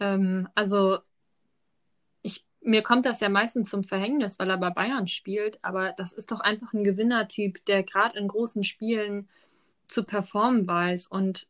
ähm, 0.00 0.48
also 0.54 0.98
ich, 2.22 2.44
mir 2.60 2.82
kommt 2.82 3.06
das 3.06 3.20
ja 3.20 3.28
meistens 3.28 3.70
zum 3.70 3.84
Verhängnis, 3.84 4.38
weil 4.38 4.50
er 4.50 4.58
bei 4.58 4.70
Bayern 4.70 5.06
spielt, 5.06 5.62
aber 5.64 5.92
das 5.92 6.12
ist 6.12 6.32
doch 6.32 6.40
einfach 6.40 6.72
ein 6.72 6.84
Gewinnertyp, 6.84 7.64
der 7.66 7.82
gerade 7.82 8.18
in 8.18 8.28
großen 8.28 8.64
Spielen 8.64 9.28
zu 9.86 10.04
performen 10.04 10.66
weiß 10.66 11.06
und 11.06 11.48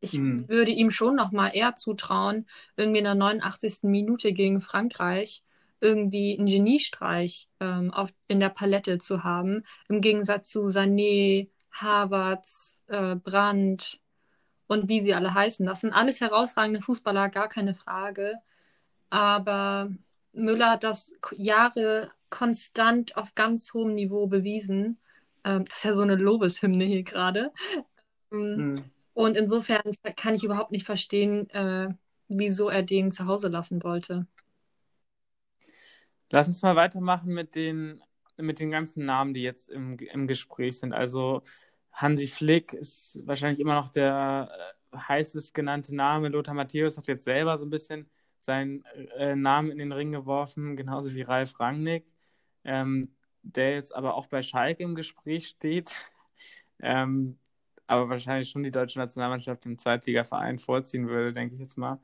ich 0.00 0.12
hm. 0.12 0.48
würde 0.48 0.70
ihm 0.70 0.90
schon 0.90 1.14
noch 1.14 1.32
mal 1.32 1.48
eher 1.48 1.76
zutrauen, 1.76 2.46
irgendwie 2.76 2.98
in 2.98 3.04
der 3.04 3.14
89. 3.14 3.84
Minute 3.84 4.32
gegen 4.32 4.60
Frankreich 4.60 5.42
irgendwie 5.80 6.36
einen 6.38 6.46
Geniestreich 6.46 7.48
ähm, 7.60 7.92
auf, 7.92 8.10
in 8.28 8.40
der 8.40 8.48
Palette 8.48 8.98
zu 8.98 9.24
haben, 9.24 9.64
im 9.88 10.00
Gegensatz 10.00 10.48
zu 10.48 10.68
Sané, 10.68 11.48
Havertz, 11.70 12.82
äh, 12.86 13.16
Brandt 13.16 14.00
und 14.66 14.88
wie 14.88 15.00
sie 15.00 15.14
alle 15.14 15.34
heißen. 15.34 15.66
Das 15.66 15.80
sind 15.80 15.92
alles 15.92 16.20
herausragende 16.20 16.80
Fußballer, 16.80 17.28
gar 17.28 17.48
keine 17.48 17.74
Frage. 17.74 18.36
Aber 19.10 19.90
Müller 20.32 20.70
hat 20.70 20.84
das 20.84 21.12
Jahre 21.32 22.10
konstant 22.30 23.16
auf 23.16 23.34
ganz 23.34 23.72
hohem 23.74 23.94
Niveau 23.94 24.26
bewiesen. 24.26 24.98
Ähm, 25.44 25.64
das 25.66 25.76
ist 25.76 25.84
ja 25.84 25.94
so 25.94 26.02
eine 26.02 26.16
Lobeshymne 26.16 26.84
hier 26.84 27.02
gerade. 27.02 27.52
Mhm. 28.30 28.76
Und 29.12 29.36
insofern 29.36 29.82
kann 30.16 30.34
ich 30.34 30.42
überhaupt 30.42 30.72
nicht 30.72 30.84
verstehen, 30.84 31.48
äh, 31.50 31.88
wieso 32.28 32.68
er 32.68 32.82
den 32.82 33.12
zu 33.12 33.26
Hause 33.26 33.48
lassen 33.48 33.82
wollte. 33.84 34.26
Lass 36.34 36.48
uns 36.48 36.62
mal 36.62 36.74
weitermachen 36.74 37.32
mit 37.32 37.54
den, 37.54 38.02
mit 38.36 38.58
den 38.58 38.72
ganzen 38.72 39.04
Namen, 39.04 39.34
die 39.34 39.42
jetzt 39.42 39.68
im, 39.68 39.96
im 39.98 40.26
Gespräch 40.26 40.80
sind. 40.80 40.92
Also 40.92 41.42
Hansi 41.92 42.26
Flick 42.26 42.72
ist 42.72 43.20
wahrscheinlich 43.24 43.60
immer 43.60 43.76
noch 43.76 43.88
der 43.88 44.50
äh, 44.92 44.96
heißest 44.96 45.54
genannte 45.54 45.94
Name. 45.94 46.30
Lothar 46.30 46.54
Matthäus 46.54 46.98
hat 46.98 47.06
jetzt 47.06 47.22
selber 47.22 47.56
so 47.56 47.64
ein 47.64 47.70
bisschen 47.70 48.10
seinen 48.40 48.84
äh, 49.16 49.36
Namen 49.36 49.70
in 49.70 49.78
den 49.78 49.92
Ring 49.92 50.10
geworfen, 50.10 50.74
genauso 50.74 51.14
wie 51.14 51.22
Ralf 51.22 51.60
Rangnick, 51.60 52.04
ähm, 52.64 53.14
der 53.42 53.74
jetzt 53.74 53.94
aber 53.94 54.16
auch 54.16 54.26
bei 54.26 54.42
Schalke 54.42 54.82
im 54.82 54.96
Gespräch 54.96 55.46
steht. 55.46 55.94
ähm, 56.80 57.38
aber 57.86 58.08
wahrscheinlich 58.08 58.50
schon 58.50 58.64
die 58.64 58.72
deutsche 58.72 58.98
Nationalmannschaft 58.98 59.66
im 59.66 59.78
Zweitligaverein 59.78 60.58
vorziehen 60.58 61.06
würde, 61.06 61.32
denke 61.32 61.54
ich 61.54 61.60
jetzt 61.60 61.78
mal. 61.78 62.00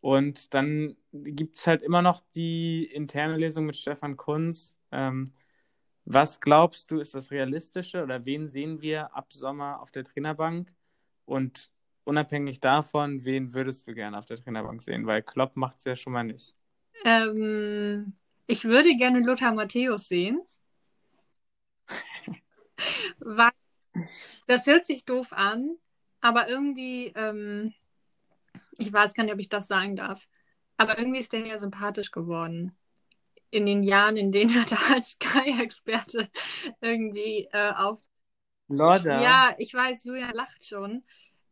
Und 0.00 0.54
dann 0.54 0.96
gibt 1.12 1.58
es 1.58 1.66
halt 1.66 1.82
immer 1.82 2.02
noch 2.02 2.20
die 2.34 2.84
interne 2.84 3.36
Lesung 3.36 3.66
mit 3.66 3.76
Stefan 3.76 4.16
Kunz. 4.16 4.76
Ähm, 4.92 5.24
was 6.04 6.40
glaubst 6.40 6.90
du, 6.90 7.00
ist 7.00 7.14
das 7.14 7.30
Realistische 7.32 8.02
oder 8.02 8.24
wen 8.24 8.46
sehen 8.46 8.80
wir 8.80 9.14
ab 9.16 9.32
Sommer 9.32 9.80
auf 9.80 9.90
der 9.90 10.04
Trainerbank? 10.04 10.72
Und 11.24 11.70
unabhängig 12.04 12.60
davon, 12.60 13.24
wen 13.24 13.52
würdest 13.52 13.88
du 13.88 13.94
gerne 13.94 14.16
auf 14.18 14.26
der 14.26 14.36
Trainerbank 14.36 14.80
sehen? 14.80 15.06
Weil 15.06 15.22
Klopp 15.22 15.56
macht 15.56 15.78
es 15.78 15.84
ja 15.84 15.96
schon 15.96 16.12
mal 16.12 16.22
nicht. 16.22 16.54
Ähm, 17.04 18.14
ich 18.46 18.64
würde 18.64 18.94
gerne 18.96 19.20
Lothar 19.20 19.52
Matthäus 19.52 20.06
sehen. 20.08 20.40
Weil 23.18 23.50
das 24.46 24.66
hört 24.66 24.86
sich 24.86 25.04
doof 25.04 25.32
an, 25.32 25.76
aber 26.20 26.48
irgendwie 26.48 27.12
ähm, 27.16 27.74
ich 28.78 28.92
weiß 28.92 29.14
gar 29.14 29.24
nicht, 29.24 29.32
ob 29.34 29.40
ich 29.40 29.48
das 29.48 29.66
sagen 29.66 29.96
darf. 29.96 30.28
Aber 30.76 30.98
irgendwie 30.98 31.20
ist 31.20 31.32
der 31.32 31.46
ja 31.46 31.58
sympathisch 31.58 32.10
geworden. 32.10 32.76
In 33.50 33.64
den 33.64 33.82
Jahren, 33.82 34.16
in 34.16 34.32
denen 34.32 34.54
er 34.56 34.64
da 34.64 34.76
als 34.94 35.12
Sky-Experte 35.12 36.28
irgendwie 36.80 37.48
äh, 37.52 37.72
auf. 37.72 38.02
Leute. 38.68 39.10
Ja, 39.10 39.54
ich 39.58 39.72
weiß, 39.72 40.04
Julian 40.04 40.34
lacht 40.34 40.66
schon. 40.66 41.04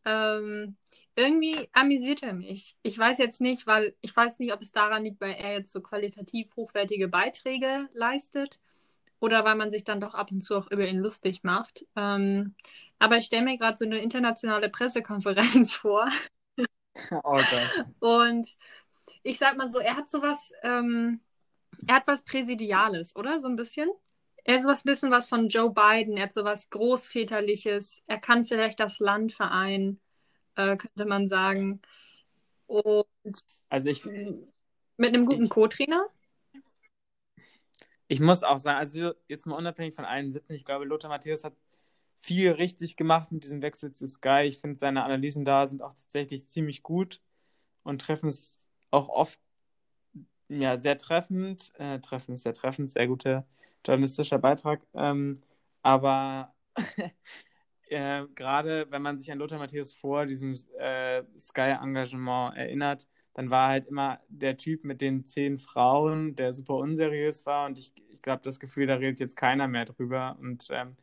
Ähm, 0.05 0.77
irgendwie 1.16 1.68
amüsiert 1.72 2.22
er 2.22 2.35
mich. 2.35 2.77
Ich 2.83 2.99
weiß 2.99 3.18
jetzt 3.18 3.41
nicht, 3.41 3.66
weil 3.66 3.95
ich 4.01 4.14
weiß 4.14 4.39
nicht, 4.41 4.53
ob 4.53 4.61
es 4.61 4.72
daran 4.72 5.05
liegt, 5.05 5.20
weil 5.20 5.35
er 5.35 5.55
jetzt 5.55 5.72
so 5.72 5.81
qualitativ 5.81 6.55
hochwertige 6.57 7.09
Beiträge 7.09 7.89
leistet 7.95 8.59
oder 9.20 9.45
weil 9.45 9.55
man 9.55 9.70
sich 9.70 9.85
dann 9.85 10.01
doch 10.01 10.14
ab 10.14 10.31
und 10.33 10.43
zu 10.43 10.57
auch 10.57 10.70
über 10.70 10.87
ihn 10.87 10.99
lustig 10.99 11.45
macht. 11.45 11.87
Ähm, 11.97 12.55
aber 12.99 13.16
ich 13.18 13.27
stelle 13.27 13.45
mir 13.45 13.57
gerade 13.57 13.77
so 13.77 13.85
eine 13.85 13.99
internationale 13.99 14.68
Pressekonferenz 14.68 15.72
vor, 15.72 16.09
Oh 17.24 17.40
Und 18.01 18.57
ich 19.22 19.38
sag 19.38 19.57
mal 19.57 19.68
so, 19.68 19.78
er 19.78 19.97
hat 19.97 20.09
sowas, 20.09 20.53
ähm, 20.62 21.20
er 21.86 21.97
hat 21.97 22.07
was 22.07 22.24
Präsidiales, 22.24 23.16
oder? 23.16 23.40
So 23.40 23.49
ein 23.49 23.57
bisschen. 23.57 23.90
Er 24.45 24.57
hat 24.57 24.62
sowas 24.62 24.84
ein 24.84 24.90
bisschen 24.90 25.11
was 25.11 25.26
von 25.26 25.49
Joe 25.49 25.70
Biden, 25.70 26.16
er 26.16 26.24
hat 26.24 26.32
sowas 26.32 26.68
Großväterliches, 26.70 28.03
er 28.07 28.18
kann 28.18 28.45
vielleicht 28.45 28.78
das 28.78 28.99
Land 28.99 29.32
vereinen, 29.32 30.01
äh, 30.57 30.76
könnte 30.76 31.07
man 31.07 31.28
sagen. 31.28 31.80
Und 32.66 33.07
also 33.70 33.90
ich, 33.90 34.05
mit 34.05 35.09
einem 35.09 35.26
guten 35.26 35.49
Co-Trainer? 35.49 36.05
Ich 38.07 38.20
muss 38.20 38.42
auch 38.42 38.59
sagen, 38.59 38.78
also 38.78 39.14
jetzt 39.28 39.47
mal 39.47 39.57
unabhängig 39.57 39.95
von 39.95 40.05
allen 40.05 40.32
Sitzen, 40.32 40.53
ich 40.53 40.64
glaube, 40.64 40.84
Lothar 40.84 41.09
Matthäus 41.09 41.42
hat 41.42 41.55
viel 42.25 42.53
richtig 42.53 42.97
gemacht 42.97 43.33
mit 43.33 43.45
diesem 43.45 43.61
Wechsel 43.61 43.93
zu 43.93 44.07
Sky. 44.09 44.45
Ich 44.47 44.59
finde, 44.59 44.79
seine 44.79 45.05
Analysen 45.05 45.45
da 45.45 45.66
sind 45.66 45.83
auch 45.83 45.93
tatsächlich 45.95 46.49
ziemlich 46.49 46.83
gut 46.83 47.20
und 47.83 48.01
treffen 48.01 48.31
es 48.31 48.70
auch 48.91 49.11
oft 49.11 49.39
ja, 50.49 50.77
sehr 50.77 50.97
treffend. 50.97 51.70
Äh, 51.79 52.01
treffend, 52.01 52.39
sehr 52.39 52.55
treffend, 52.55 52.91
sehr 52.91 53.07
guter 53.09 53.47
journalistischer 53.85 54.39
Beitrag. 54.39 54.81
Ähm, 54.95 55.35
aber 55.83 56.55
äh, 57.89 58.25
gerade 58.35 58.87
wenn 58.91 59.03
man 59.03 59.18
sich 59.18 59.31
an 59.31 59.39
Lothar 59.39 59.59
Matthäus 59.59 59.93
vor 59.93 60.25
diesem 60.25 60.55
äh, 60.79 61.25
Sky-Engagement 61.39 62.57
erinnert, 62.57 63.07
dann 63.35 63.51
war 63.51 63.68
halt 63.68 63.87
immer 63.89 64.20
der 64.29 64.57
Typ 64.57 64.85
mit 64.85 65.03
den 65.03 65.27
zehn 65.27 65.59
Frauen, 65.59 66.37
der 66.37 66.55
super 66.55 66.77
unseriös 66.77 67.45
war. 67.45 67.66
Und 67.66 67.79
ich, 67.79 67.93
ich 68.11 68.22
glaube, 68.22 68.43
das 68.45 68.61
Gefühl, 68.61 68.87
da 68.87 68.95
redet 68.95 69.20
jetzt 69.20 69.37
keiner 69.37 69.68
mehr 69.68 69.85
drüber. 69.85 70.39
Und 70.41 70.68
ähm, 70.70 70.97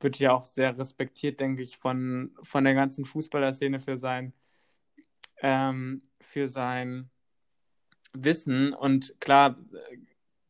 wird 0.00 0.18
ja 0.18 0.32
auch 0.32 0.44
sehr 0.44 0.78
respektiert, 0.78 1.40
denke 1.40 1.62
ich, 1.62 1.78
von, 1.78 2.34
von 2.42 2.64
der 2.64 2.74
ganzen 2.74 3.04
Fußballerszene 3.04 3.80
für 3.80 3.98
sein 3.98 4.32
ähm, 5.42 6.02
für 6.20 6.48
sein 6.48 7.10
Wissen. 8.12 8.72
Und 8.72 9.14
klar, 9.20 9.56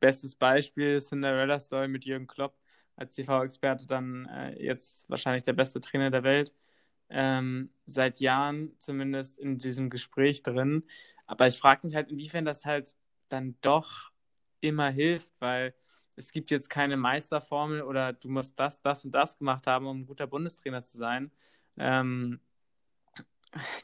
bestes 0.01 0.35
Beispiel 0.35 1.01
Cinderella 1.01 1.59
Story 1.61 1.89
mit 1.89 2.05
Jürgen 2.05 2.27
Klopp 2.27 2.57
als 2.97 3.15
TV-Experte 3.15 3.87
dann 3.87 4.27
äh, 4.27 4.63
jetzt 4.63 5.09
wahrscheinlich 5.11 5.43
der 5.43 5.53
beste 5.53 5.81
Trainer 5.81 6.11
der 6.11 6.23
Welt. 6.23 6.55
Ähm, 7.09 7.71
seit 7.85 8.21
Jahren 8.21 8.73
zumindest 8.79 9.39
in 9.39 9.59
diesem 9.59 9.91
Gespräch 9.91 10.43
drin. 10.43 10.85
Aber 11.27 11.47
ich 11.47 11.59
frage 11.59 11.87
mich 11.87 11.95
halt, 11.95 12.11
inwiefern 12.11 12.45
das 12.45 12.65
halt 12.65 12.97
dann 13.29 13.57
doch 13.61 14.11
immer 14.61 14.91
hilft, 14.91 15.33
weil 15.39 15.75
es 16.17 16.33
gibt 16.33 16.51
jetzt 16.51 16.71
keine 16.71 16.97
Meisterformel 16.97 17.83
oder 17.83 18.13
du 18.15 18.29
musst 18.29 18.59
das, 18.59 18.81
das 18.81 19.05
und 19.05 19.13
das 19.13 19.39
gemacht 19.39 19.67
haben, 19.67 19.87
um 19.87 19.99
ein 19.99 20.07
guter 20.07 20.27
Bundestrainer 20.27 20.83
zu 20.83 20.99
sein. 20.99 21.31
Ähm, 21.77 22.41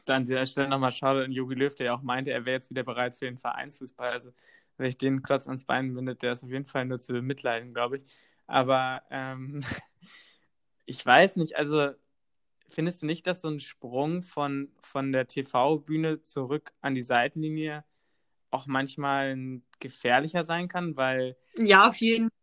dann 0.04 0.16
an 0.16 0.24
dieser 0.24 0.46
Stelle 0.46 0.68
nochmal 0.68 0.90
schade 0.90 1.24
an 1.24 1.32
Jogi 1.32 1.54
Löw, 1.54 1.74
der 1.74 1.86
ja 1.86 1.94
auch 1.94 2.02
meinte, 2.02 2.32
er 2.32 2.44
wäre 2.44 2.56
jetzt 2.56 2.70
wieder 2.70 2.82
bereit 2.82 3.14
für 3.14 3.26
den 3.26 3.38
Vereinsfußball. 3.38 4.10
Also, 4.10 4.32
wenn 4.76 4.88
ich 4.88 4.98
den 4.98 5.22
Klotz 5.22 5.46
ans 5.46 5.64
Bein 5.64 5.92
binde, 5.92 6.16
der 6.16 6.32
ist 6.32 6.44
auf 6.44 6.50
jeden 6.50 6.66
Fall 6.66 6.86
nur 6.86 6.98
zu 6.98 7.12
bemitleiden, 7.12 7.74
glaube 7.74 7.98
ich. 7.98 8.04
Aber 8.46 9.02
ähm, 9.10 9.60
ich 10.86 11.04
weiß 11.04 11.36
nicht, 11.36 11.56
also 11.56 11.90
findest 12.68 13.02
du 13.02 13.06
nicht, 13.06 13.26
dass 13.26 13.42
so 13.42 13.48
ein 13.48 13.60
Sprung 13.60 14.22
von, 14.22 14.72
von 14.82 15.12
der 15.12 15.28
TV-Bühne 15.28 16.22
zurück 16.22 16.72
an 16.80 16.94
die 16.94 17.02
Seitenlinie 17.02 17.84
auch 18.50 18.66
manchmal 18.66 19.60
gefährlicher 19.82 20.44
sein 20.44 20.68
kann? 20.68 20.96
Weil. 20.96 21.36
Ja, 21.56 21.86
auf 21.88 21.96
jeden 21.96 22.30
Fall. 22.30 22.38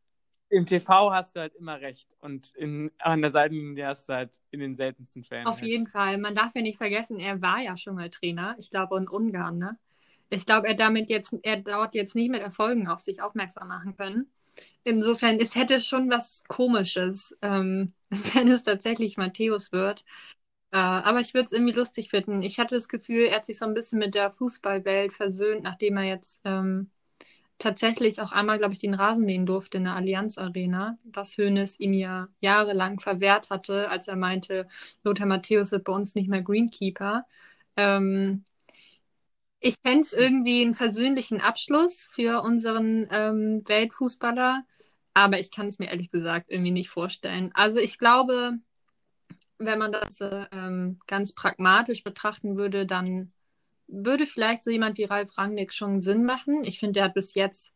Im 0.52 0.66
TV 0.66 1.12
hast 1.14 1.36
du 1.36 1.42
halt 1.42 1.54
immer 1.56 1.80
recht 1.80 2.18
und 2.22 2.56
in, 2.56 2.92
an 2.98 3.22
der 3.22 3.30
Seitenlinie 3.30 3.86
hast 3.86 4.10
du 4.10 4.14
halt 4.14 4.32
in 4.50 4.60
den 4.60 4.74
seltensten 4.74 5.24
Fällen. 5.24 5.46
Auf 5.46 5.62
recht. 5.62 5.68
jeden 5.68 5.88
Fall. 5.88 6.18
Man 6.18 6.34
darf 6.34 6.56
ja 6.56 6.62
nicht 6.64 6.78
vergessen, 6.78 7.20
er 7.20 7.40
war 7.42 7.62
ja 7.62 7.78
schon 7.78 7.96
mal 7.96 8.10
Trainer. 8.10 8.56
Ich 8.58 8.72
glaube 8.72 8.98
in 8.98 9.08
Ungarn, 9.08 9.60
ne? 9.60 9.78
Ich 10.32 10.48
glaube, 10.48 10.68
er 10.68 10.74
damit 10.74 11.10
jetzt, 11.10 11.36
er 11.44 11.58
dort 11.58 11.94
jetzt 11.94 12.16
nicht 12.16 12.32
mit 12.32 12.42
Erfolgen 12.42 12.88
auf 12.88 13.00
sich 13.00 13.22
aufmerksam 13.22 13.68
machen 13.68 13.96
können. 13.96 14.32
Insofern, 14.84 15.40
es 15.40 15.56
hätte 15.56 15.80
schon 15.82 16.10
was 16.10 16.44
Komisches, 16.48 17.38
ähm, 17.42 17.94
wenn 18.34 18.48
es 18.48 18.64
tatsächlich 18.64 19.18
Matthäus 19.18 19.72
wird. 19.72 20.04
Äh, 20.72 20.78
aber 20.78 21.20
ich 21.20 21.34
würde 21.34 21.46
es 21.46 21.52
irgendwie 21.52 21.74
lustig 21.74 22.10
finden. 22.10 22.42
Ich 22.42 22.60
hatte 22.60 22.76
das 22.76 22.88
Gefühl, 22.88 23.26
er 23.26 23.38
hat 23.38 23.46
sich 23.46 23.58
so 23.58 23.66
ein 23.66 23.74
bisschen 23.74 24.00
mit 24.00 24.16
der 24.16 24.32
Fußballwelt 24.32 25.14
versöhnt, 25.14 25.64
nachdem 25.64 25.98
er 25.98 26.04
jetzt 26.04 26.42
ähm, 26.44 26.92
tatsächlich 27.60 28.22
auch 28.22 28.32
einmal, 28.32 28.58
glaube 28.58 28.74
ich, 28.74 28.80
den 28.80 28.94
Rasen 28.94 29.26
mähen 29.26 29.46
durfte 29.46 29.78
in 29.78 29.84
der 29.84 29.96
Allianz 29.96 30.38
Arena, 30.38 30.98
was 31.04 31.38
Hoeneß 31.38 31.80
ihm 31.80 31.94
ja 31.94 32.30
jahrelang 32.40 33.00
verwehrt 33.00 33.50
hatte, 33.50 33.90
als 33.90 34.08
er 34.08 34.16
meinte, 34.16 34.68
Lothar 35.04 35.28
Matthäus 35.28 35.72
wird 35.72 35.84
bei 35.84 35.94
uns 35.94 36.16
nicht 36.16 36.30
mehr 36.30 36.42
Greenkeeper. 36.42 37.26
Ähm, 37.76 38.44
ich 39.60 39.76
fände 39.84 40.02
es 40.02 40.14
irgendwie 40.14 40.62
einen 40.62 40.74
versöhnlichen 40.74 41.42
Abschluss 41.42 42.08
für 42.14 42.42
unseren 42.42 43.08
ähm, 43.12 43.62
Weltfußballer, 43.68 44.64
aber 45.14 45.40
ich 45.40 45.52
kann 45.52 45.68
es 45.68 45.80
mir 45.80 45.90
ehrlich 45.90 46.10
gesagt 46.10 46.50
irgendwie 46.50 46.72
nicht 46.72 46.90
vorstellen. 46.90 47.52
Also 47.54 47.80
ich 47.80 47.98
glaube, 47.98 48.54
wenn 49.58 49.80
man 49.80 49.92
das 49.92 50.20
ähm, 50.22 51.00
ganz 51.08 51.34
pragmatisch 51.34 52.04
betrachten 52.04 52.56
würde, 52.56 52.86
dann 52.86 53.34
würde 53.90 54.26
vielleicht 54.26 54.64
so 54.64 54.72
jemand 54.72 54.98
wie 54.98 55.06
Ralf 55.06 55.38
Rangnick 55.38 55.74
schon 55.74 56.02
Sinn 56.02 56.24
machen. 56.24 56.64
Ich 56.64 56.80
finde, 56.80 56.94
der 56.94 57.06
hat 57.06 57.14
bis 57.14 57.34
jetzt, 57.34 57.74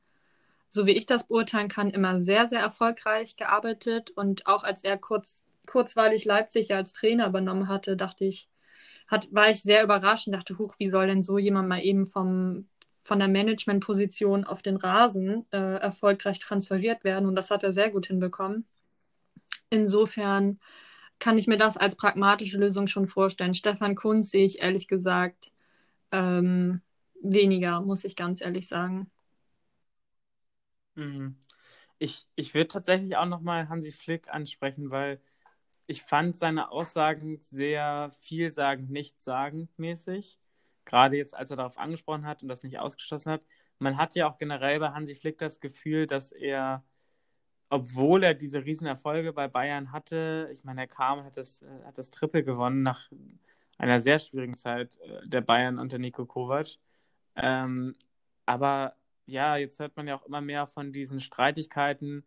so 0.69 0.85
wie 0.85 0.91
ich 0.91 1.05
das 1.05 1.27
beurteilen 1.27 1.67
kann, 1.67 1.89
immer 1.89 2.19
sehr, 2.19 2.45
sehr 2.45 2.59
erfolgreich 2.59 3.35
gearbeitet. 3.35 4.11
Und 4.11 4.47
auch 4.47 4.63
als 4.63 4.83
er 4.83 4.97
kurz, 4.97 5.43
kurzweilig 5.67 6.25
Leipzig 6.25 6.73
als 6.73 6.93
Trainer 6.93 7.27
übernommen 7.27 7.67
hatte, 7.67 7.97
dachte 7.97 8.25
ich, 8.25 8.47
hat, 9.07 9.27
war 9.33 9.49
ich 9.49 9.61
sehr 9.61 9.83
überrascht 9.83 10.27
und 10.27 10.33
dachte, 10.33 10.57
huch, 10.57 10.75
wie 10.77 10.89
soll 10.89 11.07
denn 11.07 11.23
so 11.23 11.37
jemand 11.37 11.67
mal 11.67 11.81
eben 11.81 12.05
vom, 12.05 12.67
von 13.01 13.19
der 13.19 13.27
Managementposition 13.27 14.45
auf 14.45 14.61
den 14.61 14.77
Rasen 14.77 15.45
äh, 15.51 15.57
erfolgreich 15.57 16.39
transferiert 16.39 17.03
werden? 17.03 17.27
Und 17.27 17.35
das 17.35 17.51
hat 17.51 17.63
er 17.63 17.73
sehr 17.73 17.89
gut 17.89 18.07
hinbekommen. 18.07 18.65
Insofern 19.69 20.59
kann 21.19 21.37
ich 21.37 21.47
mir 21.47 21.57
das 21.57 21.77
als 21.77 21.95
pragmatische 21.95 22.57
Lösung 22.57 22.87
schon 22.87 23.07
vorstellen. 23.07 23.53
Stefan 23.53 23.95
Kunz 23.95 24.29
sehe 24.29 24.45
ich 24.45 24.59
ehrlich 24.59 24.87
gesagt 24.87 25.53
ähm, 26.13 26.81
weniger, 27.21 27.81
muss 27.81 28.05
ich 28.05 28.15
ganz 28.15 28.41
ehrlich 28.41 28.69
sagen. 28.69 29.11
Mhm. 30.95 31.37
Ich, 31.99 32.27
ich 32.35 32.53
würde 32.53 32.67
tatsächlich 32.69 33.17
auch 33.17 33.25
nochmal 33.25 33.69
Hansi 33.69 33.91
Flick 33.91 34.29
ansprechen, 34.29 34.91
weil 34.91 35.21
ich 35.87 36.03
fand 36.03 36.37
seine 36.37 36.71
Aussagen 36.71 37.39
sehr 37.41 38.11
vielsagend, 38.21 38.91
nichtssagend 38.91 39.77
mäßig. 39.79 40.39
Gerade 40.85 41.17
jetzt, 41.17 41.35
als 41.35 41.51
er 41.51 41.57
darauf 41.57 41.77
angesprochen 41.77 42.25
hat 42.27 42.43
und 42.43 42.49
das 42.49 42.63
nicht 42.63 42.79
ausgeschlossen 42.79 43.31
hat. 43.31 43.45
Man 43.79 43.97
hat 43.97 44.15
ja 44.15 44.29
auch 44.29 44.37
generell 44.37 44.79
bei 44.79 44.89
Hansi 44.91 45.15
Flick 45.15 45.37
das 45.39 45.59
Gefühl, 45.61 46.07
dass 46.07 46.31
er, 46.31 46.83
obwohl 47.69 48.23
er 48.23 48.33
diese 48.35 48.65
Riesenerfolge 48.65 49.33
bei 49.33 49.47
Bayern 49.47 49.91
hatte, 49.91 50.49
ich 50.53 50.63
meine, 50.65 50.81
er 50.81 50.87
kam, 50.87 51.23
hat 51.25 51.37
das, 51.37 51.65
hat 51.85 51.97
das 51.97 52.11
Triple 52.11 52.43
gewonnen 52.43 52.83
nach 52.83 53.11
einer 53.83 53.99
sehr 53.99 54.19
schwierigen 54.19 54.55
Zeit 54.55 54.97
äh, 55.01 55.27
der 55.27 55.41
Bayern 55.41 55.79
unter 55.79 55.99
Nico 55.99 56.25
Kovac. 56.25 56.77
Ähm, 57.35 57.95
aber 58.45 58.95
ja, 59.25 59.57
jetzt 59.57 59.79
hört 59.79 59.95
man 59.97 60.07
ja 60.07 60.15
auch 60.17 60.25
immer 60.25 60.41
mehr 60.41 60.67
von 60.67 60.93
diesen 60.93 61.19
Streitigkeiten 61.19 62.25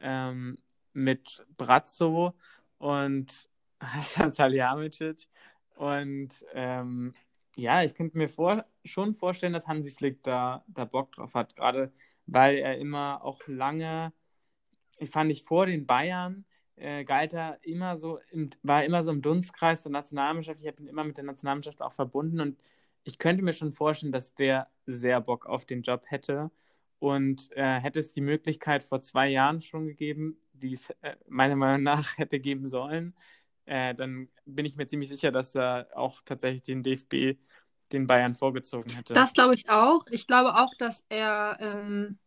ähm, 0.00 0.58
mit 0.92 1.46
Brazzo 1.56 2.34
und 2.78 3.48
Hasan 3.82 4.32
Salihamidzic. 4.32 5.28
Und 5.76 6.30
ähm, 6.54 7.14
ja, 7.56 7.82
ich 7.82 7.94
könnte 7.94 8.18
mir 8.18 8.28
vor, 8.28 8.64
schon 8.84 9.14
vorstellen, 9.14 9.52
dass 9.52 9.68
Hansi 9.68 9.90
Flick 9.90 10.22
da, 10.22 10.64
da 10.68 10.84
Bock 10.84 11.12
drauf 11.12 11.34
hat, 11.34 11.56
gerade 11.56 11.92
weil 12.26 12.58
er 12.58 12.78
immer 12.78 13.24
auch 13.24 13.40
lange, 13.46 14.12
ich 14.98 15.10
fand 15.10 15.30
ich 15.32 15.44
vor 15.44 15.66
den 15.66 15.86
Bayern, 15.86 16.44
äh, 16.78 17.04
galt 17.04 17.34
er 17.34 17.58
immer 17.62 17.96
so, 17.96 18.18
im, 18.30 18.48
war 18.62 18.84
immer 18.84 19.02
so 19.02 19.10
im 19.10 19.22
Dunstkreis 19.22 19.82
der 19.82 19.92
Nationalmannschaft. 19.92 20.60
Ich 20.60 20.66
habe 20.66 20.82
ihn 20.82 20.88
immer 20.88 21.04
mit 21.04 21.16
der 21.16 21.24
Nationalmannschaft 21.24 21.80
auch 21.82 21.92
verbunden 21.92 22.40
und 22.40 22.58
ich 23.04 23.18
könnte 23.18 23.42
mir 23.42 23.52
schon 23.52 23.72
vorstellen, 23.72 24.12
dass 24.12 24.34
der 24.34 24.68
sehr 24.86 25.20
Bock 25.20 25.46
auf 25.46 25.64
den 25.64 25.82
Job 25.82 26.04
hätte. 26.06 26.50
Und 27.00 27.52
äh, 27.52 27.78
hätte 27.80 28.00
es 28.00 28.12
die 28.12 28.20
Möglichkeit 28.20 28.82
vor 28.82 29.00
zwei 29.00 29.28
Jahren 29.28 29.60
schon 29.60 29.86
gegeben, 29.86 30.36
die 30.52 30.72
es 30.72 30.90
äh, 31.00 31.14
meiner 31.28 31.54
Meinung 31.54 31.84
nach 31.84 32.18
hätte 32.18 32.40
geben 32.40 32.66
sollen, 32.66 33.14
äh, 33.66 33.94
dann 33.94 34.28
bin 34.46 34.64
ich 34.64 34.76
mir 34.76 34.86
ziemlich 34.86 35.08
sicher, 35.08 35.30
dass 35.30 35.54
er 35.54 35.88
auch 35.94 36.22
tatsächlich 36.24 36.62
den 36.62 36.82
DFB 36.82 37.38
den 37.92 38.06
Bayern 38.06 38.34
vorgezogen 38.34 38.90
hätte. 38.90 39.14
Das 39.14 39.32
glaube 39.32 39.54
ich 39.54 39.68
auch. 39.68 40.00
Ich 40.10 40.26
glaube 40.26 40.56
auch, 40.56 40.74
dass 40.78 41.04
er 41.08 41.58
ähm, 41.60 42.18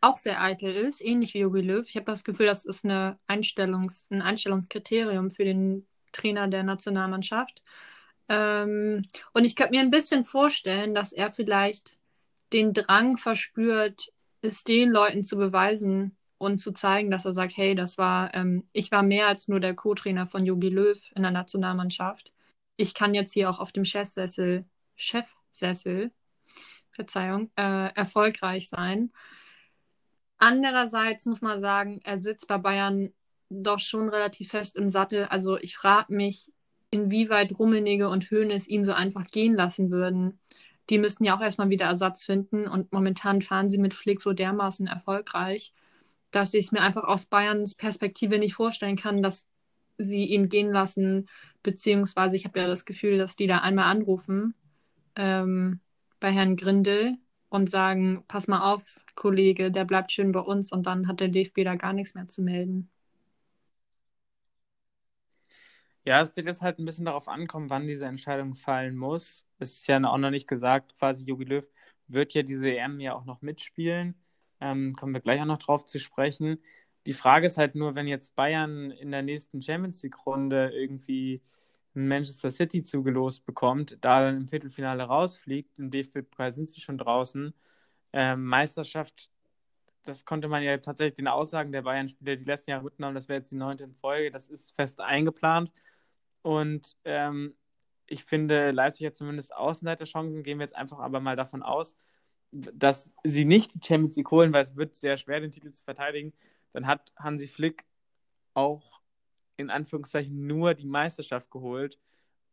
auch 0.00 0.18
sehr 0.18 0.40
eitel 0.40 0.74
ist, 0.74 1.00
ähnlich 1.00 1.34
wie 1.34 1.40
Jogi 1.40 1.60
Löw. 1.60 1.86
Ich 1.88 1.96
habe 1.96 2.04
das 2.04 2.24
Gefühl, 2.24 2.46
das 2.46 2.64
ist 2.64 2.84
eine 2.84 3.16
Einstellungs-, 3.26 4.06
ein 4.10 4.22
Einstellungskriterium 4.22 5.30
für 5.30 5.44
den 5.44 5.86
Trainer 6.12 6.48
der 6.48 6.62
Nationalmannschaft. 6.62 7.62
Ähm, 8.28 9.06
und 9.32 9.44
ich 9.44 9.56
könnte 9.56 9.74
mir 9.74 9.80
ein 9.80 9.90
bisschen 9.90 10.24
vorstellen, 10.24 10.94
dass 10.94 11.12
er 11.12 11.30
vielleicht 11.30 11.98
den 12.52 12.72
Drang 12.72 13.16
verspürt, 13.16 14.12
es 14.40 14.64
den 14.64 14.90
Leuten 14.90 15.22
zu 15.22 15.36
beweisen 15.36 16.16
und 16.38 16.58
zu 16.58 16.72
zeigen, 16.72 17.10
dass 17.10 17.24
er 17.24 17.32
sagt, 17.32 17.56
hey, 17.56 17.74
das 17.74 17.98
war, 17.98 18.34
ähm, 18.34 18.68
ich 18.72 18.90
war 18.92 19.02
mehr 19.02 19.28
als 19.28 19.48
nur 19.48 19.60
der 19.60 19.74
Co-Trainer 19.74 20.26
von 20.26 20.44
Jogi 20.44 20.68
Löw 20.68 21.10
in 21.14 21.22
der 21.22 21.32
Nationalmannschaft. 21.32 22.32
Ich 22.76 22.94
kann 22.94 23.14
jetzt 23.14 23.32
hier 23.32 23.48
auch 23.50 23.58
auf 23.58 23.72
dem 23.72 23.84
Chefsessel, 23.84 24.66
Chefsessel, 24.96 26.12
Verzeihung, 26.90 27.50
äh, 27.56 27.92
erfolgreich 27.94 28.68
sein. 28.68 29.12
Andererseits 30.38 31.26
muss 31.26 31.40
man 31.40 31.60
sagen, 31.60 32.00
er 32.04 32.18
sitzt 32.18 32.48
bei 32.48 32.58
Bayern 32.58 33.12
doch 33.48 33.78
schon 33.78 34.08
relativ 34.08 34.50
fest 34.50 34.76
im 34.76 34.90
Sattel. 34.90 35.24
Also 35.24 35.56
ich 35.58 35.76
frage 35.76 36.12
mich, 36.14 36.52
inwieweit 36.90 37.58
Rummenigge 37.58 38.08
und 38.08 38.30
Hoeneß 38.30 38.68
ihn 38.68 38.84
so 38.84 38.92
einfach 38.92 39.26
gehen 39.26 39.54
lassen 39.54 39.90
würden. 39.90 40.38
Die 40.90 40.98
müssten 40.98 41.24
ja 41.24 41.36
auch 41.36 41.40
erstmal 41.40 41.70
wieder 41.70 41.86
Ersatz 41.86 42.24
finden 42.24 42.68
und 42.68 42.92
momentan 42.92 43.42
fahren 43.42 43.68
sie 43.68 43.78
mit 43.78 43.94
Flick 43.94 44.22
so 44.22 44.32
dermaßen 44.32 44.86
erfolgreich, 44.86 45.72
dass 46.30 46.54
ich 46.54 46.66
es 46.66 46.72
mir 46.72 46.80
einfach 46.80 47.04
aus 47.04 47.26
Bayerns 47.26 47.74
Perspektive 47.74 48.38
nicht 48.38 48.54
vorstellen 48.54 48.96
kann, 48.96 49.22
dass 49.22 49.46
sie 49.98 50.24
ihn 50.24 50.48
gehen 50.48 50.70
lassen, 50.70 51.28
beziehungsweise 51.62 52.36
ich 52.36 52.44
habe 52.44 52.60
ja 52.60 52.66
das 52.66 52.84
Gefühl, 52.84 53.18
dass 53.18 53.36
die 53.36 53.46
da 53.46 53.58
einmal 53.58 53.86
anrufen 53.86 54.54
ähm, 55.16 55.80
bei 56.20 56.30
Herrn 56.30 56.56
Grindel 56.56 57.16
und 57.56 57.70
sagen, 57.70 58.24
pass 58.28 58.48
mal 58.48 58.72
auf, 58.72 59.00
Kollege, 59.16 59.72
der 59.72 59.84
bleibt 59.86 60.12
schön 60.12 60.32
bei 60.32 60.40
uns 60.40 60.72
und 60.72 60.86
dann 60.86 61.08
hat 61.08 61.20
der 61.20 61.28
DFB 61.28 61.64
da 61.64 61.76
gar 61.76 61.92
nichts 61.94 62.14
mehr 62.14 62.28
zu 62.28 62.42
melden. 62.42 62.90
Ja, 66.04 66.22
es 66.22 66.36
wird 66.36 66.46
jetzt 66.46 66.62
halt 66.62 66.78
ein 66.78 66.84
bisschen 66.84 67.06
darauf 67.06 67.28
ankommen, 67.28 67.68
wann 67.70 67.86
diese 67.88 68.06
Entscheidung 68.06 68.54
fallen 68.54 68.96
muss. 68.96 69.44
Es 69.58 69.72
ist 69.74 69.88
ja 69.88 70.02
auch 70.04 70.18
noch 70.18 70.30
nicht 70.30 70.48
gesagt, 70.48 70.96
quasi 70.98 71.24
Jogi 71.24 71.44
Löw 71.44 71.66
wird 72.08 72.34
ja 72.34 72.42
diese 72.44 72.70
EM 72.70 73.00
ja 73.00 73.14
auch 73.14 73.24
noch 73.24 73.42
mitspielen. 73.42 74.14
Ähm, 74.60 74.94
kommen 74.94 75.14
wir 75.14 75.20
gleich 75.20 75.40
auch 75.40 75.46
noch 75.46 75.58
drauf 75.58 75.84
zu 75.84 75.98
sprechen. 75.98 76.58
Die 77.06 77.12
Frage 77.12 77.46
ist 77.48 77.58
halt 77.58 77.74
nur, 77.74 77.96
wenn 77.96 78.06
jetzt 78.08 78.36
Bayern 78.36 78.90
in 78.92 79.10
der 79.10 79.22
nächsten 79.22 79.60
Champions 79.62 80.02
League-Runde 80.02 80.70
irgendwie 80.74 81.42
Manchester 81.96 82.50
City 82.50 82.82
zugelost 82.82 83.46
bekommt, 83.46 83.98
da 84.02 84.20
dann 84.22 84.36
im 84.36 84.48
Viertelfinale 84.48 85.04
rausfliegt, 85.04 85.78
im 85.78 85.90
DFB-Pokal 85.90 86.52
sind 86.52 86.68
sie 86.68 86.80
schon 86.80 86.98
draußen. 86.98 87.54
Ähm, 88.12 88.44
Meisterschaft, 88.44 89.30
das 90.04 90.24
konnte 90.24 90.48
man 90.48 90.62
ja 90.62 90.76
tatsächlich 90.78 91.16
den 91.16 91.28
Aussagen 91.28 91.72
der 91.72 91.82
Bayern-Spieler 91.82 92.36
die 92.36 92.44
letzten 92.44 92.70
Jahre 92.70 92.84
mitnehmen, 92.84 93.14
das 93.14 93.28
wäre 93.28 93.38
jetzt 93.40 93.50
die 93.50 93.56
neunte 93.56 93.84
in 93.84 93.94
Folge, 93.94 94.30
das 94.30 94.48
ist 94.48 94.74
fest 94.76 95.00
eingeplant. 95.00 95.72
Und 96.42 96.96
ähm, 97.04 97.56
ich 98.06 98.24
finde, 98.24 98.70
Leipzig 98.70 99.06
hat 99.06 99.16
zumindest 99.16 99.54
Außenseiterchancen, 99.54 100.42
gehen 100.42 100.58
wir 100.58 100.64
jetzt 100.64 100.76
einfach 100.76 100.98
aber 100.98 101.20
mal 101.20 101.36
davon 101.36 101.62
aus, 101.62 101.96
dass 102.52 103.12
sie 103.24 103.44
nicht 103.44 103.74
die 103.74 103.80
Champions 103.84 104.16
League 104.16 104.30
holen, 104.30 104.52
weil 104.52 104.62
es 104.62 104.76
wird 104.76 104.96
sehr 104.96 105.16
schwer, 105.16 105.40
den 105.40 105.50
Titel 105.50 105.72
zu 105.72 105.84
verteidigen, 105.84 106.32
dann 106.72 106.86
hat 106.86 107.12
Hansi 107.16 107.48
Flick 107.48 107.84
auch 108.54 109.00
in 109.56 109.70
Anführungszeichen 109.70 110.46
nur 110.46 110.74
die 110.74 110.86
Meisterschaft 110.86 111.50
geholt 111.50 111.98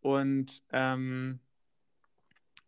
und 0.01 0.63
ähm, 0.71 1.39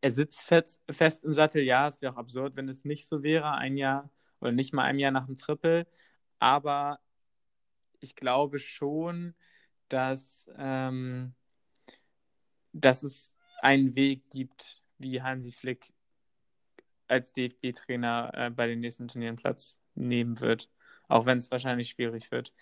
er 0.02 0.12
sitzt 0.12 0.42
fest, 0.42 0.82
fest 0.92 1.24
im 1.24 1.34
Sattel. 1.34 1.64
Ja, 1.64 1.88
es 1.88 2.02
wäre 2.02 2.14
auch 2.14 2.18
absurd, 2.18 2.56
wenn 2.56 2.70
es 2.70 2.86
nicht 2.86 3.08
so 3.08 3.24
wäre, 3.24 3.54
ein 3.54 3.78
Jahr 3.78 4.10
oder 4.40 4.52
nicht 4.52 4.74
mal 4.74 4.84
ein 4.84 5.00
Jahr 5.00 5.12
nach 5.12 5.26
dem 5.26 5.38
Triple, 5.38 5.88
aber 6.40 7.00
ich 8.00 8.16
glaube 8.16 8.60
schon, 8.60 9.34
dass, 9.90 10.50
ähm, 10.58 11.34
dass 12.74 13.04
es 13.04 13.36
einen 13.62 13.96
Weg 13.96 14.30
gibt, 14.30 14.84
wie 14.98 15.22
Hansi 15.22 15.52
Flick 15.52 15.94
als 17.08 17.34
DFB-Trainer 17.34 18.32
äh, 18.34 18.50
bei 18.50 18.68
den 18.68 18.80
nächsten 18.80 19.08
Turnieren 19.08 19.36
Platz 19.36 19.82
nehmen 19.96 20.40
wird. 20.40 20.70
Auch 21.08 21.26
wenn 21.26 21.38
es 21.38 21.52
wahrscheinlich 21.52 21.90
schwierig 21.90 22.32
wird. 22.32 22.54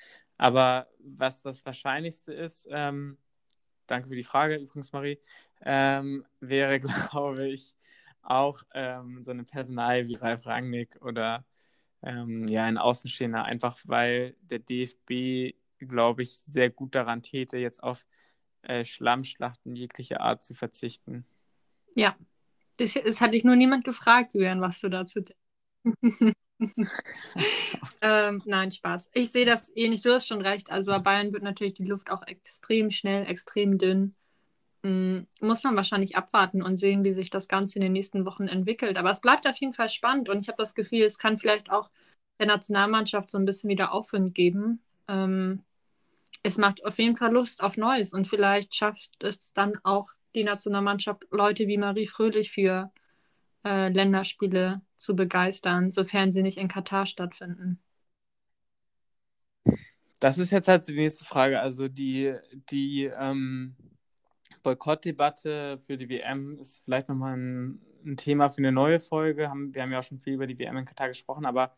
Aber 0.44 0.90
was 1.00 1.42
das 1.42 1.66
Wahrscheinlichste 1.66 2.34
ist, 2.34 2.68
ähm, 2.70 3.18
danke 3.88 4.10
für 4.10 4.16
die 4.16 4.26
Frage 4.26 4.58
übrigens, 4.58 4.92
Marie, 4.92 5.18
ähm, 5.62 6.26
wäre, 6.42 6.82
glaube 7.12 7.48
ich, 7.48 7.78
auch 8.24 8.62
ähm, 8.74 9.24
so 9.24 9.32
eine 9.32 9.46
Personal 9.46 10.06
wie 10.10 10.16
Ralf 10.16 10.46
Rangnick 10.46 11.02
oder 11.02 11.46
ähm, 12.02 12.46
ja, 12.50 12.66
ein 12.66 12.78
Außenstehender, 12.78 13.46
einfach 13.46 13.80
weil 13.86 14.36
der 14.42 14.60
DFB, 14.60 15.56
glaube 15.80 16.24
ich, 16.24 16.38
sehr 16.38 16.70
gut 16.70 16.94
daran 16.94 17.22
täte, 17.24 17.58
jetzt 17.58 17.82
auf 17.82 18.06
äh, 18.64 18.84
Schlammschlachten 18.84 19.78
jeglicher 19.78 20.20
Art 20.20 20.44
zu 20.44 20.56
verzichten. 20.56 21.26
Ja, 21.96 22.18
das, 22.76 22.96
das 22.96 23.22
hatte 23.22 23.38
ich 23.38 23.46
nur 23.46 23.56
niemand 23.56 23.86
gefragt, 23.86 24.34
Julian, 24.34 24.60
was 24.60 24.82
du 24.82 24.90
dazu 24.90 25.22
denkst. 25.22 26.36
ähm, 28.02 28.42
nein, 28.46 28.72
Spaß. 28.72 29.10
Ich 29.14 29.32
sehe 29.32 29.46
das 29.46 29.76
ähnlich. 29.76 30.02
Du 30.02 30.12
hast 30.14 30.28
schon 30.28 30.42
recht. 30.42 30.72
Also 30.72 30.92
bei 30.92 31.00
Bayern 31.00 31.34
wird 31.34 31.44
natürlich 31.44 31.74
die 31.74 31.86
Luft 31.86 32.12
auch 32.12 32.24
extrem 32.28 32.92
schnell, 32.92 33.26
extrem 33.30 33.78
dünn. 33.78 34.16
Mhm. 34.84 35.28
Muss 35.42 35.64
man 35.64 35.76
wahrscheinlich 35.76 36.16
abwarten 36.16 36.62
und 36.62 36.78
sehen, 36.78 37.04
wie 37.06 37.14
sich 37.14 37.30
das 37.30 37.48
Ganze 37.48 37.80
in 37.80 37.84
den 37.84 37.94
nächsten 37.94 38.26
Wochen 38.26 38.48
entwickelt. 38.48 38.98
Aber 38.98 39.10
es 39.10 39.22
bleibt 39.22 39.48
auf 39.48 39.58
jeden 39.58 39.74
Fall 39.74 39.90
spannend 39.90 40.30
und 40.30 40.40
ich 40.40 40.48
habe 40.48 40.58
das 40.58 40.76
Gefühl, 40.76 41.04
es 41.04 41.18
kann 41.18 41.38
vielleicht 41.38 41.72
auch 41.72 41.90
der 42.40 42.48
Nationalmannschaft 42.48 43.30
so 43.30 43.38
ein 43.38 43.46
bisschen 43.46 43.70
wieder 43.70 43.94
Aufwind 43.94 44.36
geben. 44.36 44.82
Ähm, 45.08 45.64
es 46.44 46.58
macht 46.58 46.84
auf 46.86 47.00
jeden 47.00 47.16
Fall 47.16 47.32
Lust 47.32 47.62
auf 47.62 47.78
Neues 47.78 48.14
und 48.14 48.28
vielleicht 48.28 48.76
schafft 48.76 49.24
es 49.24 49.54
dann 49.54 49.80
auch 49.84 50.10
die 50.36 50.44
Nationalmannschaft 50.44 51.28
Leute 51.32 51.68
wie 51.68 51.78
Marie 51.78 52.08
Fröhlich 52.08 52.52
für 52.52 52.92
äh, 53.64 53.90
Länderspiele 53.90 54.82
zu 54.96 55.16
begeistern, 55.16 55.92
sofern 55.92 56.32
sie 56.32 56.44
nicht 56.44 56.58
in 56.58 56.68
Katar 56.68 57.06
stattfinden? 57.06 57.82
Das 60.20 60.38
ist 60.38 60.52
jetzt 60.52 60.68
halt 60.68 60.88
die 60.88 60.96
nächste 60.96 61.26
Frage. 61.26 61.60
Also 61.60 61.88
die, 61.88 62.34
die 62.70 63.06
ähm, 63.06 63.76
Boykottdebatte 64.64 65.80
für 65.80 65.98
die 65.98 66.10
WM 66.10 66.52
ist 66.52 66.84
vielleicht 66.86 67.10
nochmal 67.10 67.36
ein, 67.38 67.82
ein 68.06 68.18
Thema 68.18 68.50
für 68.50 68.60
eine 68.60 68.72
neue 68.72 69.00
Folge. 69.00 69.50
Haben, 69.50 69.74
wir 69.74 69.82
haben 69.82 69.92
ja 69.92 70.00
auch 70.00 70.04
schon 70.04 70.20
viel 70.20 70.34
über 70.34 70.48
die 70.48 70.58
WM 70.58 70.78
in 70.78 70.86
Katar 70.86 71.10
gesprochen, 71.10 71.46
aber 71.46 71.76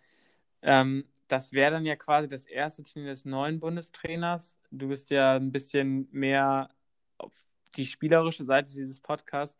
ähm, 0.61 1.05
das 1.27 1.53
wäre 1.53 1.71
dann 1.71 1.85
ja 1.85 1.95
quasi 1.95 2.29
das 2.29 2.45
erste 2.45 2.83
Turnier 2.83 3.09
des 3.09 3.25
neuen 3.25 3.59
Bundestrainers. 3.59 4.57
Du 4.71 4.89
bist 4.89 5.09
ja 5.09 5.35
ein 5.35 5.51
bisschen 5.51 6.07
mehr 6.11 6.69
auf 7.17 7.33
die 7.77 7.85
spielerische 7.85 8.45
Seite 8.45 8.69
dieses 8.69 8.99
Podcasts 8.99 9.59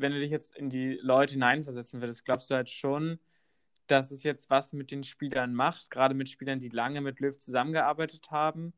wenn 0.00 0.12
du 0.12 0.20
dich 0.20 0.30
jetzt 0.30 0.56
in 0.56 0.70
die 0.70 0.98
Leute 1.02 1.34
hineinversetzen 1.34 2.00
würdest, 2.00 2.24
glaubst 2.24 2.50
du 2.50 2.54
halt 2.54 2.70
schon, 2.70 3.18
dass 3.86 4.10
es 4.10 4.22
jetzt 4.22 4.50
was 4.50 4.72
mit 4.72 4.90
den 4.90 5.02
Spielern 5.02 5.54
macht, 5.54 5.90
gerade 5.90 6.14
mit 6.14 6.28
Spielern, 6.28 6.60
die 6.60 6.68
lange 6.68 7.00
mit 7.00 7.20
Löw 7.20 7.36
zusammengearbeitet 7.36 8.30
haben. 8.30 8.72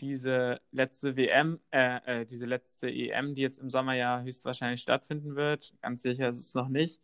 Diese 0.00 0.60
letzte 0.72 1.16
WM, 1.16 1.60
äh, 1.70 2.20
äh, 2.22 2.26
diese 2.26 2.46
letzte 2.46 2.90
EM, 2.90 3.34
die 3.34 3.42
jetzt 3.42 3.58
im 3.58 3.70
Sommer 3.70 3.94
ja 3.94 4.20
höchstwahrscheinlich 4.22 4.82
stattfinden 4.82 5.36
wird, 5.36 5.72
ganz 5.82 6.02
sicher 6.02 6.28
ist 6.28 6.38
es 6.38 6.54
noch 6.54 6.68
nicht, 6.68 7.00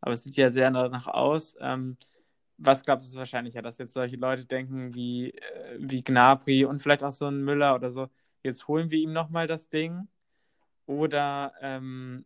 aber 0.00 0.14
es 0.14 0.24
sieht 0.24 0.36
ja 0.36 0.50
sehr 0.50 0.70
danach 0.70 1.06
aus. 1.08 1.56
Ähm, 1.60 1.98
was 2.58 2.84
glaubst 2.84 3.12
du 3.12 3.18
wahrscheinlicher, 3.18 3.62
dass 3.62 3.78
jetzt 3.78 3.94
solche 3.94 4.16
Leute 4.16 4.44
denken 4.46 4.94
wie, 4.94 5.30
äh, 5.32 5.78
wie 5.78 6.02
Gnabry 6.02 6.64
und 6.64 6.80
vielleicht 6.80 7.02
auch 7.02 7.12
so 7.12 7.26
ein 7.26 7.42
Müller 7.42 7.74
oder 7.74 7.90
so, 7.90 8.08
jetzt 8.42 8.68
holen 8.68 8.90
wir 8.90 8.98
ihm 8.98 9.12
nochmal 9.12 9.46
das 9.46 9.68
Ding? 9.68 10.08
Oder 10.86 11.54
ähm, 11.60 12.24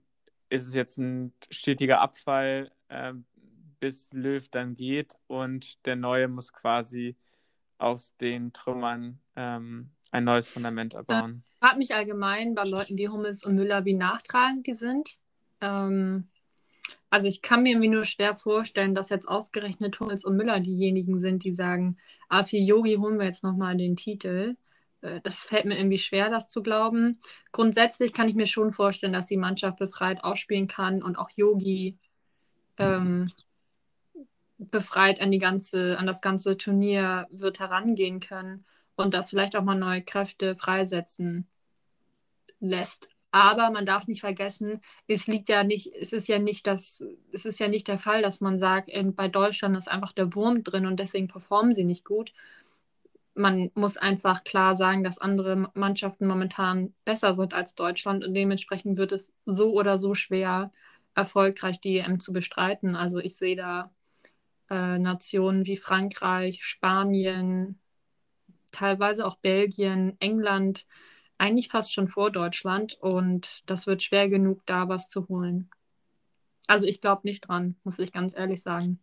ist 0.55 0.69
es 0.69 0.75
jetzt 0.75 0.99
ein 0.99 1.33
stetiger 1.51 2.01
Abfall, 2.01 2.71
äh, 2.89 3.13
bis 3.81 4.09
Löw 4.13 4.49
dann 4.49 4.75
geht 4.77 5.17
und 5.27 5.85
der 5.85 5.97
Neue 5.97 6.29
muss 6.29 6.53
quasi 6.53 7.17
aus 7.77 8.17
den 8.17 8.53
Trümmern 8.53 9.19
ähm, 9.37 9.91
ein 10.13 10.25
neues 10.25 10.49
Fundament 10.49 10.95
erbauen. 10.95 11.43
Ich 11.47 11.59
frage 11.59 11.79
mich 11.79 11.95
allgemein 11.95 12.55
bei 12.55 12.65
Leuten 12.65 12.97
wie 12.97 13.09
Hummels 13.09 13.45
und 13.45 13.57
Müller, 13.57 13.85
wie 13.85 13.95
nachtragend 13.95 14.67
die 14.67 14.75
sind. 14.75 15.19
Ähm, 15.61 16.29
also 17.11 17.27
ich 17.27 17.43
kann 17.43 17.63
mir 17.63 17.71
irgendwie 17.71 17.89
nur 17.89 18.05
schwer 18.05 18.35
vorstellen, 18.35 18.95
dass 18.95 19.09
jetzt 19.09 19.29
ausgerechnet 19.29 19.99
Hummels 19.99 20.25
und 20.25 20.37
Müller 20.37 20.61
diejenigen 20.61 21.21
sind, 21.21 21.43
die 21.45 21.55
sagen, 21.55 21.99
ah, 22.29 22.45
für 22.45 22.59
Yogi 22.59 22.95
holen 22.95 23.19
wir 23.19 23.27
jetzt 23.27 23.43
nochmal 23.43 23.77
den 23.77 23.97
Titel. 23.97 24.57
Äh, 25.05 25.21
das 25.23 25.41
fällt 25.41 25.67
mir 25.67 25.77
irgendwie 25.77 25.99
schwer, 25.99 26.31
das 26.31 26.49
zu 26.49 26.63
glauben. 26.63 27.21
Grundsätzlich 27.53 28.13
kann 28.13 28.29
ich 28.29 28.35
mir 28.35 28.47
schon 28.47 28.73
vorstellen, 28.73 29.13
dass 29.13 29.27
die 29.27 29.37
Mannschaft 29.37 29.79
befreit 29.79 30.25
ausspielen 30.25 30.67
kann 30.67 31.03
und 31.03 31.17
auch 31.17 31.31
Yogi 31.37 31.99
ähm, 32.79 33.31
befreit 34.59 35.21
an 35.21 35.31
die 35.31 35.39
ganze, 35.39 35.99
an 35.99 36.07
das 36.07 36.21
ganze 36.21 36.57
Turnier 36.57 37.27
wird 37.31 37.61
herangehen 37.61 38.21
können 38.21 38.65
und 38.97 39.15
das 39.15 39.31
vielleicht 39.31 39.57
auch 39.57 39.63
mal 39.65 39.75
neue 39.75 40.03
Kräfte 40.03 40.57
freisetzen 40.57 41.47
lässt. 42.61 43.09
Aber 43.31 43.71
man 43.71 43.85
darf 43.85 44.07
nicht 44.07 44.21
vergessen, 44.21 44.81
es 45.09 45.27
liegt 45.27 45.49
ja 45.49 45.65
nicht, 45.65 45.93
es 45.93 46.13
ist 46.13 46.29
ja 46.29 46.39
nicht 46.39 46.69
das, 46.69 47.03
es 47.33 47.45
ist 47.45 47.59
ja 47.59 47.67
nicht 47.67 47.89
der 47.89 47.99
Fall, 47.99 48.23
dass 48.23 48.41
man 48.41 48.61
sagt, 48.61 48.91
bei 49.17 49.27
Deutschland 49.27 49.77
ist 49.77 49.89
einfach 49.89 50.13
der 50.13 50.37
Wurm 50.37 50.63
drin 50.63 50.87
und 50.87 51.01
deswegen 51.01 51.27
performen 51.27 51.75
sie 51.75 51.83
nicht 51.83 52.05
gut, 52.05 52.33
man 53.35 53.71
muss 53.75 53.97
einfach 53.97 54.45
klar 54.45 54.75
sagen, 54.75 55.05
dass 55.05 55.19
andere 55.19 55.71
Mannschaften 55.75 56.27
momentan 56.27 56.95
besser 57.05 57.35
sind 57.35 57.55
als 57.55 57.75
Deutschland 57.75 58.25
und 58.25 58.35
dementsprechend 58.35 58.97
wird 58.97 59.13
es 59.13 59.33
so 59.45 59.73
oder 59.73 59.99
so 59.99 60.15
schwer, 60.15 60.73
erfolgreich 61.15 61.81
die 61.81 61.99
EM 61.99 62.21
zu 62.21 62.33
bestreiten. 62.33 62.97
Also 62.97 63.19
ich 63.19 63.37
sehe 63.37 63.57
da 63.57 63.91
äh, 64.71 64.99
Nationen 64.99 65.67
wie 65.67 65.77
Frankreich, 65.77 66.65
Spanien, 66.65 67.79
teilweise 68.71 69.27
auch 69.27 69.37
Belgien, 69.37 70.17
England, 70.21 70.87
eigentlich 71.39 71.69
fast 71.69 71.93
schon 71.93 72.09
vor 72.09 72.31
Deutschland 72.31 72.95
und 73.01 73.63
das 73.67 73.87
wird 73.87 74.03
schwer 74.03 74.29
genug, 74.29 74.63
da 74.67 74.89
was 74.89 75.09
zu 75.09 75.29
holen. 75.29 75.71
Also 76.67 76.87
ich 76.87 77.01
glaube 77.01 77.23
nicht 77.25 77.49
dran, 77.49 77.77
muss 77.85 77.99
ich 77.99 78.13
ganz 78.13 78.35
ehrlich 78.37 78.63
sagen. 78.63 79.01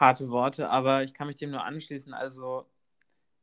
Harte 0.00 0.30
Worte, 0.30 0.70
aber 0.70 1.02
ich 1.02 1.14
kann 1.14 1.26
mich 1.26 1.36
dem 1.36 1.50
nur 1.50 1.64
anschließen. 1.64 2.14
Also, 2.14 2.66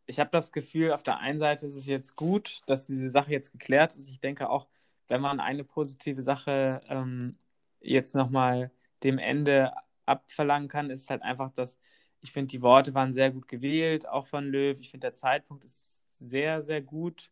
ich 0.06 0.20
habe 0.20 0.30
das 0.32 0.52
Gefühl, 0.52 0.92
auf 0.92 1.04
der 1.04 1.20
einen 1.20 1.40
Seite 1.40 1.66
ist 1.66 1.76
es 1.76 1.88
jetzt 1.88 2.16
gut, 2.16 2.62
dass 2.68 2.88
diese 2.88 3.10
Sache 3.10 3.32
jetzt 3.32 3.52
geklärt 3.52 3.96
ist. 3.96 4.10
Ich 4.10 4.20
denke 4.20 4.50
auch, 4.50 4.68
wenn 5.08 5.22
man 5.22 5.40
eine 5.40 5.64
positive 5.64 6.22
Sache 6.22 6.82
ähm, 6.90 7.38
jetzt 7.82 8.16
nochmal 8.16 8.72
dem 9.04 9.18
Ende 9.18 9.74
abverlangen 10.06 10.70
kann, 10.70 10.90
ist 10.90 11.10
halt 11.10 11.22
einfach, 11.22 11.52
dass 11.54 11.80
ich 12.22 12.32
finde, 12.32 12.52
die 12.52 12.62
Worte 12.62 12.94
waren 12.94 13.14
sehr 13.14 13.32
gut 13.32 13.48
gewählt, 13.48 14.08
auch 14.08 14.26
von 14.26 14.46
Löw. 14.46 14.80
Ich 14.80 14.90
finde, 14.90 15.06
der 15.08 15.14
Zeitpunkt 15.14 15.66
ist 15.66 16.04
sehr, 16.20 16.62
sehr 16.62 16.82
gut. 16.82 17.32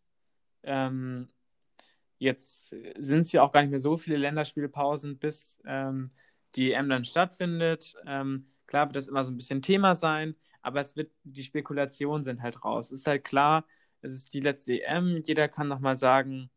Ähm, 0.64 1.30
jetzt 2.18 2.70
sind 2.98 3.20
es 3.20 3.32
ja 3.32 3.42
auch 3.42 3.52
gar 3.52 3.62
nicht 3.62 3.72
mehr 3.72 3.80
so 3.80 3.98
viele 3.98 4.18
Länderspielpausen, 4.18 5.18
bis 5.18 5.58
ähm, 5.66 6.12
die 6.56 6.74
EM 6.74 6.90
dann 6.90 7.06
stattfindet. 7.06 7.96
Ähm, 8.06 8.48
Klar 8.72 8.88
wird 8.88 8.96
das 8.96 9.10
immer 9.10 9.26
so 9.26 9.32
ein 9.32 9.36
bisschen 9.36 9.62
Thema 9.62 9.96
sein, 9.96 10.34
aber 10.62 10.80
es 10.80 10.96
wird, 10.96 11.12
die 11.26 11.44
Spekulationen 11.44 12.24
sind 12.24 12.42
halt 12.42 12.64
raus. 12.64 12.90
Ist 12.92 13.06
halt 13.06 13.26
klar, 13.26 13.66
es 14.02 14.14
ist 14.14 14.34
die 14.34 14.40
letzte 14.40 14.82
EM, 14.82 15.22
jeder 15.26 15.50
kann 15.50 15.68
nochmal 15.68 15.98
sagen, 15.98 16.50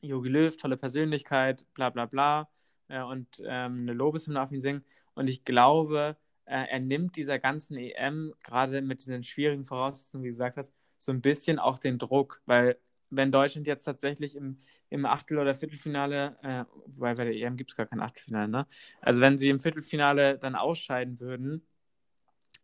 Jogi 0.00 0.28
Löw, 0.28 0.56
tolle 0.56 0.76
Persönlichkeit, 0.76 1.66
bla 1.74 1.90
bla 1.90 2.06
bla, 2.06 2.48
äh, 2.86 3.02
und 3.02 3.26
ähm, 3.44 3.80
eine 3.80 3.94
Lobeshymne 3.94 4.40
auf 4.40 4.52
ihn 4.52 4.60
singen. 4.60 4.84
Und 5.14 5.28
ich 5.28 5.44
glaube, 5.44 6.16
äh, 6.44 6.66
er 6.70 6.78
nimmt 6.78 7.16
dieser 7.16 7.40
ganzen 7.40 7.76
EM, 7.78 8.32
gerade 8.44 8.80
mit 8.80 9.00
diesen 9.00 9.24
schwierigen 9.24 9.64
Voraussetzungen, 9.64 10.22
wie 10.22 10.28
du 10.28 10.34
gesagt 10.34 10.56
hast, 10.56 10.72
so 10.98 11.10
ein 11.10 11.20
bisschen 11.20 11.58
auch 11.58 11.78
den 11.78 11.98
Druck, 11.98 12.42
weil 12.46 12.78
wenn 13.16 13.32
Deutschland 13.32 13.66
jetzt 13.66 13.84
tatsächlich 13.84 14.36
im, 14.36 14.58
im 14.90 15.06
Achtel- 15.06 15.38
oder 15.38 15.54
Viertelfinale, 15.54 16.36
äh, 16.42 16.64
weil 16.96 17.14
bei 17.16 17.24
der 17.24 17.34
EM 17.34 17.56
gibt 17.56 17.70
es 17.70 17.76
gar 17.76 17.86
kein 17.86 18.00
Achtelfinale, 18.00 18.48
ne? 18.48 18.66
Also 19.00 19.20
wenn 19.20 19.38
sie 19.38 19.50
im 19.50 19.60
Viertelfinale 19.60 20.38
dann 20.38 20.54
ausscheiden 20.54 21.20
würden 21.20 21.66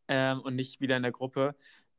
ähm, 0.08 0.40
und 0.40 0.56
nicht 0.56 0.80
wieder 0.80 0.96
in 0.96 1.02
der 1.02 1.12
Gruppe, 1.12 1.54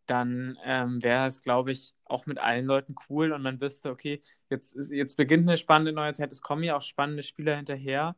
dann 0.05 0.57
ähm, 0.65 1.01
wäre 1.03 1.27
es, 1.27 1.41
glaube 1.43 1.71
ich, 1.71 1.93
auch 2.05 2.25
mit 2.25 2.37
allen 2.37 2.65
Leuten 2.65 2.95
cool 3.09 3.31
und 3.31 3.41
man 3.41 3.61
wüsste, 3.61 3.89
okay, 3.89 4.21
jetzt, 4.49 4.75
jetzt 4.91 5.15
beginnt 5.15 5.47
eine 5.47 5.57
spannende 5.57 5.93
neue 5.93 6.13
Zeit, 6.13 6.31
es 6.31 6.41
kommen 6.41 6.63
ja 6.63 6.75
auch 6.75 6.81
spannende 6.81 7.23
Spieler 7.23 7.55
hinterher 7.55 8.15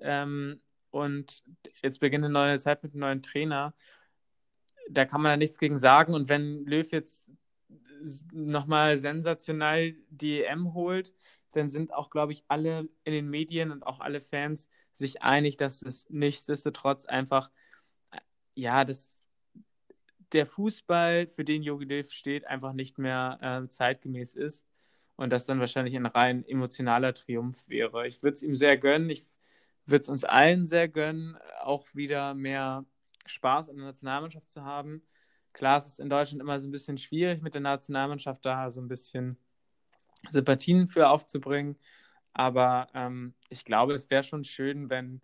ähm, 0.00 0.60
und 0.90 1.42
jetzt 1.82 2.00
beginnt 2.00 2.24
eine 2.24 2.32
neue 2.32 2.58
Zeit 2.58 2.82
mit 2.82 2.92
einem 2.92 3.00
neuen 3.00 3.22
Trainer. 3.22 3.74
Da 4.90 5.04
kann 5.04 5.22
man 5.22 5.30
ja 5.30 5.36
nichts 5.36 5.58
gegen 5.58 5.78
sagen 5.78 6.14
und 6.14 6.28
wenn 6.28 6.64
Löw 6.66 6.90
jetzt 6.92 7.28
nochmal 8.32 8.96
sensationell 8.98 9.96
die 10.10 10.42
EM 10.42 10.74
holt, 10.74 11.12
dann 11.52 11.68
sind 11.68 11.92
auch, 11.92 12.10
glaube 12.10 12.32
ich, 12.32 12.44
alle 12.48 12.88
in 13.04 13.12
den 13.12 13.28
Medien 13.28 13.70
und 13.70 13.86
auch 13.86 14.00
alle 14.00 14.20
Fans 14.20 14.68
sich 14.92 15.22
einig, 15.22 15.56
dass 15.56 15.82
es 15.82 16.08
nichtsdestotrotz 16.10 17.04
einfach, 17.06 17.50
ja, 18.54 18.84
das, 18.84 19.22
der 20.32 20.46
Fußball, 20.46 21.26
für 21.26 21.44
den 21.44 21.62
Jogi 21.62 21.84
Löw 21.84 22.10
steht, 22.10 22.46
einfach 22.46 22.72
nicht 22.72 22.98
mehr 22.98 23.38
äh, 23.64 23.68
zeitgemäß 23.68 24.34
ist 24.34 24.66
und 25.16 25.30
das 25.30 25.46
dann 25.46 25.60
wahrscheinlich 25.60 25.96
ein 25.96 26.06
rein 26.06 26.44
emotionaler 26.46 27.14
Triumph 27.14 27.68
wäre. 27.68 28.06
Ich 28.06 28.22
würde 28.22 28.34
es 28.34 28.42
ihm 28.42 28.56
sehr 28.56 28.78
gönnen, 28.78 29.10
ich 29.10 29.28
würde 29.86 30.02
es 30.02 30.08
uns 30.08 30.24
allen 30.24 30.66
sehr 30.66 30.88
gönnen, 30.88 31.36
auch 31.60 31.86
wieder 31.94 32.34
mehr 32.34 32.84
Spaß 33.26 33.68
an 33.68 33.76
der 33.76 33.86
Nationalmannschaft 33.86 34.50
zu 34.50 34.64
haben. 34.64 35.02
Klar, 35.52 35.78
es 35.78 35.86
ist 35.86 36.00
in 36.00 36.08
Deutschland 36.08 36.40
immer 36.40 36.58
so 36.58 36.68
ein 36.68 36.72
bisschen 36.72 36.98
schwierig, 36.98 37.42
mit 37.42 37.54
der 37.54 37.60
Nationalmannschaft 37.60 38.44
da 38.44 38.70
so 38.70 38.80
ein 38.80 38.88
bisschen 38.88 39.36
Sympathien 40.30 40.88
für 40.88 41.08
aufzubringen. 41.08 41.76
Aber 42.32 42.88
ähm, 42.94 43.34
ich 43.50 43.64
glaube, 43.64 43.92
es 43.94 44.08
wäre 44.10 44.22
schon 44.22 44.44
schön, 44.44 44.88
wenn, 44.90 45.20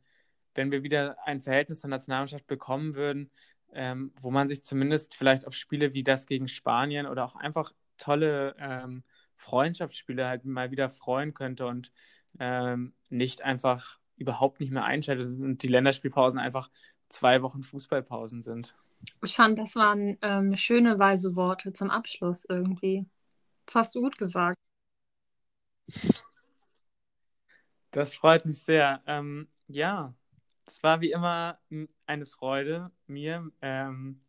wenn 0.54 0.70
wir 0.70 0.82
wieder 0.82 1.16
ein 1.24 1.40
Verhältnis 1.40 1.80
zur 1.80 1.90
Nationalmannschaft 1.90 2.46
bekommen 2.46 2.94
würden, 2.94 3.30
ähm, 3.72 4.12
wo 4.20 4.30
man 4.30 4.48
sich 4.48 4.64
zumindest 4.64 5.14
vielleicht 5.14 5.46
auf 5.46 5.54
Spiele 5.54 5.94
wie 5.94 6.02
das 6.02 6.26
gegen 6.26 6.48
Spanien 6.48 7.06
oder 7.06 7.24
auch 7.24 7.36
einfach 7.36 7.72
tolle 7.96 8.54
ähm, 8.58 9.04
Freundschaftsspiele 9.36 10.26
halt 10.26 10.44
mal 10.44 10.70
wieder 10.70 10.88
freuen 10.88 11.34
könnte 11.34 11.66
und 11.66 11.92
ähm, 12.38 12.92
nicht 13.08 13.42
einfach 13.42 13.98
überhaupt 14.16 14.60
nicht 14.60 14.72
mehr 14.72 14.84
einschaltet 14.84 15.26
und 15.26 15.62
die 15.62 15.68
Länderspielpausen 15.68 16.40
einfach 16.40 16.70
zwei 17.08 17.42
Wochen 17.42 17.62
Fußballpausen 17.62 18.42
sind. 18.42 18.74
Ich 19.24 19.34
fand, 19.34 19.58
das 19.58 19.74
waren 19.74 20.16
ähm, 20.22 20.54
schöne, 20.56 20.98
weise 20.98 21.34
Worte 21.34 21.72
zum 21.72 21.90
Abschluss 21.90 22.44
irgendwie. 22.48 23.06
Das 23.66 23.74
hast 23.74 23.94
du 23.94 24.00
gut 24.00 24.16
gesagt. 24.18 24.56
Das 27.90 28.16
freut 28.16 28.44
mich 28.44 28.62
sehr. 28.62 29.02
Ähm, 29.06 29.48
ja, 29.66 30.14
es 30.66 30.82
war 30.82 31.00
wie 31.00 31.10
immer 31.10 31.58
eine 32.06 32.26
Freude, 32.26 32.90
mir 33.06 33.50
ähm, 33.62 34.20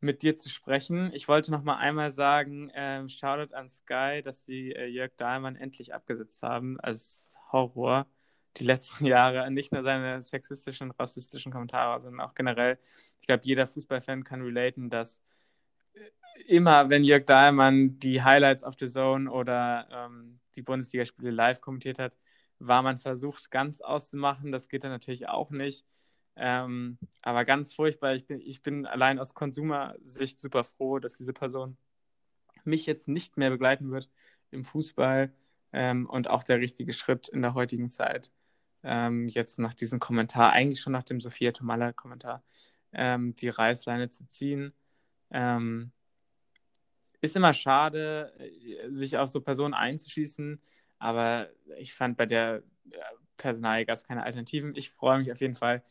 mit 0.00 0.22
dir 0.22 0.36
zu 0.36 0.48
sprechen. 0.48 1.12
Ich 1.12 1.28
wollte 1.28 1.50
noch 1.50 1.62
mal 1.62 1.76
einmal 1.76 2.10
sagen, 2.10 2.70
ähm, 2.74 3.08
Shoutout 3.08 3.54
an 3.54 3.68
Sky, 3.68 4.20
dass 4.22 4.44
sie 4.44 4.72
äh, 4.72 4.86
Jörg 4.86 5.12
Dahlmann 5.16 5.56
endlich 5.56 5.94
abgesetzt 5.94 6.42
haben 6.42 6.78
als 6.80 7.26
Horror 7.52 8.06
die 8.56 8.64
letzten 8.64 9.04
Jahre. 9.06 9.50
Nicht 9.50 9.72
nur 9.72 9.82
seine 9.82 10.22
sexistischen 10.22 10.90
und 10.90 10.98
rassistischen 10.98 11.52
Kommentare, 11.52 12.00
sondern 12.00 12.26
auch 12.26 12.34
generell. 12.34 12.78
Ich 13.20 13.26
glaube, 13.26 13.44
jeder 13.44 13.66
Fußballfan 13.66 14.24
kann 14.24 14.42
relaten, 14.42 14.90
dass 14.90 15.20
immer, 16.46 16.90
wenn 16.90 17.04
Jörg 17.04 17.26
Dahlmann 17.26 17.98
die 17.98 18.22
Highlights 18.22 18.64
of 18.64 18.74
the 18.78 18.86
Zone 18.86 19.30
oder 19.30 19.88
ähm, 19.90 20.40
die 20.56 20.62
Bundesligaspiele 20.62 21.30
live 21.30 21.60
kommentiert 21.60 21.98
hat, 21.98 22.16
war 22.58 22.82
man 22.82 22.98
versucht, 22.98 23.50
ganz 23.50 23.80
auszumachen. 23.80 24.52
Das 24.52 24.68
geht 24.68 24.84
dann 24.84 24.90
natürlich 24.90 25.28
auch 25.28 25.50
nicht. 25.50 25.86
Ähm, 26.36 26.98
aber 27.22 27.44
ganz 27.44 27.74
furchtbar. 27.74 28.14
Ich 28.14 28.26
bin, 28.26 28.40
ich 28.40 28.62
bin 28.62 28.86
allein 28.86 29.18
aus 29.18 29.34
Konsumersicht 29.34 30.40
super 30.40 30.64
froh, 30.64 30.98
dass 30.98 31.16
diese 31.16 31.32
Person 31.32 31.76
mich 32.64 32.86
jetzt 32.86 33.08
nicht 33.08 33.36
mehr 33.36 33.50
begleiten 33.50 33.90
wird 33.90 34.10
im 34.50 34.64
Fußball 34.64 35.32
ähm, 35.72 36.08
und 36.08 36.28
auch 36.28 36.44
der 36.44 36.58
richtige 36.58 36.92
Schritt 36.92 37.28
in 37.28 37.42
der 37.42 37.54
heutigen 37.54 37.88
Zeit. 37.88 38.32
Ähm, 38.82 39.28
jetzt 39.28 39.58
nach 39.58 39.74
diesem 39.74 40.00
Kommentar, 40.00 40.52
eigentlich 40.52 40.80
schon 40.80 40.92
nach 40.92 41.02
dem 41.02 41.20
Sophia 41.20 41.52
Tomala-Kommentar, 41.52 42.42
ähm, 42.92 43.34
die 43.36 43.48
Reißleine 43.48 44.08
zu 44.08 44.26
ziehen. 44.26 44.72
Ähm, 45.30 45.92
ist 47.20 47.36
immer 47.36 47.52
schade, 47.52 48.32
äh, 48.38 48.90
sich 48.90 49.18
auf 49.18 49.28
so 49.28 49.40
Personen 49.40 49.74
einzuschießen, 49.74 50.60
aber 50.98 51.48
ich 51.78 51.94
fand 51.94 52.16
bei 52.16 52.26
der 52.26 52.62
äh, 52.90 52.98
Personalie 53.36 53.86
gab 53.86 53.94
es 53.94 54.04
keine 54.04 54.22
Alternativen. 54.22 54.74
Ich 54.74 54.90
freue 54.90 55.18
mich 55.18 55.32
auf 55.32 55.40
jeden 55.40 55.54
Fall 55.54 55.82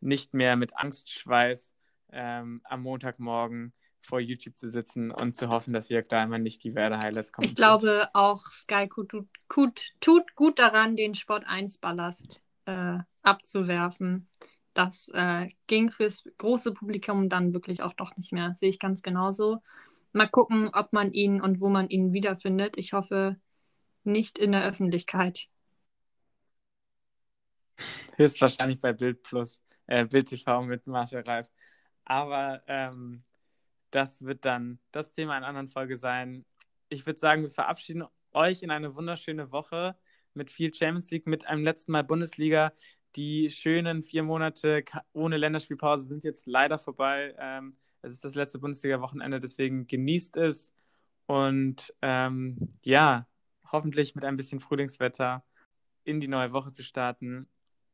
nicht 0.00 0.34
mehr 0.34 0.56
mit 0.56 0.76
Angstschweiß 0.76 1.72
ähm, 2.12 2.60
am 2.64 2.82
Montagmorgen 2.82 3.72
vor 4.02 4.20
YouTube 4.20 4.58
zu 4.58 4.70
sitzen 4.70 5.10
und 5.10 5.36
zu 5.36 5.48
hoffen, 5.48 5.72
dass 5.72 5.88
Jörg 5.88 6.08
Dahlmann 6.08 6.42
nicht 6.42 6.62
die 6.64 6.74
Werder-Highlights 6.74 7.32
kommt. 7.32 7.46
Ich 7.46 7.54
glaube 7.54 8.08
auch, 8.12 8.46
Sky 8.46 8.88
tut, 8.88 9.26
tut, 9.48 9.92
tut, 10.00 10.34
gut 10.34 10.58
daran, 10.58 10.96
den 10.96 11.14
Sport 11.14 11.46
1-Ballast 11.46 12.42
äh, 12.66 12.98
abzuwerfen. 13.22 14.28
Das 14.74 15.08
äh, 15.14 15.48
ging 15.66 15.90
fürs 15.90 16.24
große 16.38 16.72
Publikum 16.72 17.28
dann 17.28 17.54
wirklich 17.54 17.82
auch 17.82 17.92
doch 17.92 18.16
nicht 18.16 18.32
mehr. 18.32 18.54
Sehe 18.54 18.70
ich 18.70 18.78
ganz 18.78 19.02
genauso. 19.02 19.62
Mal 20.12 20.28
gucken, 20.28 20.70
ob 20.72 20.92
man 20.92 21.12
ihn 21.12 21.40
und 21.40 21.60
wo 21.60 21.68
man 21.68 21.88
ihn 21.88 22.12
wiederfindet. 22.12 22.76
Ich 22.76 22.92
hoffe, 22.92 23.36
nicht 24.04 24.38
in 24.38 24.52
der 24.52 24.64
Öffentlichkeit. 24.64 25.48
Höchstwahrscheinlich 28.16 28.80
bei 28.80 28.92
Bild 28.92 29.22
Plus, 29.22 29.62
äh, 29.86 30.04
Bild 30.06 30.28
TV 30.28 30.62
mit 30.62 30.86
Marcel 30.86 31.22
Reif. 31.26 31.48
Aber 32.04 32.62
ähm, 32.66 33.22
das 33.92 34.22
wird 34.22 34.44
dann 34.44 34.80
das 34.90 35.12
Thema 35.12 35.34
einer 35.34 35.46
anderen 35.46 35.68
Folge 35.68 35.96
sein. 35.96 36.44
Ich 36.88 37.06
würde 37.06 37.18
sagen, 37.18 37.42
wir 37.42 37.50
verabschieden 37.50 38.04
euch 38.32 38.62
in 38.62 38.70
eine 38.70 38.96
wunderschöne 38.96 39.52
Woche 39.52 39.96
mit 40.34 40.50
viel 40.50 40.74
Champions 40.74 41.10
League, 41.10 41.26
mit 41.26 41.46
einem 41.46 41.62
letzten 41.62 41.92
Mal 41.92 42.02
Bundesliga. 42.02 42.72
Die 43.16 43.50
schönen 43.50 44.02
vier 44.02 44.22
Monate 44.22 44.84
ohne 45.12 45.36
Länderspielpause 45.36 46.06
sind 46.06 46.24
jetzt 46.24 46.46
leider 46.46 46.78
vorbei. 46.78 47.34
Ähm, 47.38 47.76
es 48.00 48.14
ist 48.14 48.24
das 48.24 48.34
letzte 48.34 48.58
Bundesliga-Wochenende, 48.58 49.40
deswegen 49.40 49.86
genießt 49.86 50.36
es. 50.38 50.72
Und 51.26 51.94
ähm, 52.02 52.74
ja, 52.82 53.26
hoffentlich 53.70 54.14
mit 54.14 54.24
ein 54.24 54.36
bisschen 54.36 54.60
Frühlingswetter 54.60 55.44
in 56.04 56.18
die 56.20 56.28
neue 56.28 56.52
Woche 56.52 56.72
zu 56.72 56.82
starten. 56.82 57.48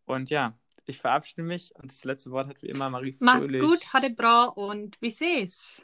Und 0.07 0.31
ja, 0.31 0.57
ich 0.89 0.99
verabschiede 0.99 1.43
mich 1.43 1.73
und 1.77 1.91
das 1.91 2.05
letzte 2.05 2.31
Wort 2.31 2.49
hat 2.49 2.63
wie 2.63 2.69
immer 2.69 2.89
Marie 2.89 3.13
Fröhlich. 3.13 3.21
Macht's 3.21 3.53
gut, 3.59 3.93
hatte 3.93 4.11
bra 4.11 4.45
und 4.45 4.97
wie 5.01 5.11
seh's. 5.11 5.83